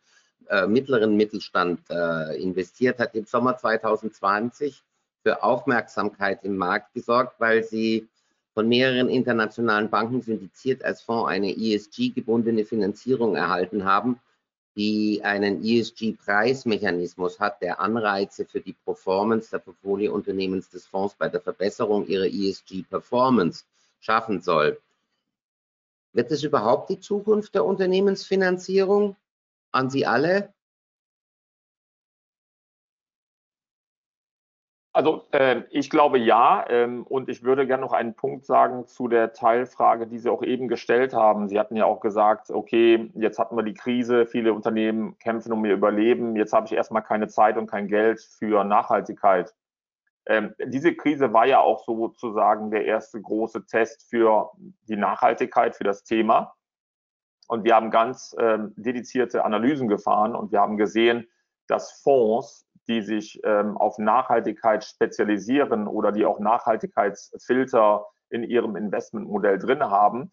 äh, 0.49 0.67
mittleren 0.67 1.17
Mittelstand 1.17 1.81
äh, 1.91 2.41
investiert, 2.43 2.99
hat 2.99 3.15
im 3.15 3.25
Sommer 3.25 3.57
2020 3.57 4.83
für 5.23 5.43
Aufmerksamkeit 5.43 6.45
im 6.45 6.57
Markt 6.57 6.95
gesorgt, 6.95 7.39
weil 7.39 7.65
sie 7.65 8.09
von 8.55 8.69
mehreren 8.69 9.09
internationalen 9.09 9.91
Banken 9.91 10.23
syndiziert 10.23 10.85
als 10.85 11.03
Fonds 11.03 11.31
eine 11.31 11.57
ESG-gebundene 11.57 12.65
Finanzierung 12.65 13.37
erhalten 13.37 13.85
haben 13.85 14.21
die 14.79 15.23
einen 15.25 15.65
ESG-Preismechanismus 15.65 17.41
hat, 17.41 17.61
der 17.63 17.81
Anreize 17.81 18.45
für 18.45 18.61
die 18.61 18.75
Performance 18.85 19.51
der 19.51 19.59
Portfoliounternehmen 19.59 20.65
des 20.73 20.87
Fonds 20.87 21.17
bei 21.17 21.29
der 21.29 21.41
Verbesserung 21.41 22.07
ihrer 22.07 22.27
ESG-Performance 22.27 23.65
schaffen 23.99 24.41
soll. 24.41 24.81
Wird 26.13 26.31
es 26.31 26.45
überhaupt 26.45 26.91
die 26.91 27.01
Zukunft 27.01 27.57
der 27.57 27.65
Unternehmensfinanzierung 27.65 29.17
an 29.73 29.91
Sie 29.91 30.07
alle? 30.07 30.55
Also 34.99 35.29
äh, 35.31 35.63
ich 35.71 35.91
glaube 35.91 36.19
ja 36.19 36.65
ähm, 36.69 37.07
und 37.07 37.29
ich 37.29 37.45
würde 37.45 37.69
gerne 37.69 37.83
noch 37.83 37.93
einen 37.93 38.15
Punkt 38.15 38.45
sagen 38.45 38.85
zu 38.87 39.07
der 39.07 39.33
Teilfrage, 39.33 40.09
die 40.09 40.19
Sie 40.19 40.29
auch 40.29 40.43
eben 40.43 40.67
gestellt 40.67 41.15
haben. 41.15 41.49
Sie 41.49 41.57
hatten 41.59 41.77
ja 41.77 41.85
auch 41.85 42.01
gesagt, 42.01 42.51
okay, 42.51 43.09
jetzt 43.15 43.39
hatten 43.39 43.55
wir 43.55 43.63
die 43.63 43.75
Krise, 43.75 44.27
viele 44.27 44.53
Unternehmen 44.53 45.17
kämpfen 45.19 45.53
um 45.53 45.65
ihr 45.65 45.75
Überleben, 45.75 46.35
jetzt 46.35 46.53
habe 46.53 46.67
ich 46.67 46.73
erstmal 46.73 47.05
keine 47.05 47.29
Zeit 47.29 47.57
und 47.57 47.71
kein 47.71 47.87
Geld 47.87 48.21
für 48.21 48.65
Nachhaltigkeit. 48.65 49.55
Ähm, 50.27 50.55
diese 50.67 50.95
Krise 50.95 51.33
war 51.33 51.47
ja 51.47 51.61
auch 51.61 51.85
sozusagen 51.87 52.71
der 52.73 52.85
erste 52.85 53.21
große 53.21 53.67
Test 53.67 54.11
für 54.11 54.51
die 54.89 54.97
Nachhaltigkeit, 54.97 55.77
für 55.77 55.85
das 55.85 56.03
Thema. 56.03 56.58
Und 57.49 57.65
wir 57.65 57.75
haben 57.75 57.91
ganz 57.91 58.37
ähm, 58.39 58.73
dedizierte 58.77 59.45
Analysen 59.45 59.89
gefahren 59.89 60.37
und 60.37 60.53
wir 60.53 60.61
haben 60.61 60.77
gesehen, 60.77 61.27
dass 61.67 62.01
Fonds 62.03 62.69
die 62.89 63.03
sich 63.03 63.41
ähm, 63.45 63.77
auf 63.77 63.99
Nachhaltigkeit 63.99 64.85
spezialisieren 64.85 65.87
oder 65.87 66.11
die 66.11 66.25
auch 66.25 66.41
Nachhaltigkeitsfilter 66.41 68.07
in 68.31 68.43
ihrem 68.43 68.77
Investmentmodell 68.77 69.59
drin 69.59 69.83
haben, 69.85 70.33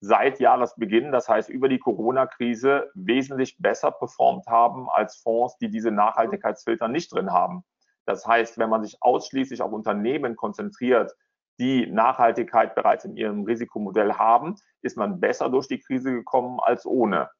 seit 0.00 0.38
Jahresbeginn, 0.40 1.10
das 1.10 1.28
heißt 1.28 1.48
über 1.48 1.68
die 1.68 1.78
Corona-Krise, 1.78 2.90
wesentlich 2.94 3.56
besser 3.58 3.90
performt 3.90 4.46
haben 4.46 4.88
als 4.88 5.16
Fonds, 5.16 5.56
die 5.58 5.68
diese 5.68 5.90
Nachhaltigkeitsfilter 5.90 6.86
nicht 6.86 7.12
drin 7.12 7.32
haben. 7.32 7.64
Das 8.04 8.24
heißt, 8.24 8.58
wenn 8.58 8.70
man 8.70 8.84
sich 8.84 8.98
ausschließlich 9.00 9.62
auf 9.62 9.72
Unternehmen 9.72 10.36
konzentriert, 10.36 11.12
die 11.58 11.86
Nachhaltigkeit 11.86 12.74
bereits 12.74 13.04
in 13.04 13.16
ihrem 13.16 13.44
Risikomodell 13.44 14.14
haben, 14.14 14.56
ist 14.82 14.96
man 14.96 15.20
besser 15.20 15.48
durch 15.48 15.68
die 15.68 15.78
Krise 15.80 16.12
gekommen 16.12 16.60
als 16.60 16.86
ohne. 16.86 17.30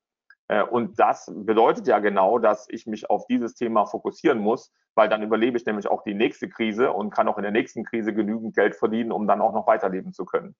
Äh, 0.48 0.62
und 0.62 0.98
das 0.98 1.32
bedeutet 1.34 1.86
ja 1.86 1.98
genau, 1.98 2.38
dass 2.38 2.66
ich 2.68 2.86
mich 2.86 3.10
auf 3.10 3.26
dieses 3.26 3.54
Thema 3.54 3.86
fokussieren 3.86 4.38
muss, 4.38 4.72
weil 4.94 5.08
dann 5.08 5.22
überlebe 5.22 5.56
ich 5.58 5.66
nämlich 5.66 5.88
auch 5.88 6.02
die 6.02 6.14
nächste 6.14 6.48
Krise 6.48 6.92
und 6.92 7.10
kann 7.10 7.28
auch 7.28 7.36
in 7.36 7.42
der 7.42 7.52
nächsten 7.52 7.84
Krise 7.84 8.14
genügend 8.14 8.54
Geld 8.54 8.76
verdienen, 8.76 9.12
um 9.12 9.26
dann 9.26 9.40
auch 9.40 9.52
noch 9.52 9.66
weiterleben 9.66 10.12
zu 10.12 10.24
können. 10.24 10.54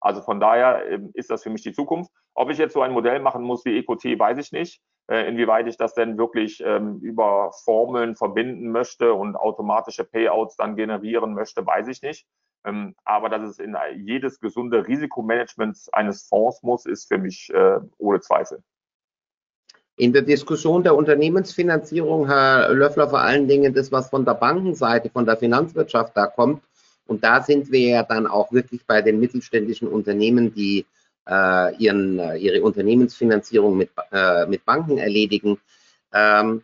Also 0.00 0.20
von 0.20 0.40
daher 0.40 0.84
ähm, 0.90 1.10
ist 1.14 1.30
das 1.30 1.44
für 1.44 1.50
mich 1.50 1.62
die 1.62 1.72
Zukunft. 1.72 2.10
Ob 2.34 2.50
ich 2.50 2.58
jetzt 2.58 2.72
so 2.72 2.82
ein 2.82 2.92
Modell 2.92 3.20
machen 3.20 3.42
muss 3.42 3.64
wie 3.64 3.78
EcoT, 3.78 4.04
weiß 4.04 4.38
ich 4.38 4.50
nicht. 4.52 4.82
Äh, 5.08 5.28
inwieweit 5.28 5.68
ich 5.68 5.76
das 5.76 5.94
denn 5.94 6.18
wirklich 6.18 6.62
ähm, 6.64 6.98
über 7.00 7.52
Formeln 7.64 8.16
verbinden 8.16 8.70
möchte 8.70 9.14
und 9.14 9.36
automatische 9.36 10.04
Payouts 10.04 10.56
dann 10.56 10.76
generieren 10.76 11.34
möchte, 11.34 11.64
weiß 11.64 11.88
ich 11.88 12.02
nicht. 12.02 12.26
Ähm, 12.64 12.94
aber 13.04 13.28
dass 13.28 13.42
es 13.42 13.58
in 13.58 13.76
jedes 13.96 14.40
gesunde 14.40 14.86
Risikomanagement 14.86 15.78
eines 15.92 16.22
Fonds 16.28 16.62
muss, 16.62 16.86
ist 16.86 17.08
für 17.08 17.18
mich 17.18 17.50
äh, 17.52 17.80
ohne 17.98 18.20
Zweifel. 18.20 18.62
In 19.96 20.12
der 20.12 20.22
Diskussion 20.22 20.82
der 20.82 20.94
Unternehmensfinanzierung, 20.94 22.26
Herr 22.26 22.72
Löffler, 22.72 23.08
vor 23.08 23.20
allen 23.20 23.46
Dingen 23.46 23.74
das, 23.74 23.92
was 23.92 24.08
von 24.08 24.24
der 24.24 24.34
Bankenseite, 24.34 25.10
von 25.10 25.26
der 25.26 25.36
Finanzwirtschaft 25.36 26.16
da 26.16 26.26
kommt, 26.26 26.62
und 27.06 27.24
da 27.24 27.42
sind 27.42 27.70
wir 27.70 27.80
ja 27.80 28.02
dann 28.02 28.26
auch 28.26 28.52
wirklich 28.52 28.86
bei 28.86 29.02
den 29.02 29.20
mittelständischen 29.20 29.88
Unternehmen, 29.88 30.54
die 30.54 30.86
äh, 31.28 31.76
ihren, 31.76 32.18
äh, 32.18 32.36
ihre 32.36 32.62
Unternehmensfinanzierung 32.62 33.76
mit, 33.76 33.90
äh, 34.10 34.46
mit 34.46 34.64
Banken 34.64 34.98
erledigen. 34.98 35.58
Ähm, 36.12 36.62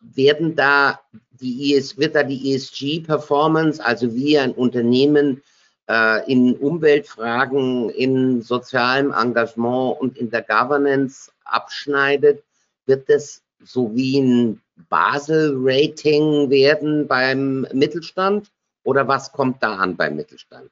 werden 0.00 0.56
da 0.56 1.00
die 1.40 1.74
ES, 1.74 1.98
wird 1.98 2.14
da 2.14 2.22
die 2.22 2.54
ESG-Performance, 2.54 3.84
also 3.84 4.14
wie 4.14 4.38
ein 4.38 4.52
Unternehmen 4.52 5.42
äh, 5.88 6.30
in 6.30 6.54
Umweltfragen, 6.56 7.90
in 7.90 8.42
sozialem 8.42 9.12
Engagement 9.12 10.00
und 10.00 10.16
in 10.16 10.30
der 10.30 10.42
Governance 10.42 11.30
abschneidet, 11.44 12.42
wird 12.86 13.08
das 13.08 13.42
so 13.62 13.94
wie 13.94 14.20
ein 14.20 14.60
Basel-Rating 14.88 16.50
werden 16.50 17.06
beim 17.06 17.66
Mittelstand? 17.72 18.50
Oder 18.82 19.06
was 19.06 19.32
kommt 19.32 19.62
da 19.62 19.76
an 19.76 19.96
beim 19.96 20.16
Mittelstand? 20.16 20.70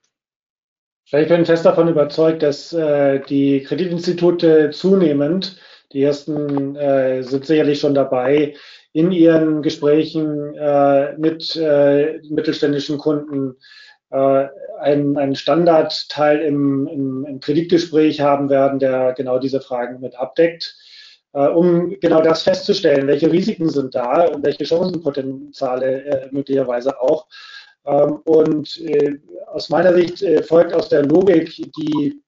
Ich 1.11 1.29
bin 1.29 1.47
fest 1.47 1.65
davon 1.65 1.89
überzeugt, 1.89 2.43
dass 2.43 2.73
äh, 2.73 3.21
die 3.21 3.63
Kreditinstitute 3.63 4.71
zunehmend, 4.71 5.57
die 5.93 6.03
ersten 6.03 6.77
äh, 6.77 7.23
sind 7.23 7.47
sicherlich 7.47 7.81
schon 7.81 7.95
dabei, 7.95 8.55
in 8.99 9.13
ihren 9.13 9.63
Gesprächen 9.63 10.57
äh, 10.57 11.17
mit 11.19 11.55
äh, 11.55 12.21
mittelständischen 12.31 12.99
Kunden 12.99 13.55
äh, 14.11 14.49
einen, 14.81 15.17
einen 15.17 15.37
Standardteil 15.37 16.41
im, 16.41 16.89
im, 16.89 17.25
im 17.25 17.39
Kreditgespräch 17.39 18.21
haben 18.21 18.51
werden, 18.51 18.81
der 18.81 19.13
genau 19.13 19.39
diese 19.39 19.61
Fragen 19.61 20.01
mit 20.01 20.17
abdeckt 20.19 20.75
äh, 21.33 21.47
um 21.47 21.97
genau 22.01 22.23
das 22.23 22.43
festzustellen, 22.43 23.07
welche 23.07 23.31
Risiken 23.31 23.71
sind 23.71 23.95
da 23.95 24.25
und 24.25 24.45
welche 24.45 24.67
Chancenpotenziale 24.67 26.05
äh, 26.05 26.29
möglicherweise 26.33 27.01
auch. 27.01 27.29
Ähm, 27.87 28.17
und 28.25 28.81
äh, 28.81 29.21
aus 29.47 29.69
meiner 29.69 29.95
Sicht 29.95 30.25
folgt 30.49 30.75
aus 30.75 30.89
der 30.89 31.05
Logik, 31.05 31.55
die 31.77 32.21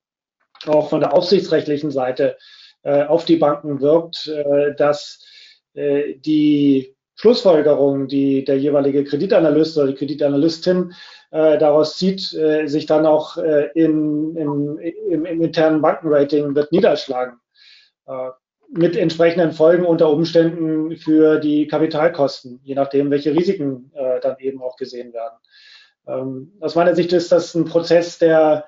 auch 0.66 0.88
von 0.88 1.00
der 1.00 1.14
aufsichtsrechtlichen 1.14 1.90
Seite 1.90 2.36
auf 2.82 3.26
die 3.26 3.36
Banken 3.36 3.82
wirkt, 3.82 4.32
dass 4.78 5.22
die 5.74 6.96
Schlussfolgerung, 7.14 8.08
die 8.08 8.44
der 8.44 8.58
jeweilige 8.58 9.04
Kreditanalyst 9.04 9.76
oder 9.78 9.88
die 9.88 9.94
Kreditanalystin 9.94 10.92
daraus 11.30 11.96
zieht, 11.96 12.20
sich 12.20 12.86
dann 12.86 13.06
auch 13.06 13.36
in, 13.36 14.36
im, 14.36 14.78
im, 14.78 15.24
im 15.26 15.42
internen 15.42 15.80
Bankenrating 15.80 16.54
wird 16.54 16.72
niederschlagen 16.72 17.38
mit 18.72 18.96
entsprechenden 18.96 19.52
Folgen 19.52 19.84
unter 19.84 20.10
Umständen 20.10 20.96
für 20.96 21.38
die 21.38 21.66
Kapitalkosten, 21.66 22.60
je 22.62 22.74
nachdem, 22.74 23.10
welche 23.10 23.34
Risiken 23.34 23.90
äh, 23.94 24.20
dann 24.20 24.36
eben 24.38 24.62
auch 24.62 24.76
gesehen 24.76 25.12
werden. 25.12 25.38
Ähm, 26.06 26.52
aus 26.60 26.76
meiner 26.76 26.94
Sicht 26.94 27.12
ist 27.12 27.32
das 27.32 27.54
ein 27.54 27.64
Prozess, 27.64 28.18
der 28.18 28.66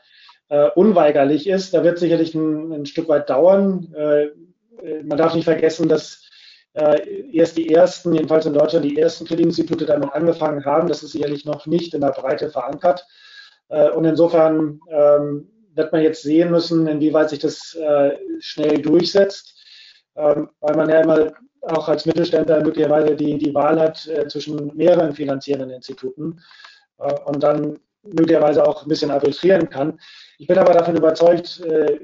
äh, 0.48 0.70
unweigerlich 0.74 1.48
ist. 1.48 1.72
Da 1.72 1.84
wird 1.84 1.98
sicherlich 1.98 2.34
ein, 2.34 2.72
ein 2.72 2.86
Stück 2.86 3.08
weit 3.08 3.30
dauern. 3.30 3.94
Äh, 3.94 4.28
man 5.04 5.18
darf 5.18 5.34
nicht 5.34 5.44
vergessen, 5.44 5.88
dass 5.88 6.28
äh, 6.30 6.31
erst 6.74 7.58
die 7.58 7.72
ersten, 7.72 8.14
jedenfalls 8.14 8.46
in 8.46 8.54
Deutschland, 8.54 8.84
die 8.84 8.98
ersten 8.98 9.26
Kreditinstitute 9.26 9.84
damit 9.84 10.12
angefangen 10.12 10.64
haben. 10.64 10.88
Das 10.88 11.02
ist 11.02 11.12
sicherlich 11.12 11.44
noch 11.44 11.66
nicht 11.66 11.92
in 11.92 12.00
der 12.00 12.12
Breite 12.12 12.48
verankert. 12.48 13.06
Äh, 13.68 13.90
und 13.90 14.04
insofern 14.04 14.80
ähm, 14.88 15.50
wird 15.74 15.92
man 15.92 16.02
jetzt 16.02 16.22
sehen 16.22 16.50
müssen, 16.50 16.86
inwieweit 16.86 17.30
sich 17.30 17.40
das 17.40 17.74
äh, 17.74 18.16
schnell 18.40 18.80
durchsetzt 18.80 19.52
ähm, 20.16 20.50
weil 20.60 20.76
man 20.76 20.88
ja 20.88 21.00
immer 21.00 21.32
auch 21.62 21.88
als 21.88 22.06
Mittelständler 22.06 22.62
möglicherweise 22.62 23.14
die, 23.14 23.38
die 23.38 23.54
Wahl 23.54 23.80
hat 23.80 24.06
äh, 24.08 24.26
zwischen 24.28 24.74
mehreren 24.76 25.14
finanzierenden 25.14 25.70
Instituten 25.70 26.40
äh, 26.98 27.12
und 27.24 27.42
dann 27.42 27.78
möglicherweise 28.02 28.66
auch 28.66 28.82
ein 28.82 28.88
bisschen 28.88 29.12
arbitrieren 29.12 29.70
kann. 29.70 29.98
Ich 30.38 30.48
bin 30.48 30.58
aber 30.58 30.72
davon 30.72 30.96
überzeugt, 30.96 31.60
äh, 31.60 32.00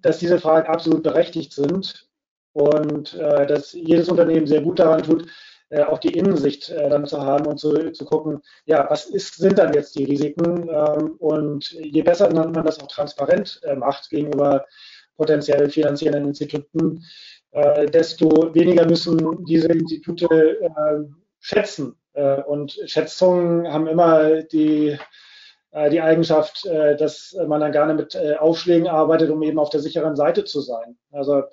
dass 0.00 0.18
diese 0.18 0.38
Fragen 0.38 0.68
absolut 0.68 1.02
berechtigt 1.02 1.52
sind 1.52 2.08
und 2.54 3.14
äh, 3.14 3.46
dass 3.46 3.72
jedes 3.72 4.08
Unternehmen 4.08 4.46
sehr 4.46 4.62
gut 4.62 4.78
daran 4.78 5.02
tut, 5.02 5.26
äh, 5.68 5.82
auch 5.82 5.98
die 5.98 6.16
Innensicht 6.16 6.70
äh, 6.70 6.88
dann 6.88 7.06
zu 7.06 7.20
haben 7.20 7.46
und 7.46 7.58
zu, 7.58 7.92
zu 7.92 8.04
gucken, 8.06 8.40
ja, 8.64 8.86
was 8.88 9.06
ist, 9.06 9.36
sind 9.36 9.58
dann 9.58 9.74
jetzt 9.74 9.94
die 9.96 10.04
Risiken? 10.04 10.68
Ähm, 10.68 11.16
und 11.18 11.70
je 11.72 12.02
besser 12.02 12.32
man 12.32 12.64
das 12.64 12.80
auch 12.80 12.88
transparent 12.88 13.60
macht 13.76 14.08
gegenüber 14.08 14.64
potenziell 15.16 15.68
finanzierenden 15.70 16.26
Instituten, 16.28 17.04
äh, 17.52 17.86
desto 17.86 18.54
weniger 18.54 18.86
müssen 18.86 19.44
diese 19.44 19.68
Institute 19.68 20.26
äh, 20.60 21.04
schätzen. 21.40 21.96
Äh, 22.14 22.42
und 22.42 22.78
Schätzungen 22.86 23.72
haben 23.72 23.86
immer 23.86 24.42
die, 24.42 24.88
äh, 24.88 24.98
die 25.90 26.00
Eigenschaft, 26.00 26.66
äh, 26.66 26.96
dass 26.96 27.36
man 27.46 27.60
dann 27.60 27.72
gerne 27.72 27.94
mit 27.94 28.14
äh, 28.14 28.36
Aufschlägen 28.36 28.88
arbeitet, 28.88 29.30
um 29.30 29.42
eben 29.42 29.58
auf 29.58 29.70
der 29.70 29.80
sicheren 29.80 30.16
Seite 30.16 30.44
zu 30.44 30.60
sein. 30.60 30.96
Also 31.10 31.44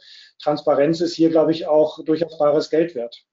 Transparenz 0.42 1.02
ist 1.02 1.16
hier, 1.16 1.30
glaube 1.30 1.52
ich, 1.52 1.68
auch 1.68 2.04
durchaus 2.04 2.38
bares 2.38 2.70
Geld 2.70 2.96
wert. 2.96 3.24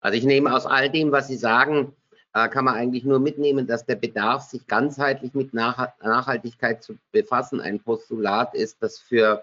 Also 0.00 0.18
ich 0.18 0.24
nehme 0.24 0.54
aus 0.54 0.66
all 0.66 0.90
dem, 0.90 1.10
was 1.10 1.28
Sie 1.28 1.36
sagen, 1.36 1.92
kann 2.32 2.66
man 2.66 2.74
eigentlich 2.74 3.02
nur 3.02 3.18
mitnehmen, 3.18 3.66
dass 3.66 3.86
der 3.86 3.96
Bedarf, 3.96 4.42
sich 4.42 4.66
ganzheitlich 4.66 5.32
mit 5.32 5.54
Nachhaltigkeit 5.54 6.82
zu 6.82 6.98
befassen, 7.10 7.62
ein 7.62 7.80
Postulat 7.80 8.54
ist, 8.54 8.76
das 8.82 8.98
für 8.98 9.42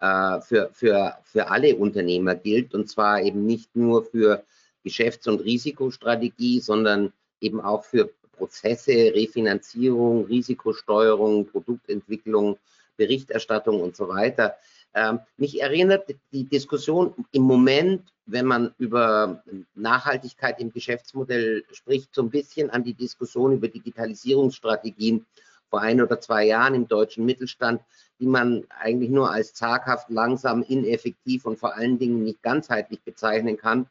äh, 0.00 0.40
für, 0.40 0.70
für, 0.72 1.18
für 1.24 1.50
alle 1.50 1.76
Unternehmer 1.76 2.34
gilt 2.34 2.74
und 2.74 2.88
zwar 2.88 3.20
eben 3.20 3.44
nicht 3.44 3.76
nur 3.76 4.02
für 4.02 4.42
Geschäfts- 4.82 5.28
und 5.28 5.40
Risikostrategie, 5.40 6.60
sondern 6.60 7.12
eben 7.40 7.60
auch 7.60 7.84
für 7.84 8.10
Prozesse, 8.40 9.12
Refinanzierung, 9.14 10.24
Risikosteuerung, 10.24 11.46
Produktentwicklung, 11.46 12.56
Berichterstattung 12.96 13.82
und 13.82 13.94
so 13.94 14.08
weiter. 14.08 14.56
Ähm, 14.94 15.20
mich 15.36 15.60
erinnert 15.60 16.08
die 16.32 16.44
Diskussion 16.44 17.14
im 17.32 17.42
Moment, 17.42 18.02
wenn 18.24 18.46
man 18.46 18.74
über 18.78 19.42
Nachhaltigkeit 19.74 20.58
im 20.58 20.72
Geschäftsmodell 20.72 21.64
spricht, 21.72 22.14
so 22.14 22.22
ein 22.22 22.30
bisschen 22.30 22.70
an 22.70 22.82
die 22.82 22.94
Diskussion 22.94 23.52
über 23.52 23.68
Digitalisierungsstrategien 23.68 25.26
vor 25.68 25.82
ein 25.82 26.00
oder 26.00 26.18
zwei 26.18 26.46
Jahren 26.46 26.74
im 26.74 26.88
deutschen 26.88 27.26
Mittelstand, 27.26 27.82
die 28.18 28.26
man 28.26 28.64
eigentlich 28.80 29.10
nur 29.10 29.30
als 29.30 29.52
zaghaft, 29.52 30.08
langsam, 30.08 30.62
ineffektiv 30.62 31.44
und 31.44 31.58
vor 31.58 31.76
allen 31.76 31.98
Dingen 31.98 32.24
nicht 32.24 32.42
ganzheitlich 32.42 33.02
bezeichnen 33.02 33.58
kann. 33.58 33.86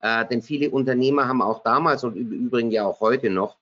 Äh, 0.00 0.26
denn 0.26 0.42
viele 0.42 0.70
Unternehmer 0.70 1.28
haben 1.28 1.42
auch 1.42 1.62
damals 1.62 2.02
und 2.04 2.16
im 2.16 2.32
Übrigen 2.32 2.70
ja 2.70 2.86
auch 2.86 3.00
heute 3.00 3.28
noch 3.30 3.56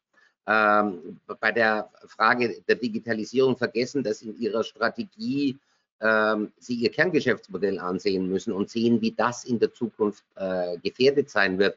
ähm, 0.49 1.21
bei 1.41 1.53
der 1.53 1.91
Frage 2.07 2.63
der 2.67 2.77
Digitalisierung 2.77 3.57
vergessen, 3.57 4.03
dass 4.03 4.23
in 4.23 4.39
ihrer 4.41 4.65
Strategie 4.65 5.59
ähm, 6.01 6.53
sie 6.59 6.75
ihr 6.75 6.91
Kerngeschäftsmodell 6.91 7.79
ansehen 7.79 8.29
müssen 8.29 8.53
und 8.53 8.71
sehen, 8.71 9.01
wie 9.01 9.13
das 9.13 9.45
in 9.45 9.59
der 9.59 9.73
Zukunft 9.75 10.25
äh, 10.37 10.79
gefährdet 10.79 11.29
sein 11.29 11.59
wird. 11.59 11.77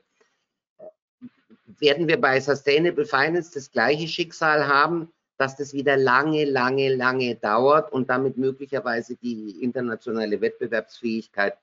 Werden 1.79 2.07
wir 2.07 2.19
bei 2.19 2.39
Sustainable 2.39 3.05
Finance 3.05 3.51
das 3.53 3.71
gleiche 3.71 4.07
Schicksal 4.07 4.67
haben? 4.67 5.11
dass 5.41 5.55
das 5.55 5.73
wieder 5.73 5.97
lange, 5.97 6.45
lange, 6.45 6.93
lange 6.93 7.33
dauert 7.33 7.91
und 7.91 8.11
damit 8.11 8.37
möglicherweise 8.37 9.15
die 9.15 9.63
internationale 9.63 10.39
Wettbewerbsfähigkeit 10.39 11.57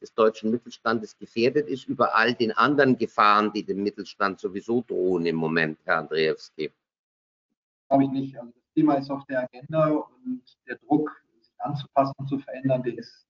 des 0.00 0.14
deutschen 0.14 0.50
Mittelstandes 0.50 1.16
gefährdet 1.18 1.68
ist, 1.68 1.88
über 1.88 2.14
all 2.14 2.34
den 2.34 2.52
anderen 2.52 2.96
Gefahren, 2.96 3.52
die 3.52 3.64
dem 3.64 3.82
Mittelstand 3.82 4.40
sowieso 4.40 4.82
drohen 4.86 5.26
im 5.26 5.36
Moment, 5.36 5.78
Herr 5.84 5.98
Andreewski? 5.98 6.70
Glaube 7.88 8.04
ich 8.04 8.10
nicht. 8.10 8.38
Also 8.38 8.52
das 8.52 8.72
Thema 8.74 8.94
ist 8.94 9.10
auf 9.10 9.24
der 9.26 9.44
Agenda 9.44 9.88
und 9.88 10.42
der 10.66 10.76
Druck, 10.76 11.10
sich 11.40 11.52
anzupassen 11.58 12.14
und 12.18 12.28
zu 12.28 12.38
verändern, 12.38 12.82
der 12.82 12.98
ist, 12.98 13.26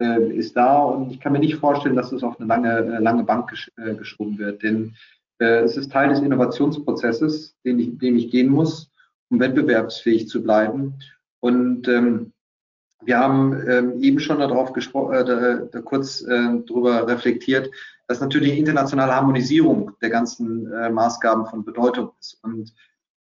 äh, 0.00 0.32
ist 0.32 0.56
da. 0.56 0.84
Und 0.84 1.10
ich 1.10 1.20
kann 1.20 1.32
mir 1.32 1.40
nicht 1.40 1.56
vorstellen, 1.56 1.96
dass 1.96 2.12
es 2.12 2.22
auf 2.22 2.38
eine 2.38 2.48
lange, 2.48 2.78
äh, 2.78 2.98
lange 2.98 3.24
Bank 3.24 3.50
gesch 3.50 3.70
äh, 3.76 3.94
geschoben 3.94 4.38
wird. 4.38 4.62
Denn 4.62 4.94
äh, 5.38 5.60
es 5.60 5.76
ist 5.76 5.92
Teil 5.92 6.08
des 6.08 6.20
Innovationsprozesses, 6.20 7.56
den 7.64 7.78
ich, 7.78 7.98
den 7.98 8.16
ich 8.16 8.30
gehen 8.30 8.48
muss, 8.48 8.90
um 9.28 9.40
wettbewerbsfähig 9.40 10.28
zu 10.28 10.42
bleiben. 10.42 10.94
Und 11.40 11.88
ähm, 11.88 12.32
wir 13.06 13.18
haben 13.18 13.68
ähm, 13.68 14.02
eben 14.02 14.20
schon 14.20 14.38
darauf 14.38 14.72
gesprochen, 14.72 15.14
äh, 15.14 15.24
da, 15.70 15.80
kurz 15.80 16.22
äh, 16.22 16.60
darüber 16.66 17.06
reflektiert, 17.08 17.70
dass 18.08 18.20
natürlich 18.20 18.58
internationale 18.58 19.14
Harmonisierung 19.14 19.92
der 20.02 20.10
ganzen 20.10 20.70
äh, 20.72 20.90
Maßgaben 20.90 21.46
von 21.46 21.64
Bedeutung 21.64 22.10
ist. 22.20 22.38
Und 22.42 22.74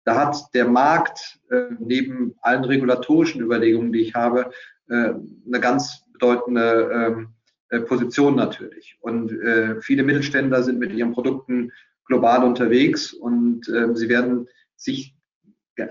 da 0.05 0.17
hat 0.17 0.55
der 0.55 0.67
Markt 0.67 1.39
äh, 1.51 1.67
neben 1.79 2.35
allen 2.43 2.65
regulatorischen 2.65 3.41
Überlegungen, 3.41 3.93
die 3.93 4.01
ich 4.01 4.15
habe, 4.15 4.51
äh, 4.89 5.15
eine 5.47 5.61
ganz 5.61 6.05
bedeutende 6.13 6.91
ähm, 6.93 7.29
äh, 7.71 7.81
Position 7.81 8.37
natürlich. 8.37 8.97
Und 9.01 9.33
viele 9.81 10.03
Mittelständler 10.03 10.63
sind 10.63 10.79
mit 10.79 10.93
ihren 10.93 11.13
Produkten 11.13 11.73
global 12.07 12.45
unterwegs 12.45 13.13
und 13.13 13.69
äh, 13.69 13.95
sie 13.95 14.09
werden 14.09 14.49
sich 14.77 15.15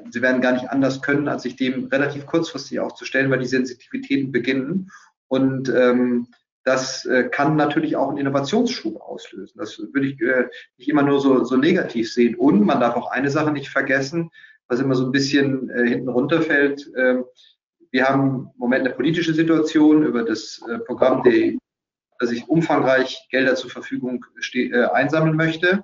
sie 0.10 0.22
werden 0.22 0.42
gar 0.42 0.54
nicht 0.54 0.70
anders 0.70 1.02
können, 1.02 1.28
als 1.28 1.44
sich 1.44 1.56
dem 1.56 1.86
relativ 1.86 2.26
kurzfristig 2.26 2.80
auch 2.80 2.94
zu 2.94 3.06
stellen, 3.06 3.30
weil 3.32 3.40
die 3.40 3.48
Sensitivitäten 3.48 4.32
beginnen. 4.32 4.90
Und 5.28 5.70
ähm, 5.70 6.28
das 6.64 7.06
äh, 7.06 7.26
kann 7.30 7.56
natürlich 7.56 7.96
auch 7.96 8.10
einen 8.10 8.20
Innovationsschub 8.20 9.02
auslösen. 9.02 9.58
Das 9.58 9.78
würde 9.80 10.08
ich 10.08 10.22
äh, 10.22 10.48
nicht 10.78 10.90
immer 10.90 11.04
nur 11.04 11.20
so, 11.20 11.44
so 11.44 11.58
negativ 11.58 12.12
sehen. 12.14 12.36
Und 12.36 12.62
man 12.62 12.80
darf 12.80 12.96
auch 12.96 13.12
eine 13.12 13.30
Sache 13.30 13.52
nicht 13.52 13.70
vergessen, 13.70 14.32
was 14.68 14.80
immer 14.80 14.96
so 14.96 15.06
ein 15.06 15.12
bisschen 15.12 15.70
äh, 15.70 15.88
hinten 15.88 16.10
runterfällt. 16.10 16.90
Äh, 16.96 17.24
wir 17.92 18.06
haben 18.08 18.50
im 18.54 18.60
Moment 18.60 18.86
eine 18.86 18.96
politische 18.96 19.34
Situation 19.34 20.04
über 20.04 20.24
das 20.24 20.62
äh, 20.70 20.80
Programm 20.80 21.24
der 21.24 21.54
dass 22.20 22.32
ich 22.32 22.48
umfangreich 22.48 23.28
Gelder 23.32 23.56
zur 23.56 23.70
Verfügung 23.70 24.26
äh, 24.54 24.86
einsammeln 24.86 25.36
möchte, 25.36 25.84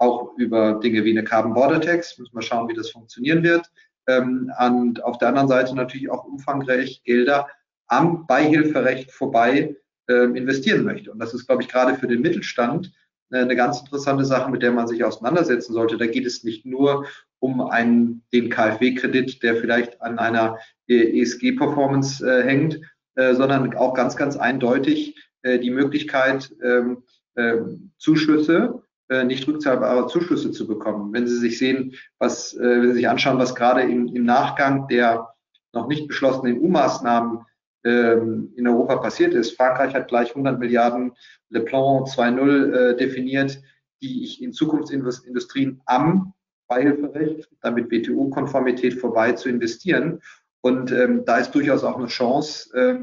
auch 0.00 0.36
über 0.38 0.80
Dinge 0.80 1.04
wie 1.04 1.10
eine 1.10 1.24
Carbon 1.24 1.54
Border 1.54 1.80
Tax. 1.80 2.18
Müssen 2.18 2.34
wir 2.34 2.42
schauen, 2.42 2.68
wie 2.68 2.74
das 2.74 2.90
funktionieren 2.90 3.42
wird. 3.42 3.70
Ähm, 4.08 4.50
und 4.58 5.04
auf 5.04 5.18
der 5.18 5.28
anderen 5.28 5.48
Seite 5.48 5.74
natürlich 5.76 6.10
auch 6.10 6.24
umfangreich 6.24 7.02
Gelder 7.04 7.48
am 7.86 8.26
Beihilferecht 8.26 9.10
vorbei 9.12 9.76
ähm, 10.08 10.36
investieren 10.36 10.84
möchte. 10.84 11.12
Und 11.12 11.18
das 11.18 11.34
ist, 11.34 11.46
glaube 11.46 11.62
ich, 11.62 11.68
gerade 11.68 11.96
für 11.96 12.06
den 12.06 12.22
Mittelstand 12.22 12.92
äh, 13.30 13.38
eine 13.38 13.56
ganz 13.56 13.80
interessante 13.80 14.24
Sache, 14.24 14.50
mit 14.50 14.62
der 14.62 14.72
man 14.72 14.88
sich 14.88 15.04
auseinandersetzen 15.04 15.74
sollte. 15.74 15.98
Da 15.98 16.06
geht 16.06 16.26
es 16.26 16.44
nicht 16.44 16.64
nur 16.64 17.06
um 17.38 17.60
einen, 17.60 18.22
den 18.32 18.48
KfW-Kredit, 18.48 19.42
der 19.42 19.56
vielleicht 19.56 20.00
an 20.00 20.18
einer 20.18 20.58
ESG-Performance 20.88 22.26
äh, 22.26 22.42
hängt, 22.42 22.80
äh, 23.16 23.34
sondern 23.34 23.76
auch 23.76 23.92
ganz, 23.92 24.16
ganz 24.16 24.36
eindeutig 24.36 25.16
äh, 25.42 25.58
die 25.58 25.70
Möglichkeit, 25.70 26.54
ähm, 26.62 27.02
ähm, 27.36 27.92
Zuschüsse, 27.98 28.82
äh, 28.84 28.89
nicht 29.24 29.46
rückzahlbare 29.46 30.06
Zuschüsse 30.06 30.52
zu 30.52 30.66
bekommen. 30.66 31.12
Wenn 31.12 31.26
Sie 31.26 31.36
sich 31.36 31.58
sehen, 31.58 31.94
was, 32.18 32.54
äh, 32.54 32.60
wenn 32.60 32.88
Sie 32.88 32.94
sich 32.96 33.08
anschauen, 33.08 33.38
was 33.38 33.54
gerade 33.54 33.82
im, 33.82 34.08
im 34.08 34.24
Nachgang 34.24 34.88
der 34.88 35.28
noch 35.72 35.88
nicht 35.88 36.08
beschlossenen 36.08 36.60
EU-Maßnahmen 36.62 37.44
ähm, 37.84 38.52
in 38.56 38.66
Europa 38.66 38.96
passiert 38.96 39.34
ist. 39.34 39.56
Frankreich 39.56 39.94
hat 39.94 40.08
gleich 40.08 40.30
100 40.30 40.58
Milliarden 40.58 41.12
Le 41.48 41.60
Plan 41.60 42.04
2.0 42.04 42.72
äh, 42.72 42.96
definiert, 42.96 43.60
die 44.02 44.24
ich 44.24 44.42
in 44.42 44.52
Zukunftsindustrien 44.52 45.80
am 45.86 46.34
Beihilferecht, 46.68 47.48
damit 47.62 47.90
WTO-Konformität 47.90 48.94
vorbei 48.94 49.32
zu 49.32 49.48
investieren. 49.48 50.20
Und 50.60 50.92
ähm, 50.92 51.24
da 51.24 51.38
ist 51.38 51.52
durchaus 51.52 51.84
auch 51.84 51.96
eine 51.96 52.06
Chance, 52.06 52.76
äh, 52.76 53.02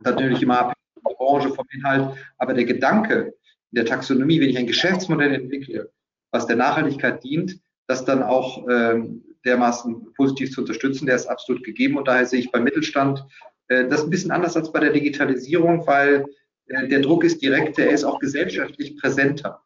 natürlich 0.00 0.42
immer 0.42 0.58
abhängig 0.58 0.76
von 0.94 1.02
der 1.08 1.16
Branche, 1.16 1.48
vom 1.50 1.66
Inhalt, 1.72 2.16
aber 2.38 2.54
der 2.54 2.64
Gedanke 2.64 3.34
in 3.72 3.76
der 3.76 3.86
Taxonomie, 3.86 4.40
wenn 4.40 4.50
ich 4.50 4.58
ein 4.58 4.66
Geschäftsmodell 4.66 5.34
entwickle, 5.34 5.90
was 6.30 6.46
der 6.46 6.56
Nachhaltigkeit 6.56 7.22
dient, 7.24 7.58
das 7.86 8.04
dann 8.04 8.22
auch 8.22 8.66
ähm, 8.68 9.24
dermaßen 9.44 10.12
positiv 10.14 10.52
zu 10.52 10.60
unterstützen, 10.60 11.06
der 11.06 11.16
ist 11.16 11.26
absolut 11.26 11.64
gegeben. 11.64 11.96
Und 11.96 12.06
daher 12.06 12.26
sehe 12.26 12.40
ich 12.40 12.52
beim 12.52 12.64
Mittelstand 12.64 13.24
äh, 13.72 13.88
das 13.88 14.00
ist 14.00 14.06
ein 14.06 14.10
bisschen 14.10 14.30
anders 14.30 14.56
als 14.56 14.72
bei 14.72 14.80
der 14.80 14.92
Digitalisierung, 14.92 15.86
weil 15.86 16.26
äh, 16.66 16.88
der 16.88 17.00
Druck 17.00 17.24
ist 17.24 17.42
direkter, 17.42 17.84
er 17.84 17.92
ist 17.92 18.04
auch 18.04 18.18
gesellschaftlich 18.18 18.96
präsenter. 19.00 19.62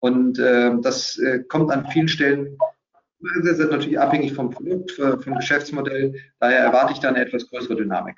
Und 0.00 0.38
äh, 0.38 0.72
das 0.80 1.20
kommt 1.48 1.70
an 1.70 1.86
vielen 1.88 2.08
Stellen 2.08 2.56
das 3.44 3.58
ist 3.58 3.70
natürlich 3.70 4.00
abhängig 4.00 4.32
vom 4.32 4.48
Produkt, 4.48 4.92
vom 4.92 5.34
Geschäftsmodell. 5.34 6.14
Daher 6.38 6.60
erwarte 6.60 6.94
ich 6.94 7.00
da 7.00 7.10
eine 7.10 7.20
etwas 7.20 7.46
größere 7.50 7.76
Dynamik. 7.76 8.16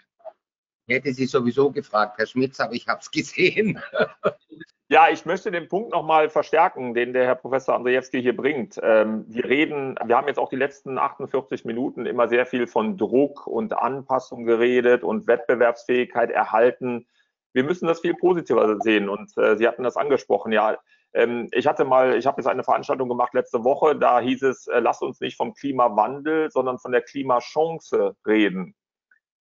Ich 0.87 0.95
hätte 0.95 1.13
Sie 1.13 1.27
sowieso 1.27 1.73
gefragt, 1.73 2.19
Herr 2.19 2.27
Schmitz, 2.27 2.61
aber 2.61 2.75
ich 2.75 2.87
habe 2.87 3.01
es 3.01 3.11
gesehen. 3.11 3.81
Ja, 4.93 5.09
ich 5.09 5.25
möchte 5.25 5.51
den 5.51 5.69
Punkt 5.69 5.91
nochmal 5.91 6.29
verstärken, 6.29 6.93
den 6.93 7.15
der 7.15 7.25
Herr 7.25 7.35
Professor 7.35 7.75
Andrzejewski 7.75 8.21
hier 8.21 8.37
bringt. 8.37 8.79
Ähm, 8.83 9.25
wir 9.27 9.47
reden, 9.47 9.99
wir 10.05 10.19
haben 10.19 10.29
jetzt 10.29 10.37
auch 10.39 10.51
die 10.51 10.57
letzten 10.57 10.99
48 10.99 11.65
Minuten 11.65 12.05
immer 12.05 12.29
sehr 12.29 12.45
viel 12.45 12.67
von 12.67 12.99
Druck 12.99 13.47
und 13.47 13.73
Anpassung 13.73 14.45
geredet 14.45 15.03
und 15.03 15.27
Wettbewerbsfähigkeit 15.27 16.31
erhalten. 16.31 17.07
Wir 17.55 17.65
müssen 17.65 17.87
das 17.87 18.01
viel 18.01 18.13
positiver 18.13 18.79
sehen 18.81 19.09
und 19.09 19.35
äh, 19.39 19.57
Sie 19.57 19.67
hatten 19.67 19.83
das 19.83 19.97
angesprochen, 19.97 20.53
ja. 20.53 20.77
Ähm, 21.15 21.49
ich 21.53 21.67
hatte 21.67 21.87
mal, 21.87 22.19
ich 22.19 22.27
habe 22.27 22.43
jetzt 22.43 22.49
eine 22.49 22.63
Veranstaltung 22.63 23.09
gemacht 23.09 23.33
letzte 23.33 23.65
Woche, 23.65 23.97
da 23.97 24.21
hieß 24.21 24.43
es, 24.43 24.67
äh, 24.67 24.81
lasst 24.81 25.01
uns 25.01 25.21
nicht 25.21 25.39
vom 25.39 25.55
Klimawandel, 25.55 26.51
sondern 26.51 26.79
von 26.79 26.93
der 26.93 27.01
Klimachance 27.01 28.15
reden. 28.27 28.75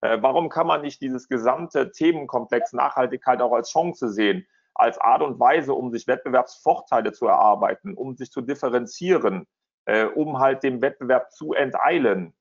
Äh, 0.00 0.16
warum 0.22 0.48
kann 0.48 0.66
man 0.66 0.80
nicht 0.80 1.02
dieses 1.02 1.28
gesamte 1.28 1.92
Themenkomplex 1.92 2.72
Nachhaltigkeit 2.72 3.42
auch 3.42 3.52
als 3.52 3.70
Chance 3.70 4.08
sehen? 4.08 4.46
Als 4.74 4.98
Art 4.98 5.22
und 5.22 5.38
Weise, 5.38 5.74
um 5.74 5.90
sich 5.90 6.06
Wettbewerbsvorteile 6.06 7.12
zu 7.12 7.26
erarbeiten, 7.26 7.94
um 7.94 8.16
sich 8.16 8.30
zu 8.30 8.40
differenzieren, 8.40 9.46
äh, 9.84 10.04
um 10.04 10.38
halt 10.38 10.62
dem 10.62 10.80
Wettbewerb 10.80 11.32
zu 11.32 11.52
enteilen. 11.52 12.34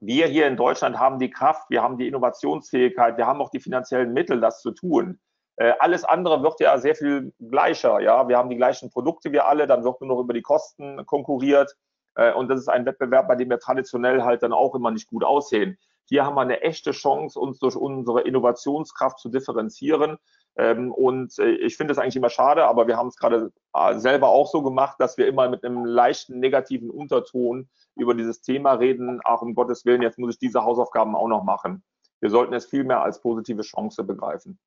Wir 0.00 0.26
hier 0.26 0.46
in 0.46 0.56
Deutschland 0.56 0.98
haben 0.98 1.18
die 1.18 1.30
Kraft, 1.30 1.70
wir 1.70 1.82
haben 1.82 1.98
die 1.98 2.06
Innovationsfähigkeit, 2.06 3.16
wir 3.16 3.26
haben 3.26 3.40
auch 3.40 3.50
die 3.50 3.60
finanziellen 3.60 4.12
Mittel, 4.12 4.40
das 4.40 4.62
zu 4.62 4.70
tun. 4.70 5.18
Äh, 5.56 5.72
alles 5.80 6.04
andere 6.04 6.42
wird 6.44 6.60
ja 6.60 6.78
sehr 6.78 6.94
viel 6.94 7.32
gleicher. 7.40 7.98
Ja, 7.98 8.28
wir 8.28 8.38
haben 8.38 8.48
die 8.48 8.56
gleichen 8.56 8.90
Produkte 8.90 9.32
wie 9.32 9.40
alle, 9.40 9.66
dann 9.66 9.82
wird 9.82 10.00
nur 10.00 10.08
noch 10.08 10.20
über 10.20 10.32
die 10.32 10.42
Kosten 10.42 11.04
konkurriert. 11.04 11.74
Äh, 12.14 12.32
und 12.32 12.48
das 12.48 12.60
ist 12.60 12.68
ein 12.68 12.86
Wettbewerb, 12.86 13.26
bei 13.26 13.34
dem 13.34 13.50
wir 13.50 13.58
traditionell 13.58 14.22
halt 14.22 14.44
dann 14.44 14.52
auch 14.52 14.76
immer 14.76 14.92
nicht 14.92 15.08
gut 15.08 15.24
aussehen. 15.24 15.76
Hier 16.04 16.24
haben 16.24 16.36
wir 16.36 16.42
eine 16.42 16.62
echte 16.62 16.92
Chance, 16.92 17.38
uns 17.38 17.58
durch 17.58 17.74
unsere 17.74 18.22
Innovationskraft 18.22 19.18
zu 19.18 19.28
differenzieren. 19.28 20.18
Ähm, 20.58 20.90
und 20.90 21.38
äh, 21.38 21.50
ich 21.50 21.76
finde 21.76 21.92
es 21.92 21.98
eigentlich 21.98 22.16
immer 22.16 22.30
schade, 22.30 22.66
aber 22.66 22.88
wir 22.88 22.96
haben 22.96 23.08
es 23.08 23.16
gerade 23.16 23.52
äh, 23.74 23.98
selber 23.98 24.28
auch 24.28 24.50
so 24.50 24.60
gemacht, 24.62 24.96
dass 24.98 25.16
wir 25.16 25.28
immer 25.28 25.48
mit 25.48 25.64
einem 25.64 25.84
leichten 25.84 26.40
negativen 26.40 26.90
Unterton 26.90 27.68
über 27.94 28.12
dieses 28.14 28.42
Thema 28.42 28.72
reden. 28.72 29.20
Ach, 29.24 29.40
um 29.40 29.54
Gottes 29.54 29.84
Willen, 29.84 30.02
jetzt 30.02 30.18
muss 30.18 30.34
ich 30.34 30.38
diese 30.40 30.64
Hausaufgaben 30.64 31.14
auch 31.14 31.28
noch 31.28 31.44
machen. 31.44 31.84
Wir 32.20 32.30
sollten 32.30 32.54
es 32.54 32.66
vielmehr 32.66 33.00
als 33.00 33.20
positive 33.20 33.62
Chance 33.62 34.02
begreifen. 34.02 34.58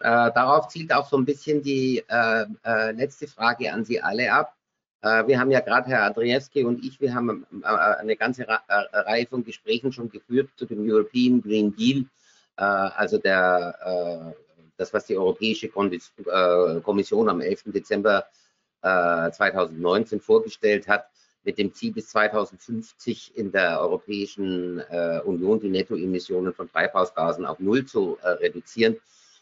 Äh, 0.00 0.30
darauf 0.32 0.68
zielt 0.68 0.92
auch 0.92 1.08
so 1.08 1.16
ein 1.16 1.24
bisschen 1.24 1.62
die 1.62 2.04
äh, 2.06 2.44
äh, 2.66 2.92
letzte 2.92 3.26
Frage 3.28 3.72
an 3.72 3.86
Sie 3.86 4.02
alle 4.02 4.30
ab. 4.30 4.54
Äh, 5.00 5.26
wir 5.26 5.40
haben 5.40 5.50
ja 5.50 5.60
gerade 5.60 5.88
Herr 5.88 6.02
Adriewski 6.02 6.64
und 6.64 6.84
ich, 6.84 7.00
wir 7.00 7.14
haben 7.14 7.46
äh, 7.62 7.66
eine 7.66 8.14
ganze 8.14 8.46
Ra 8.46 8.60
Reihe 8.68 9.26
von 9.26 9.42
Gesprächen 9.42 9.90
schon 9.90 10.10
geführt 10.10 10.50
zu 10.56 10.66
dem 10.66 10.86
European 10.86 11.40
Green 11.40 11.74
Deal, 11.74 12.04
also 12.58 13.18
der, 13.18 14.34
das, 14.76 14.92
was 14.92 15.06
die 15.06 15.16
Europäische 15.16 15.68
Kommission 15.68 17.28
am 17.28 17.40
11. 17.40 17.64
Dezember 17.66 18.26
2019 18.82 20.20
vorgestellt 20.20 20.86
hat, 20.86 21.06
mit 21.42 21.58
dem 21.58 21.72
Ziel 21.74 21.92
bis 21.92 22.08
2050 22.10 23.36
in 23.36 23.50
der 23.50 23.80
Europäischen 23.80 24.80
Union 25.24 25.58
die 25.58 25.70
Nettoemissionen 25.70 26.52
von 26.52 26.70
Treibhausgasen 26.70 27.46
auf 27.46 27.58
Null 27.58 27.86
zu 27.86 28.18
reduzieren 28.22 28.96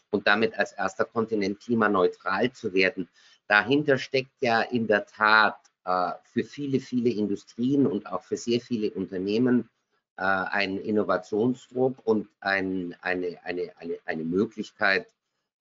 und 0.09 0.25
damit 0.25 0.57
als 0.57 0.71
erster 0.71 1.05
Kontinent 1.05 1.59
klimaneutral 1.59 2.51
zu 2.53 2.73
werden 2.73 3.07
dahinter 3.47 3.97
steckt 3.97 4.41
ja 4.41 4.61
in 4.61 4.87
der 4.87 5.05
Tat 5.05 5.57
äh, 5.85 6.11
für 6.23 6.43
viele, 6.43 6.79
viele 6.79 7.09
Industrien 7.09 7.87
und 7.87 8.07
auch 8.07 8.23
für 8.23 8.37
sehr 8.37 8.59
viele 8.59 8.91
Unternehmen 8.91 9.69
äh, 10.17 10.23
ein 10.23 10.77
Innovationsdruck 10.77 12.05
und 12.05 12.27
ein, 12.39 12.95
eine, 13.01 13.37
eine, 13.43 13.71
eine, 13.77 13.99
eine 14.05 14.23
Möglichkeit, 14.23 15.07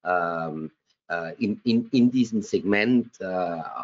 ähm, 0.05 0.71
äh, 1.09 1.35
in, 1.43 1.61
in, 1.65 1.89
in 1.91 2.11
diesem 2.11 2.43
Segment 2.43 3.21
äh, 3.21 3.25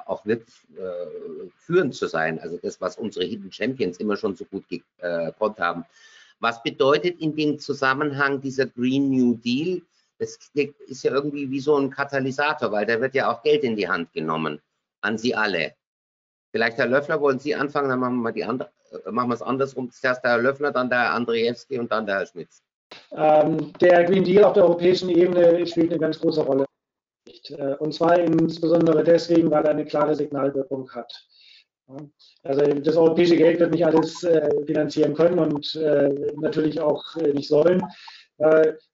auch 0.06 0.24
wirklich 0.26 0.54
äh, 0.76 1.48
führend 1.56 1.94
zu 1.94 2.06
sein. 2.06 2.38
Also 2.40 2.58
das, 2.62 2.80
was 2.80 2.96
unsere 2.96 3.24
Hidden 3.24 3.52
Champions 3.52 3.98
immer 3.98 4.16
schon 4.16 4.36
so 4.36 4.44
gut 4.44 4.64
gekonnt 4.68 5.58
äh, 5.58 5.62
haben. 5.62 5.84
Was 6.40 6.62
bedeutet 6.62 7.20
in 7.20 7.36
dem 7.36 7.58
Zusammenhang 7.58 8.40
dieser 8.40 8.66
Green 8.66 9.10
New 9.10 9.34
Deal? 9.34 9.82
das 10.20 10.38
ist 10.86 11.02
ja 11.02 11.12
irgendwie 11.12 11.50
wie 11.50 11.60
so 11.60 11.76
ein 11.76 11.90
Katalysator, 11.90 12.70
weil 12.70 12.84
da 12.84 13.00
wird 13.00 13.14
ja 13.14 13.32
auch 13.32 13.42
Geld 13.42 13.64
in 13.64 13.74
die 13.74 13.88
Hand 13.88 14.12
genommen 14.12 14.60
an 15.00 15.16
Sie 15.16 15.34
alle. 15.34 15.74
Vielleicht, 16.52 16.76
Herr 16.76 16.86
Löffler, 16.86 17.20
wollen 17.20 17.38
Sie 17.38 17.54
anfangen, 17.54 17.88
dann 17.88 18.00
machen 18.00 18.20
wir 18.20 18.32
die 18.32 18.44
andere, 18.44 18.70
äh, 18.92 19.10
machen 19.10 19.30
wir 19.30 19.34
es 19.34 19.42
andersrum. 19.42 19.90
Zuerst 19.90 20.22
der 20.22 20.32
Herr 20.32 20.42
Löffner, 20.42 20.72
dann 20.72 20.90
der 20.90 21.00
Herr 21.00 21.12
Andrzejewski 21.12 21.78
und 21.78 21.90
dann 21.90 22.04
der 22.04 22.18
Herr 22.18 22.26
Schmitz. 22.26 22.62
Ähm, 23.12 23.72
der 23.80 24.04
Green 24.04 24.24
Deal 24.24 24.44
auf 24.44 24.54
der 24.54 24.64
europäischen 24.64 25.08
Ebene 25.08 25.66
spielt 25.66 25.90
eine 25.90 26.00
ganz 26.00 26.18
große 26.20 26.42
Rolle. 26.42 26.64
Äh, 27.50 27.74
und 27.76 27.92
zwar 27.92 28.18
insbesondere 28.18 29.04
deswegen, 29.04 29.50
weil 29.50 29.64
er 29.64 29.70
eine 29.70 29.84
klare 29.84 30.14
Signalwirkung 30.14 30.90
hat. 30.92 31.12
Also 32.44 32.62
das 32.62 32.96
europäische 32.96 33.36
Geld 33.36 33.58
wird 33.58 33.72
nicht 33.72 33.84
alles 33.84 34.22
äh, 34.22 34.48
finanzieren 34.64 35.14
können 35.14 35.40
und 35.40 35.74
äh, 35.74 36.08
natürlich 36.36 36.80
auch 36.80 37.16
nicht 37.16 37.48
sollen. 37.48 37.82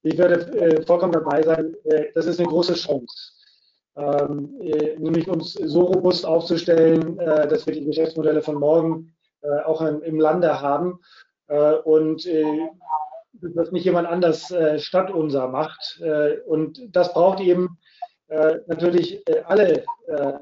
Ich 0.02 0.18
würde 0.18 0.40
äh, 0.58 0.82
vollkommen 0.84 1.12
dabei 1.12 1.40
sein, 1.40 1.76
das 2.16 2.26
ist 2.26 2.40
eine 2.40 2.48
große 2.48 2.74
Chance. 2.74 3.32
Ähm, 3.96 4.58
nämlich 4.98 5.28
uns 5.28 5.52
so 5.52 5.82
robust 5.82 6.26
aufzustellen, 6.26 7.16
dass 7.16 7.64
wir 7.64 7.74
die 7.74 7.84
Geschäftsmodelle 7.84 8.42
von 8.42 8.56
morgen 8.56 9.14
auch 9.64 9.82
im 9.82 10.18
Lande 10.18 10.60
haben 10.60 10.98
und 11.84 12.26
dass 13.40 13.72
nicht 13.72 13.84
jemand 13.84 14.08
anders 14.08 14.52
statt 14.78 15.10
unser 15.10 15.48
macht. 15.48 16.00
und 16.46 16.94
das 16.94 17.12
braucht 17.12 17.40
eben 17.40 17.78
äh, 18.28 18.58
natürlich 18.66 19.26
äh, 19.28 19.42
alle 19.46 19.84
äh, 20.08 20.32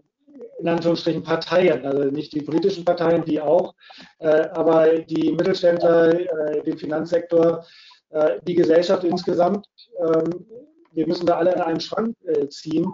in 0.59 0.69
Anführungsstrichen 0.69 1.23
Parteien, 1.23 1.85
also 1.85 2.05
nicht 2.05 2.33
die 2.33 2.43
politischen 2.43 2.85
Parteien, 2.85 3.25
die 3.25 3.41
auch, 3.41 3.75
äh, 4.19 4.49
aber 4.49 4.99
die 5.01 5.33
Mittelständler, 5.33 6.19
äh, 6.19 6.63
den 6.63 6.79
Finanzsektor, 6.79 7.65
äh, 8.11 8.39
die 8.47 8.55
Gesellschaft 8.55 9.05
insgesamt. 9.05 9.67
Ähm, 9.99 10.47
wir 10.93 11.07
müssen 11.07 11.27
da 11.27 11.37
alle 11.37 11.53
in 11.53 11.61
einen 11.61 11.81
Schrank 11.81 12.15
ziehen 12.51 12.87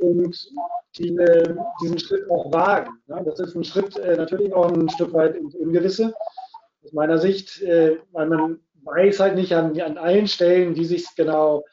und 0.00 0.48
die, 0.98 1.18
diesen 1.82 1.98
Schritt 1.98 2.30
auch 2.30 2.52
wagen. 2.52 2.90
Ja, 3.06 3.22
das 3.22 3.40
ist 3.40 3.54
ein 3.54 3.64
Schritt 3.64 3.98
natürlich 4.18 4.52
auch 4.52 4.70
ein 4.70 4.86
Stück 4.90 5.14
weit 5.14 5.34
ins 5.34 5.54
Ungewisse, 5.54 6.12
aus 6.84 6.92
meiner 6.92 7.16
Sicht, 7.16 7.62
weil 7.62 8.26
man 8.26 8.60
weiß 8.86 9.20
halt 9.20 9.34
nicht 9.34 9.52
an, 9.54 9.78
an 9.80 9.98
allen 9.98 10.28
Stellen, 10.28 10.76
wie 10.76 10.84
sich 10.84 11.02
es 11.02 11.14
genau 11.14 11.64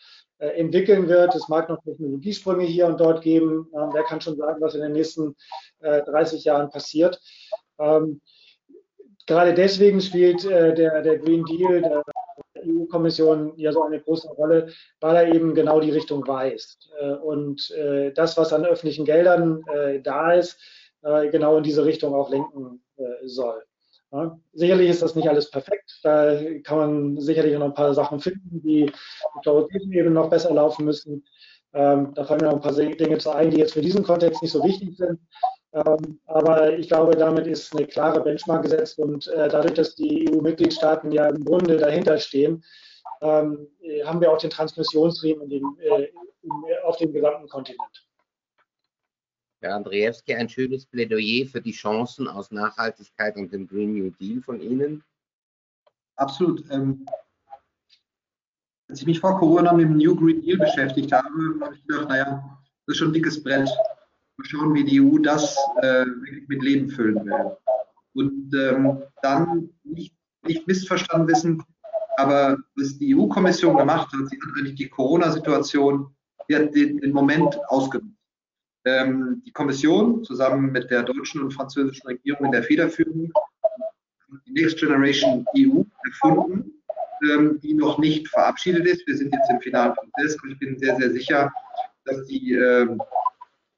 äh, 0.43 0.59
entwickeln 0.59 1.07
wird. 1.07 1.33
Es 1.35 1.47
mag 1.47 1.69
noch 1.69 1.81
Technologiesprünge 1.83 2.65
hier 2.65 2.87
und 2.87 2.99
dort 2.99 3.21
geben. 3.21 3.69
Ähm, 3.73 3.89
wer 3.93 4.03
kann 4.03 4.19
schon 4.19 4.35
sagen, 4.35 4.61
was 4.61 4.75
in 4.75 4.81
den 4.81 4.91
nächsten 4.91 5.35
30 5.79 6.45
äh, 6.45 6.49
Jahren 6.49 6.69
passiert? 6.69 7.21
Ähm, 7.79 8.19
gerade 9.25 9.53
deswegen 9.53 10.01
spielt 10.01 10.43
äh, 10.43 10.73
der, 10.73 11.01
der 11.01 11.19
Green 11.19 11.45
Deal 11.45 11.81
der 11.81 12.03
EU-Kommission 12.65 13.53
ja 13.57 13.71
so 13.71 13.83
eine 13.83 14.01
große 14.01 14.27
Rolle, 14.29 14.73
weil 14.99 15.15
er 15.15 15.33
eben 15.33 15.53
genau 15.53 15.79
die 15.79 15.91
Richtung 15.91 16.25
weist. 16.27 16.89
und 17.23 17.73
das, 18.15 18.37
was 18.37 18.53
an 18.53 18.65
öffentlichen 18.65 19.03
Geldern 19.03 19.61
da 20.01 20.31
ist, 20.31 20.57
genau 21.01 21.57
in 21.57 21.63
diese 21.63 21.83
Richtung 21.83 22.15
auch 22.15 22.29
lenken 22.29 22.81
soll. 23.23 23.65
Ja, 24.13 24.39
sicherlich 24.53 24.89
ist 24.89 25.01
das 25.01 25.15
nicht 25.15 25.27
alles 25.27 25.49
perfekt. 25.49 25.99
Da 26.03 26.39
kann 26.63 26.77
man 26.77 27.19
sicherlich 27.19 27.57
noch 27.57 27.65
ein 27.65 27.73
paar 27.73 27.95
Sachen 27.95 28.19
finden, 28.19 28.61
die 28.61 28.91
auf 29.33 29.41
der 29.41 29.53
europäischen 29.53 29.91
Ebene 29.91 30.11
noch 30.13 30.29
besser 30.29 30.53
laufen 30.53 30.85
müssen. 30.85 31.25
Ähm, 31.73 32.13
da 32.13 32.23
fallen 32.23 32.41
mir 32.41 32.47
noch 32.47 32.57
ein 32.57 32.61
paar 32.61 32.73
Dinge 32.73 33.17
zu 33.17 33.31
ein, 33.31 33.49
die 33.49 33.57
jetzt 33.57 33.73
für 33.73 33.81
diesen 33.81 34.03
Kontext 34.03 34.43
nicht 34.43 34.51
so 34.51 34.63
wichtig 34.63 34.95
sind. 34.97 35.19
Ähm, 35.73 36.19
aber 36.27 36.77
ich 36.77 36.87
glaube, 36.87 37.15
damit 37.15 37.47
ist 37.47 37.75
eine 37.75 37.87
klare 37.87 38.21
Benchmark 38.21 38.61
gesetzt 38.61 38.99
und 38.99 39.25
äh, 39.29 39.49
dadurch, 39.49 39.73
dass 39.73 39.95
die 39.95 40.29
EU-Mitgliedstaaten 40.31 41.11
ja 41.11 41.27
im 41.29 41.43
Grunde 41.43 41.77
dahinter 41.77 42.19
stehen, 42.19 42.63
ähm, 43.21 43.67
haben 44.05 44.21
wir 44.21 44.31
auch 44.31 44.37
den 44.37 44.51
Transmissionsriemen 44.51 45.49
äh, 45.79 46.09
auf 46.83 46.97
dem 46.97 47.11
gesamten 47.11 47.47
Kontinent. 47.47 48.05
Herr 49.63 49.75
Andrzejewski, 49.75 50.35
ein 50.35 50.49
schönes 50.49 50.85
Plädoyer 50.85 51.45
für 51.45 51.61
die 51.61 51.71
Chancen 51.71 52.27
aus 52.27 52.51
Nachhaltigkeit 52.51 53.37
und 53.37 53.53
dem 53.53 53.65
Green 53.65 53.93
New 53.93 54.09
Deal 54.19 54.41
von 54.41 54.61
Ihnen. 54.61 55.01
Absolut. 56.17 56.63
Ähm, 56.69 57.05
als 58.89 58.99
ich 58.99 59.07
mich 59.07 59.21
vor 59.21 59.39
Corona 59.39 59.71
mit 59.71 59.85
dem 59.85 59.97
New 59.97 60.15
Green 60.17 60.41
Deal 60.41 60.57
beschäftigt 60.57 61.13
habe, 61.13 61.29
habe 61.61 61.75
ich 61.75 61.87
gedacht, 61.87 62.09
naja, 62.09 62.59
das 62.85 62.95
ist 62.95 62.97
schon 62.97 63.09
ein 63.09 63.13
dickes 63.13 63.41
Brett. 63.41 63.69
Mal 64.35 64.45
schauen, 64.45 64.73
wie 64.73 64.83
die 64.83 64.99
EU 64.99 65.17
das 65.19 65.57
äh, 65.81 66.05
mit 66.47 66.61
Leben 66.61 66.89
füllen 66.89 67.25
will. 67.25 67.55
Und 68.15 68.53
ähm, 68.53 69.01
dann 69.21 69.69
nicht, 69.83 70.13
nicht 70.45 70.67
missverstanden 70.67 71.29
wissen, 71.29 71.63
aber 72.17 72.57
was 72.75 72.97
die 72.97 73.15
EU-Kommission 73.15 73.77
gemacht 73.77 74.11
hat, 74.11 74.29
sie 74.29 74.37
hat 74.41 74.57
eigentlich 74.57 74.75
die 74.75 74.89
Corona-Situation, 74.89 76.13
die 76.49 76.55
hat 76.55 76.75
den, 76.75 76.99
den 76.99 77.13
Moment 77.13 77.57
ausgenutzt 77.69 78.12
ähm, 78.85 79.41
die 79.45 79.51
Kommission 79.51 80.23
zusammen 80.23 80.71
mit 80.71 80.89
der 80.91 81.03
deutschen 81.03 81.41
und 81.41 81.51
französischen 81.51 82.07
Regierung 82.07 82.45
in 82.47 82.51
der 82.51 82.63
Federführung 82.63 83.31
die 84.47 84.51
Next 84.51 84.79
Generation 84.79 85.45
EU 85.57 85.83
erfunden, 86.05 86.71
ähm, 87.29 87.59
die 87.61 87.73
noch 87.73 87.97
nicht 87.99 88.27
verabschiedet 88.27 88.85
ist. 88.85 89.05
Wir 89.07 89.17
sind 89.17 89.33
jetzt 89.33 89.49
im 89.49 89.61
finalen 89.61 89.93
Prozess 89.93 90.37
und 90.41 90.51
ich 90.51 90.59
bin 90.59 90.77
sehr, 90.77 90.95
sehr 90.95 91.11
sicher, 91.11 91.51
dass 92.05 92.25
die, 92.25 92.53
äh, 92.53 92.87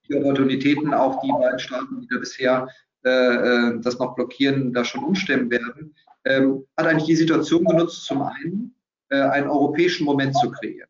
die 0.08 0.16
Opportunitäten 0.16 0.94
auch 0.94 1.22
die 1.22 1.32
beiden 1.32 1.60
Staaten, 1.60 2.02
die 2.02 2.08
da 2.08 2.20
bisher 2.20 2.68
äh, 3.04 3.10
äh, 3.10 3.80
das 3.82 4.00
noch 4.00 4.16
blockieren, 4.16 4.74
da 4.74 4.84
schon 4.84 5.04
umstimmen 5.04 5.52
werden, 5.52 5.94
ähm, 6.26 6.66
hat 6.78 6.88
eigentlich 6.88 7.06
die 7.06 7.16
Situation 7.16 7.64
genutzt, 7.66 8.06
zum 8.06 8.22
einen 8.22 8.76
äh, 9.10 9.22
einen 9.22 9.48
europäischen 9.48 10.06
Moment 10.06 10.36
zu 10.36 10.50
kreieren. 10.50 10.90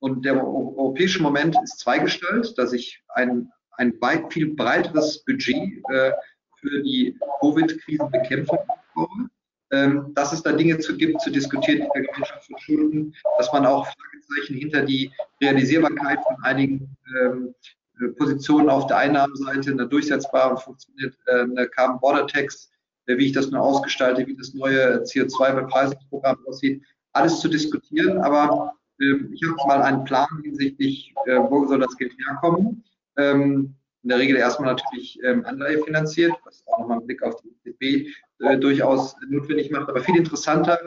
Und 0.00 0.24
der 0.24 0.36
europäische 0.36 1.22
Moment 1.22 1.56
ist 1.62 1.78
zweigestaltet, 1.78 2.56
dass 2.58 2.72
ich 2.72 3.02
ein, 3.14 3.50
ein 3.72 3.94
weit, 4.00 4.32
viel 4.32 4.54
breiteres 4.54 5.24
Budget 5.24 5.82
äh, 5.90 6.12
für 6.60 6.82
die 6.82 7.18
Covid-Krisenbekämpfung 7.40 8.58
aufbaue. 8.58 9.28
Ähm, 9.72 10.12
dass 10.14 10.32
es 10.32 10.44
da 10.44 10.52
Dinge 10.52 10.78
zu 10.78 10.96
gibt, 10.96 11.20
zu 11.20 11.30
diskutieren 11.30 11.80
in 11.80 11.88
der 11.92 12.02
Gemeinschaft 12.02 12.46
von 12.46 12.56
Schulden, 12.58 13.14
dass 13.36 13.52
man 13.52 13.66
auch 13.66 13.84
Fragezeichen 13.84 14.54
hinter 14.58 14.82
die 14.82 15.10
Realisierbarkeit 15.42 16.20
von 16.22 16.36
einigen 16.44 16.96
ähm, 17.20 17.52
äh, 18.00 18.08
Positionen 18.10 18.70
auf 18.70 18.86
der 18.86 18.98
Einnahmenseite, 18.98 19.72
eine 19.72 19.88
durchsetzbare 19.88 20.50
und 20.50 20.62
funktioniert 20.62 21.16
äh, 21.26 21.40
eine 21.40 21.66
Carbon 21.66 21.98
Border 21.98 22.28
Tax, 22.28 22.70
äh, 23.06 23.18
wie 23.18 23.26
ich 23.26 23.32
das 23.32 23.50
nur 23.50 23.60
ausgestalte, 23.60 24.24
wie 24.28 24.36
das 24.36 24.54
neue 24.54 25.02
CO2-Bepreisungsprogramm 25.02 26.38
aussieht, 26.46 26.84
alles 27.12 27.40
zu 27.40 27.48
diskutieren, 27.48 28.18
aber 28.18 28.72
ich 28.98 29.42
habe 29.42 29.68
mal 29.68 29.82
einen 29.82 30.04
Plan 30.04 30.28
hinsichtlich, 30.42 31.14
äh, 31.26 31.38
wo 31.38 31.66
soll 31.66 31.80
das 31.80 31.96
Geld 31.96 32.14
herkommen. 32.26 32.84
Ähm, 33.16 33.74
in 34.02 34.08
der 34.08 34.18
Regel 34.18 34.36
erstmal 34.36 34.70
natürlich 34.70 35.18
ähm, 35.24 35.44
Anleihe 35.44 35.82
finanziert, 35.82 36.32
was 36.44 36.62
auch 36.66 36.78
nochmal 36.78 36.98
einen 36.98 37.06
Blick 37.06 37.22
auf 37.22 37.42
die 37.42 37.70
EZB 37.70 38.12
äh, 38.40 38.58
durchaus 38.58 39.16
notwendig 39.28 39.70
macht. 39.70 39.88
Aber 39.88 40.00
viel 40.00 40.16
interessanter 40.16 40.78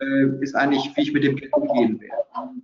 äh, 0.00 0.26
ist 0.40 0.54
eigentlich, 0.54 0.90
wie 0.96 1.02
ich 1.02 1.12
mit 1.12 1.24
dem 1.24 1.36
Geld 1.36 1.52
umgehen 1.52 2.00
werde. 2.00 2.24
Und 2.42 2.62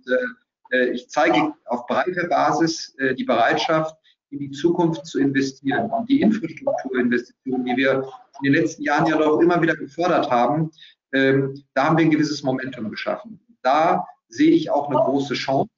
ich 0.93 1.09
zeige 1.09 1.51
auf 1.65 1.87
breiter 1.87 2.27
Basis 2.27 2.95
die 3.17 3.23
Bereitschaft, 3.23 3.95
in 4.29 4.37
die 4.37 4.51
Zukunft 4.51 5.03
zu 5.07 5.19
investieren. 5.19 5.89
Und 5.89 6.07
die 6.07 6.21
Infrastrukturinvestitionen, 6.21 7.65
die 7.65 7.75
wir 7.75 8.07
in 8.43 8.51
den 8.51 8.61
letzten 8.61 8.83
Jahren 8.83 9.07
ja 9.07 9.17
doch 9.17 9.39
immer 9.39 9.59
wieder 9.63 9.75
gefordert 9.75 10.29
haben, 10.29 10.69
da 11.11 11.83
haben 11.83 11.97
wir 11.97 12.05
ein 12.05 12.11
gewisses 12.11 12.43
Momentum 12.43 12.91
geschaffen. 12.91 13.39
Da 13.63 14.05
sehe 14.29 14.51
ich 14.51 14.71
auch 14.71 14.89
eine 14.89 14.99
große 14.99 15.33
Chance. 15.33 15.69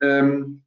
Ähm, 0.00 0.62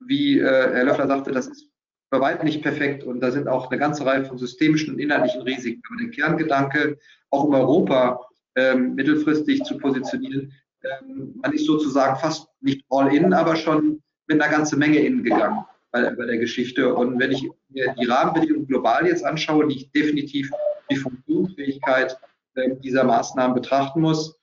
wie 0.00 0.38
äh, 0.38 0.44
Herr 0.44 0.84
Löffler 0.84 1.08
sagte, 1.08 1.32
das 1.32 1.48
ist 1.48 1.68
bei 2.10 2.20
weitem 2.20 2.46
nicht 2.46 2.62
perfekt 2.62 3.04
und 3.04 3.20
da 3.20 3.30
sind 3.30 3.48
auch 3.48 3.70
eine 3.70 3.78
ganze 3.78 4.06
Reihe 4.06 4.24
von 4.24 4.38
systemischen 4.38 4.94
und 4.94 5.00
inhaltlichen 5.00 5.42
Risiken. 5.42 5.82
Aber 5.88 6.02
der 6.02 6.10
Kerngedanke, 6.10 6.98
auch 7.30 7.44
um 7.44 7.54
Europa 7.54 8.20
ähm, 8.54 8.94
mittelfristig 8.94 9.62
zu 9.64 9.76
positionieren, 9.78 10.52
ähm, 10.84 11.34
man 11.42 11.52
ist 11.52 11.66
sozusagen 11.66 12.18
fast 12.18 12.48
nicht 12.60 12.84
all 12.88 13.14
in, 13.14 13.32
aber 13.32 13.56
schon 13.56 14.02
mit 14.26 14.40
einer 14.40 14.50
ganzen 14.50 14.78
Menge 14.78 14.98
innen 14.98 15.22
gegangen 15.22 15.64
bei, 15.90 16.10
bei 16.10 16.26
der 16.26 16.38
Geschichte. 16.38 16.94
Und 16.94 17.18
wenn 17.18 17.32
ich 17.32 17.48
mir 17.68 17.94
die 17.98 18.06
Rahmenbedingungen 18.06 18.66
global 18.66 19.06
jetzt 19.06 19.24
anschaue, 19.24 19.66
die 19.68 19.76
ich 19.76 19.92
definitiv 19.92 20.50
die 20.90 20.96
Funktionsfähigkeit 20.96 22.18
äh, 22.54 22.76
dieser 22.76 23.04
Maßnahmen 23.04 23.54
betrachten 23.54 24.00
muss, 24.00 24.37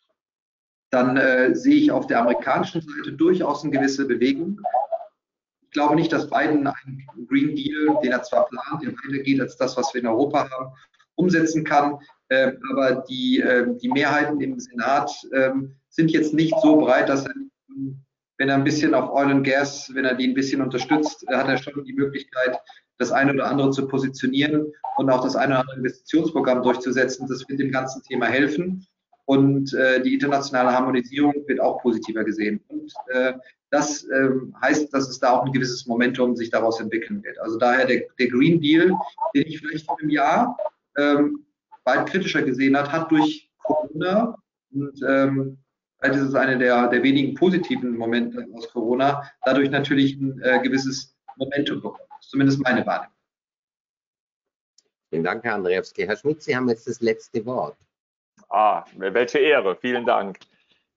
dann 0.90 1.18
äh, 1.18 1.56
sehe 1.56 1.76
ich 1.76 1.92
auf 1.92 2.08
der 2.08 2.22
amerikanischen 2.22 2.82
Seite 2.82 3.14
durchaus 3.14 3.64
eine 3.64 3.72
gewisse 3.72 4.06
Bewegung. 4.06 4.62
Ich 5.62 5.72
glaube 5.72 5.96
nicht, 5.96 6.12
dass 6.12 6.30
Biden 6.30 6.68
einen 6.68 7.28
Green 7.28 7.56
Deal, 7.56 7.98
den 8.02 8.12
er 8.12 8.24
zwar 8.24 8.46
plant, 8.46 8.84
der 8.84 8.94
weitergeht 8.94 9.42
als 9.42 9.58
das, 9.58 9.76
was 9.76 9.94
wir 9.94 10.02
in 10.02 10.08
Europa 10.08 10.50
haben, 10.50 10.74
umsetzen 11.16 11.64
kann. 11.64 12.00
Äh, 12.30 12.54
aber 12.72 13.04
die, 13.10 13.42
äh, 13.42 13.68
die 13.78 13.90
Mehrheiten 13.90 14.40
im 14.42 14.60
Senat 14.60 15.12
ähm, 15.34 15.76
sind 15.90 16.12
jetzt 16.12 16.34
nicht 16.34 16.56
so 16.62 16.78
breit, 16.78 17.10
dass 17.10 17.26
er, 17.26 17.34
wenn 18.38 18.50
er 18.50 18.56
ein 18.56 18.64
bisschen 18.64 18.94
auf 18.94 19.12
Oil 19.12 19.32
and 19.32 19.46
Gas, 19.46 19.92
wenn 19.94 20.06
er 20.06 20.16
die 20.16 20.28
ein 20.28 20.34
bisschen 20.34 20.62
unterstützt, 20.62 21.26
hat 21.28 21.48
er 21.48 21.58
schon 21.58 21.84
die 21.84 21.94
Möglichkeit, 21.94 22.58
das 22.98 23.12
eine 23.12 23.34
oder 23.34 23.48
andere 23.48 23.72
zu 23.72 23.88
positionieren 23.88 24.72
und 24.98 25.10
auch 25.10 25.24
das 25.24 25.36
eine 25.36 25.54
oder 25.54 25.62
andere 25.62 25.78
Investitionsprogramm 25.78 26.64
durchzusetzen. 26.64 27.28
Das 27.28 27.48
wird 27.48 27.60
dem 27.60 27.72
ganzen 27.72 28.02
Thema 28.04 28.28
helfen 28.28 28.88
und 29.26 29.74
äh, 29.74 30.02
die 30.02 30.14
internationale 30.14 30.72
Harmonisierung 30.72 31.34
wird 31.48 31.60
auch 31.60 31.82
positiver 31.82 32.24
gesehen. 32.24 32.62
Und 32.68 32.94
äh, 33.08 33.34
das 33.72 34.04
äh, 34.04 34.30
heißt, 34.62 34.94
dass 34.94 35.10
es 35.10 35.20
da 35.20 35.32
auch 35.32 35.46
ein 35.46 35.52
gewisses 35.52 35.86
Momentum 35.88 36.36
sich 36.36 36.50
daraus 36.50 36.80
entwickeln 36.80 37.24
wird. 37.24 37.40
Also 37.40 37.58
daher 37.58 37.86
der, 37.86 38.04
der 38.20 38.28
Green 38.28 38.62
Deal, 38.62 38.92
den 39.34 39.48
ich 39.48 39.60
vielleicht 39.60 39.86
vor 39.86 40.00
einem 40.00 40.10
Jahr 40.10 40.56
ähm, 40.98 41.46
weit 41.84 42.08
kritischer 42.08 42.44
gesehen 42.44 42.78
hat, 42.78 42.92
hat 42.92 43.12
durch 43.12 43.50
Corona 43.64 44.38
und 44.72 45.02
ähm, 45.08 45.58
das 46.00 46.18
ist 46.18 46.36
eine 46.36 46.58
der, 46.58 46.88
der 46.90 47.02
wenigen 47.02 47.34
positiven 47.36 47.98
Momente 47.98 48.46
aus 48.54 48.70
Corona, 48.70 49.30
dadurch 49.44 49.70
natürlich 49.70 50.16
ein 50.18 50.40
äh, 50.42 50.62
gewisses 50.62 51.16
Momentum 51.38 51.82
bekommen. 51.82 52.10
Zumindest 52.22 52.62
meine 52.62 52.86
Wahrnehmung. 52.86 53.16
Vielen 55.10 55.24
Dank, 55.24 55.44
Herr 55.44 55.56
Andrzejewski. 55.56 56.06
Herr 56.06 56.18
Schmidt, 56.18 56.44
Sie 56.44 56.56
haben 56.56 56.68
jetzt 56.70 56.88
das 56.88 57.02
letzte 57.02 57.46
Wort. 57.46 57.78
Ah, 58.50 58.86
welche 58.96 59.40
Ehre. 59.40 59.76
Vielen 59.76 60.06
Dank. 60.06 60.40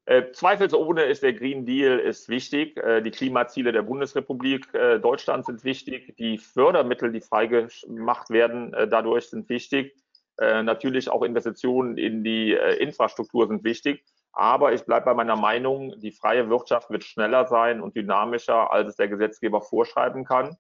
Äh, 0.09 0.33
zweifelsohne 0.33 1.05
ist 1.05 1.23
der 1.23 1.35
Green 1.35 1.67
Deal 1.67 1.99
ist 1.99 2.31
wichtig. 2.31 2.79
Äh, 2.79 3.03
die 3.03 3.11
Klimaziele 3.11 3.73
der 3.73 3.83
Bundesrepublik 3.83 4.73
äh, 4.73 4.99
Deutschland 4.99 5.45
sind 5.45 5.65
wichtig. 5.65 6.17
Die 6.17 6.39
Fördermittel, 6.39 7.13
die 7.13 7.21
freigemacht 7.21 8.31
werden, 8.31 8.73
äh, 8.73 8.89
dadurch 8.89 9.29
sind 9.29 9.49
wichtig. 9.51 9.95
Äh, 10.39 10.63
natürlich 10.63 11.11
auch 11.11 11.23
Investitionen 11.23 11.99
in 11.99 12.25
die 12.25 12.55
äh, 12.55 12.77
Infrastruktur 12.77 13.49
sind 13.49 13.65
wichtig. 13.65 14.03
Aber 14.33 14.73
ich 14.73 14.85
bleibe 14.85 15.07
bei 15.07 15.15
meiner 15.15 15.37
Meinung, 15.37 15.99
die 15.99 16.13
freie 16.13 16.49
Wirtschaft 16.49 16.91
wird 16.91 17.05
schneller 17.05 17.47
sein 17.47 17.81
und 17.81 17.97
dynamischer, 17.97 18.73
als 18.73 18.89
es 18.91 18.97
der 18.97 19.09
Gesetzgeber 19.09 19.61
vorschreiben 19.61 20.25
kann. 20.25 20.57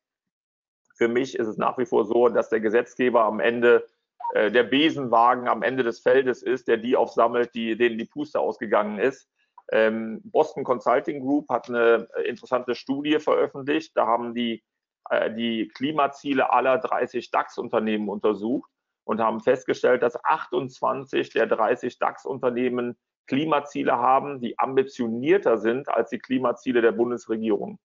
Für 0.96 1.08
mich 1.08 1.38
ist 1.38 1.46
es 1.46 1.56
nach 1.56 1.78
wie 1.78 1.86
vor 1.86 2.04
so, 2.04 2.28
dass 2.28 2.48
der 2.48 2.60
Gesetzgeber 2.60 3.24
am 3.24 3.40
Ende 3.40 3.86
äh, 4.34 4.50
der 4.50 4.64
Besenwagen 4.64 5.48
am 5.48 5.62
Ende 5.62 5.82
des 5.82 6.00
Feldes 6.00 6.42
ist, 6.42 6.68
der 6.68 6.76
die 6.76 6.96
aufsammelt, 6.96 7.54
die, 7.54 7.76
denen 7.76 7.98
die 7.98 8.04
Puste 8.04 8.40
ausgegangen 8.40 8.98
ist. 8.98 9.28
Ähm, 9.70 10.20
Boston 10.24 10.64
Consulting 10.64 11.20
Group 11.20 11.48
hat 11.48 11.68
eine 11.68 12.08
interessante 12.24 12.74
Studie 12.74 13.18
veröffentlicht. 13.18 13.96
Da 13.96 14.06
haben 14.06 14.34
die 14.34 14.62
äh, 15.10 15.32
die 15.34 15.68
Klimaziele 15.68 16.52
aller 16.52 16.78
30 16.78 17.30
DAX-Unternehmen 17.30 18.08
untersucht 18.08 18.70
und 19.04 19.20
haben 19.20 19.40
festgestellt, 19.40 20.02
dass 20.02 20.22
28 20.22 21.30
der 21.30 21.46
30 21.46 21.98
DAX-Unternehmen 21.98 22.96
Klimaziele 23.26 23.92
haben, 23.92 24.40
die 24.40 24.58
ambitionierter 24.58 25.58
sind 25.58 25.88
als 25.88 26.10
die 26.10 26.18
Klimaziele 26.18 26.80
der 26.80 26.92
Bundesregierung. 26.92 27.78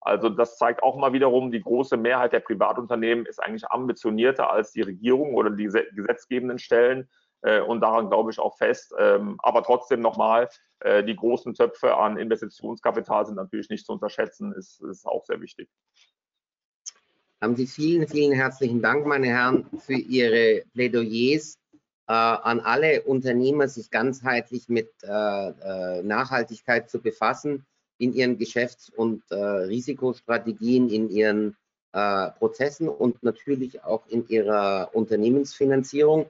Also 0.00 0.28
das 0.28 0.56
zeigt 0.58 0.82
auch 0.82 0.96
mal 0.96 1.12
wiederum, 1.12 1.50
die 1.50 1.60
große 1.60 1.96
Mehrheit 1.96 2.32
der 2.32 2.40
Privatunternehmen 2.40 3.26
ist 3.26 3.42
eigentlich 3.42 3.68
ambitionierter 3.70 4.50
als 4.50 4.72
die 4.72 4.82
Regierung 4.82 5.34
oder 5.34 5.50
die 5.50 5.64
gesetzgebenden 5.64 6.58
Stellen. 6.58 7.08
Äh, 7.42 7.60
und 7.60 7.80
daran 7.80 8.08
glaube 8.08 8.30
ich 8.30 8.38
auch 8.38 8.56
fest. 8.56 8.94
Ähm, 8.98 9.38
aber 9.42 9.62
trotzdem 9.62 10.00
nochmal, 10.00 10.48
äh, 10.80 11.04
die 11.04 11.16
großen 11.16 11.54
Töpfe 11.54 11.96
an 11.96 12.16
Investitionskapital 12.16 13.26
sind 13.26 13.36
natürlich 13.36 13.70
nicht 13.70 13.86
zu 13.86 13.92
unterschätzen, 13.92 14.52
ist, 14.52 14.82
ist 14.82 15.06
auch 15.06 15.24
sehr 15.24 15.40
wichtig. 15.40 15.68
Haben 17.40 17.54
Sie 17.54 17.68
vielen, 17.68 18.08
vielen 18.08 18.32
herzlichen 18.32 18.82
Dank, 18.82 19.06
meine 19.06 19.28
Herren, 19.28 19.66
für 19.78 19.94
Ihre 19.94 20.64
Plädoyers 20.72 21.56
äh, 22.08 22.12
an 22.12 22.58
alle 22.58 23.02
Unternehmer, 23.02 23.68
sich 23.68 23.90
ganzheitlich 23.90 24.68
mit 24.68 24.90
Nachhaltigkeit 25.02 26.90
zu 26.90 27.00
befassen 27.00 27.64
in 27.98 28.14
ihren 28.14 28.38
Geschäfts- 28.38 28.90
und 28.90 29.22
äh, 29.30 29.34
Risikostrategien, 29.34 30.88
in 30.88 31.10
ihren 31.10 31.56
äh, 31.92 32.30
Prozessen 32.38 32.88
und 32.88 33.22
natürlich 33.22 33.82
auch 33.84 34.06
in 34.08 34.28
ihrer 34.28 34.90
Unternehmensfinanzierung. 34.92 36.26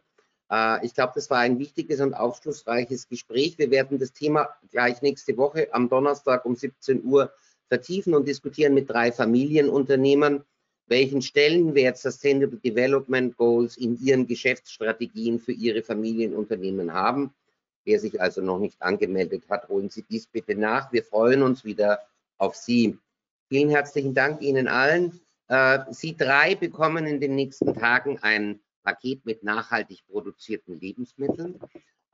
Äh, 0.51 0.85
ich 0.85 0.95
glaube, 0.95 1.12
das 1.14 1.31
war 1.31 1.39
ein 1.39 1.59
wichtiges 1.59 2.01
und 2.01 2.14
aufschlussreiches 2.14 3.09
Gespräch. 3.09 3.59
Wir 3.59 3.71
werden 3.71 3.99
das 3.99 4.12
Thema 4.12 4.49
gleich 4.71 5.03
nächste 5.03 5.37
Woche 5.37 5.69
am 5.73 5.89
Donnerstag 5.89 6.45
um 6.45 6.57
17 6.57 7.05
Uhr 7.05 7.33
vertiefen 7.69 8.14
und 8.14 8.27
diskutieren 8.27 8.75
mit 8.75 8.89
drei 8.89 9.12
Familienunternehmern 9.12 10.45
welchen 10.89 11.23
Stellenwert 11.23 11.99
Sustainable 11.99 12.59
Development 12.59 13.37
Goals 13.37 13.77
in 13.77 13.99
ihren 14.01 14.27
Geschäftsstrategien 14.27 15.39
für 15.39 15.53
ihre 15.53 15.83
Familienunternehmen 15.83 16.93
haben. 16.93 17.35
Wer 17.89 18.01
sich 18.01 18.20
also 18.20 18.43
noch 18.43 18.59
nicht 18.59 18.82
angemeldet 18.82 19.45
hat, 19.49 19.70
holen 19.70 19.89
Sie 19.89 20.03
dies 20.03 20.26
bitte 20.26 20.55
nach. 20.55 20.93
Wir 20.93 21.03
freuen 21.03 21.43
uns 21.43 21.64
wieder 21.64 22.01
auf 22.36 22.55
Sie. 22.55 22.99
Vielen 23.49 23.70
herzlichen 23.70 24.12
Dank 24.12 24.43
Ihnen 24.43 24.68
allen. 24.68 25.18
Äh, 25.49 25.78
Sie 25.91 26.14
drei 26.14 26.55
bekommen 26.55 27.07
in 27.07 27.18
den 27.18 27.34
nächsten 27.34 27.72
Tagen 27.72 28.18
ein 28.18 28.61
Paket 28.82 29.24
mit 29.24 29.43
nachhaltig 29.43 30.03
produzierten 30.07 30.78
Lebensmitteln. 30.78 31.59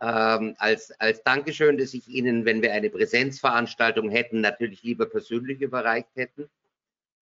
Ähm, 0.01 0.55
als, 0.59 0.93
als 1.01 1.25
Dankeschön, 1.25 1.77
dass 1.77 1.93
ich 1.93 2.07
Ihnen, 2.07 2.45
wenn 2.45 2.63
wir 2.63 2.73
eine 2.73 2.89
Präsenzveranstaltung 2.89 4.11
hätten, 4.11 4.43
natürlich 4.43 4.85
lieber 4.85 5.07
persönlich 5.07 5.61
überreicht 5.61 6.15
hätten. 6.15 6.49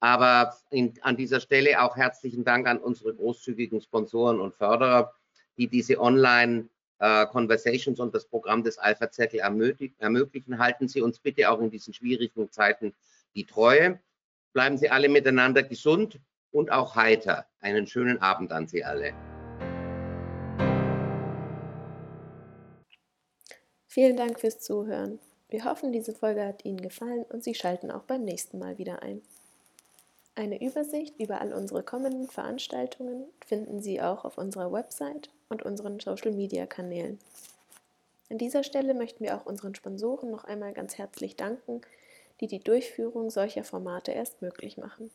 Aber 0.00 0.54
in, 0.68 0.92
an 1.00 1.16
dieser 1.16 1.40
Stelle 1.40 1.80
auch 1.80 1.96
herzlichen 1.96 2.44
Dank 2.44 2.66
an 2.66 2.76
unsere 2.76 3.14
großzügigen 3.14 3.80
Sponsoren 3.80 4.40
und 4.40 4.54
Förderer, 4.54 5.14
die 5.56 5.68
diese 5.68 5.98
Online 5.98 6.68
äh, 7.02 7.26
Conversations 7.26 7.98
und 7.98 8.14
das 8.14 8.24
Programm 8.24 8.62
des 8.62 8.78
Alpha-Zettel 8.78 9.40
ermöglichen. 9.40 10.58
Halten 10.58 10.86
Sie 10.86 11.02
uns 11.02 11.18
bitte 11.18 11.50
auch 11.50 11.60
in 11.60 11.68
diesen 11.68 11.92
schwierigen 11.92 12.48
Zeiten 12.52 12.94
die 13.34 13.44
Treue. 13.44 13.98
Bleiben 14.52 14.78
Sie 14.78 14.88
alle 14.88 15.08
miteinander 15.08 15.64
gesund 15.64 16.20
und 16.52 16.70
auch 16.70 16.94
heiter. 16.94 17.46
Einen 17.60 17.88
schönen 17.88 18.22
Abend 18.22 18.52
an 18.52 18.68
Sie 18.68 18.84
alle. 18.84 19.12
Vielen 23.88 24.16
Dank 24.16 24.38
fürs 24.38 24.60
Zuhören. 24.60 25.18
Wir 25.48 25.64
hoffen, 25.64 25.92
diese 25.92 26.14
Folge 26.14 26.46
hat 26.46 26.64
Ihnen 26.64 26.80
gefallen 26.80 27.24
und 27.28 27.42
Sie 27.42 27.54
schalten 27.54 27.90
auch 27.90 28.04
beim 28.04 28.22
nächsten 28.22 28.60
Mal 28.60 28.78
wieder 28.78 29.02
ein. 29.02 29.22
Eine 30.36 30.64
Übersicht 30.64 31.18
über 31.18 31.40
all 31.40 31.52
unsere 31.52 31.82
kommenden 31.82 32.28
Veranstaltungen 32.28 33.24
finden 33.44 33.82
Sie 33.82 34.00
auch 34.00 34.24
auf 34.24 34.38
unserer 34.38 34.72
Website 34.72 35.30
und 35.52 35.62
unseren 35.62 36.00
Social-Media-Kanälen. 36.00 37.20
An 38.28 38.38
dieser 38.38 38.64
Stelle 38.64 38.94
möchten 38.94 39.22
wir 39.22 39.36
auch 39.36 39.46
unseren 39.46 39.76
Sponsoren 39.76 40.30
noch 40.30 40.44
einmal 40.44 40.72
ganz 40.72 40.98
herzlich 40.98 41.36
danken, 41.36 41.82
die 42.40 42.48
die 42.48 42.58
Durchführung 42.58 43.30
solcher 43.30 43.62
Formate 43.62 44.10
erst 44.10 44.42
möglich 44.42 44.78
machen. 44.78 45.12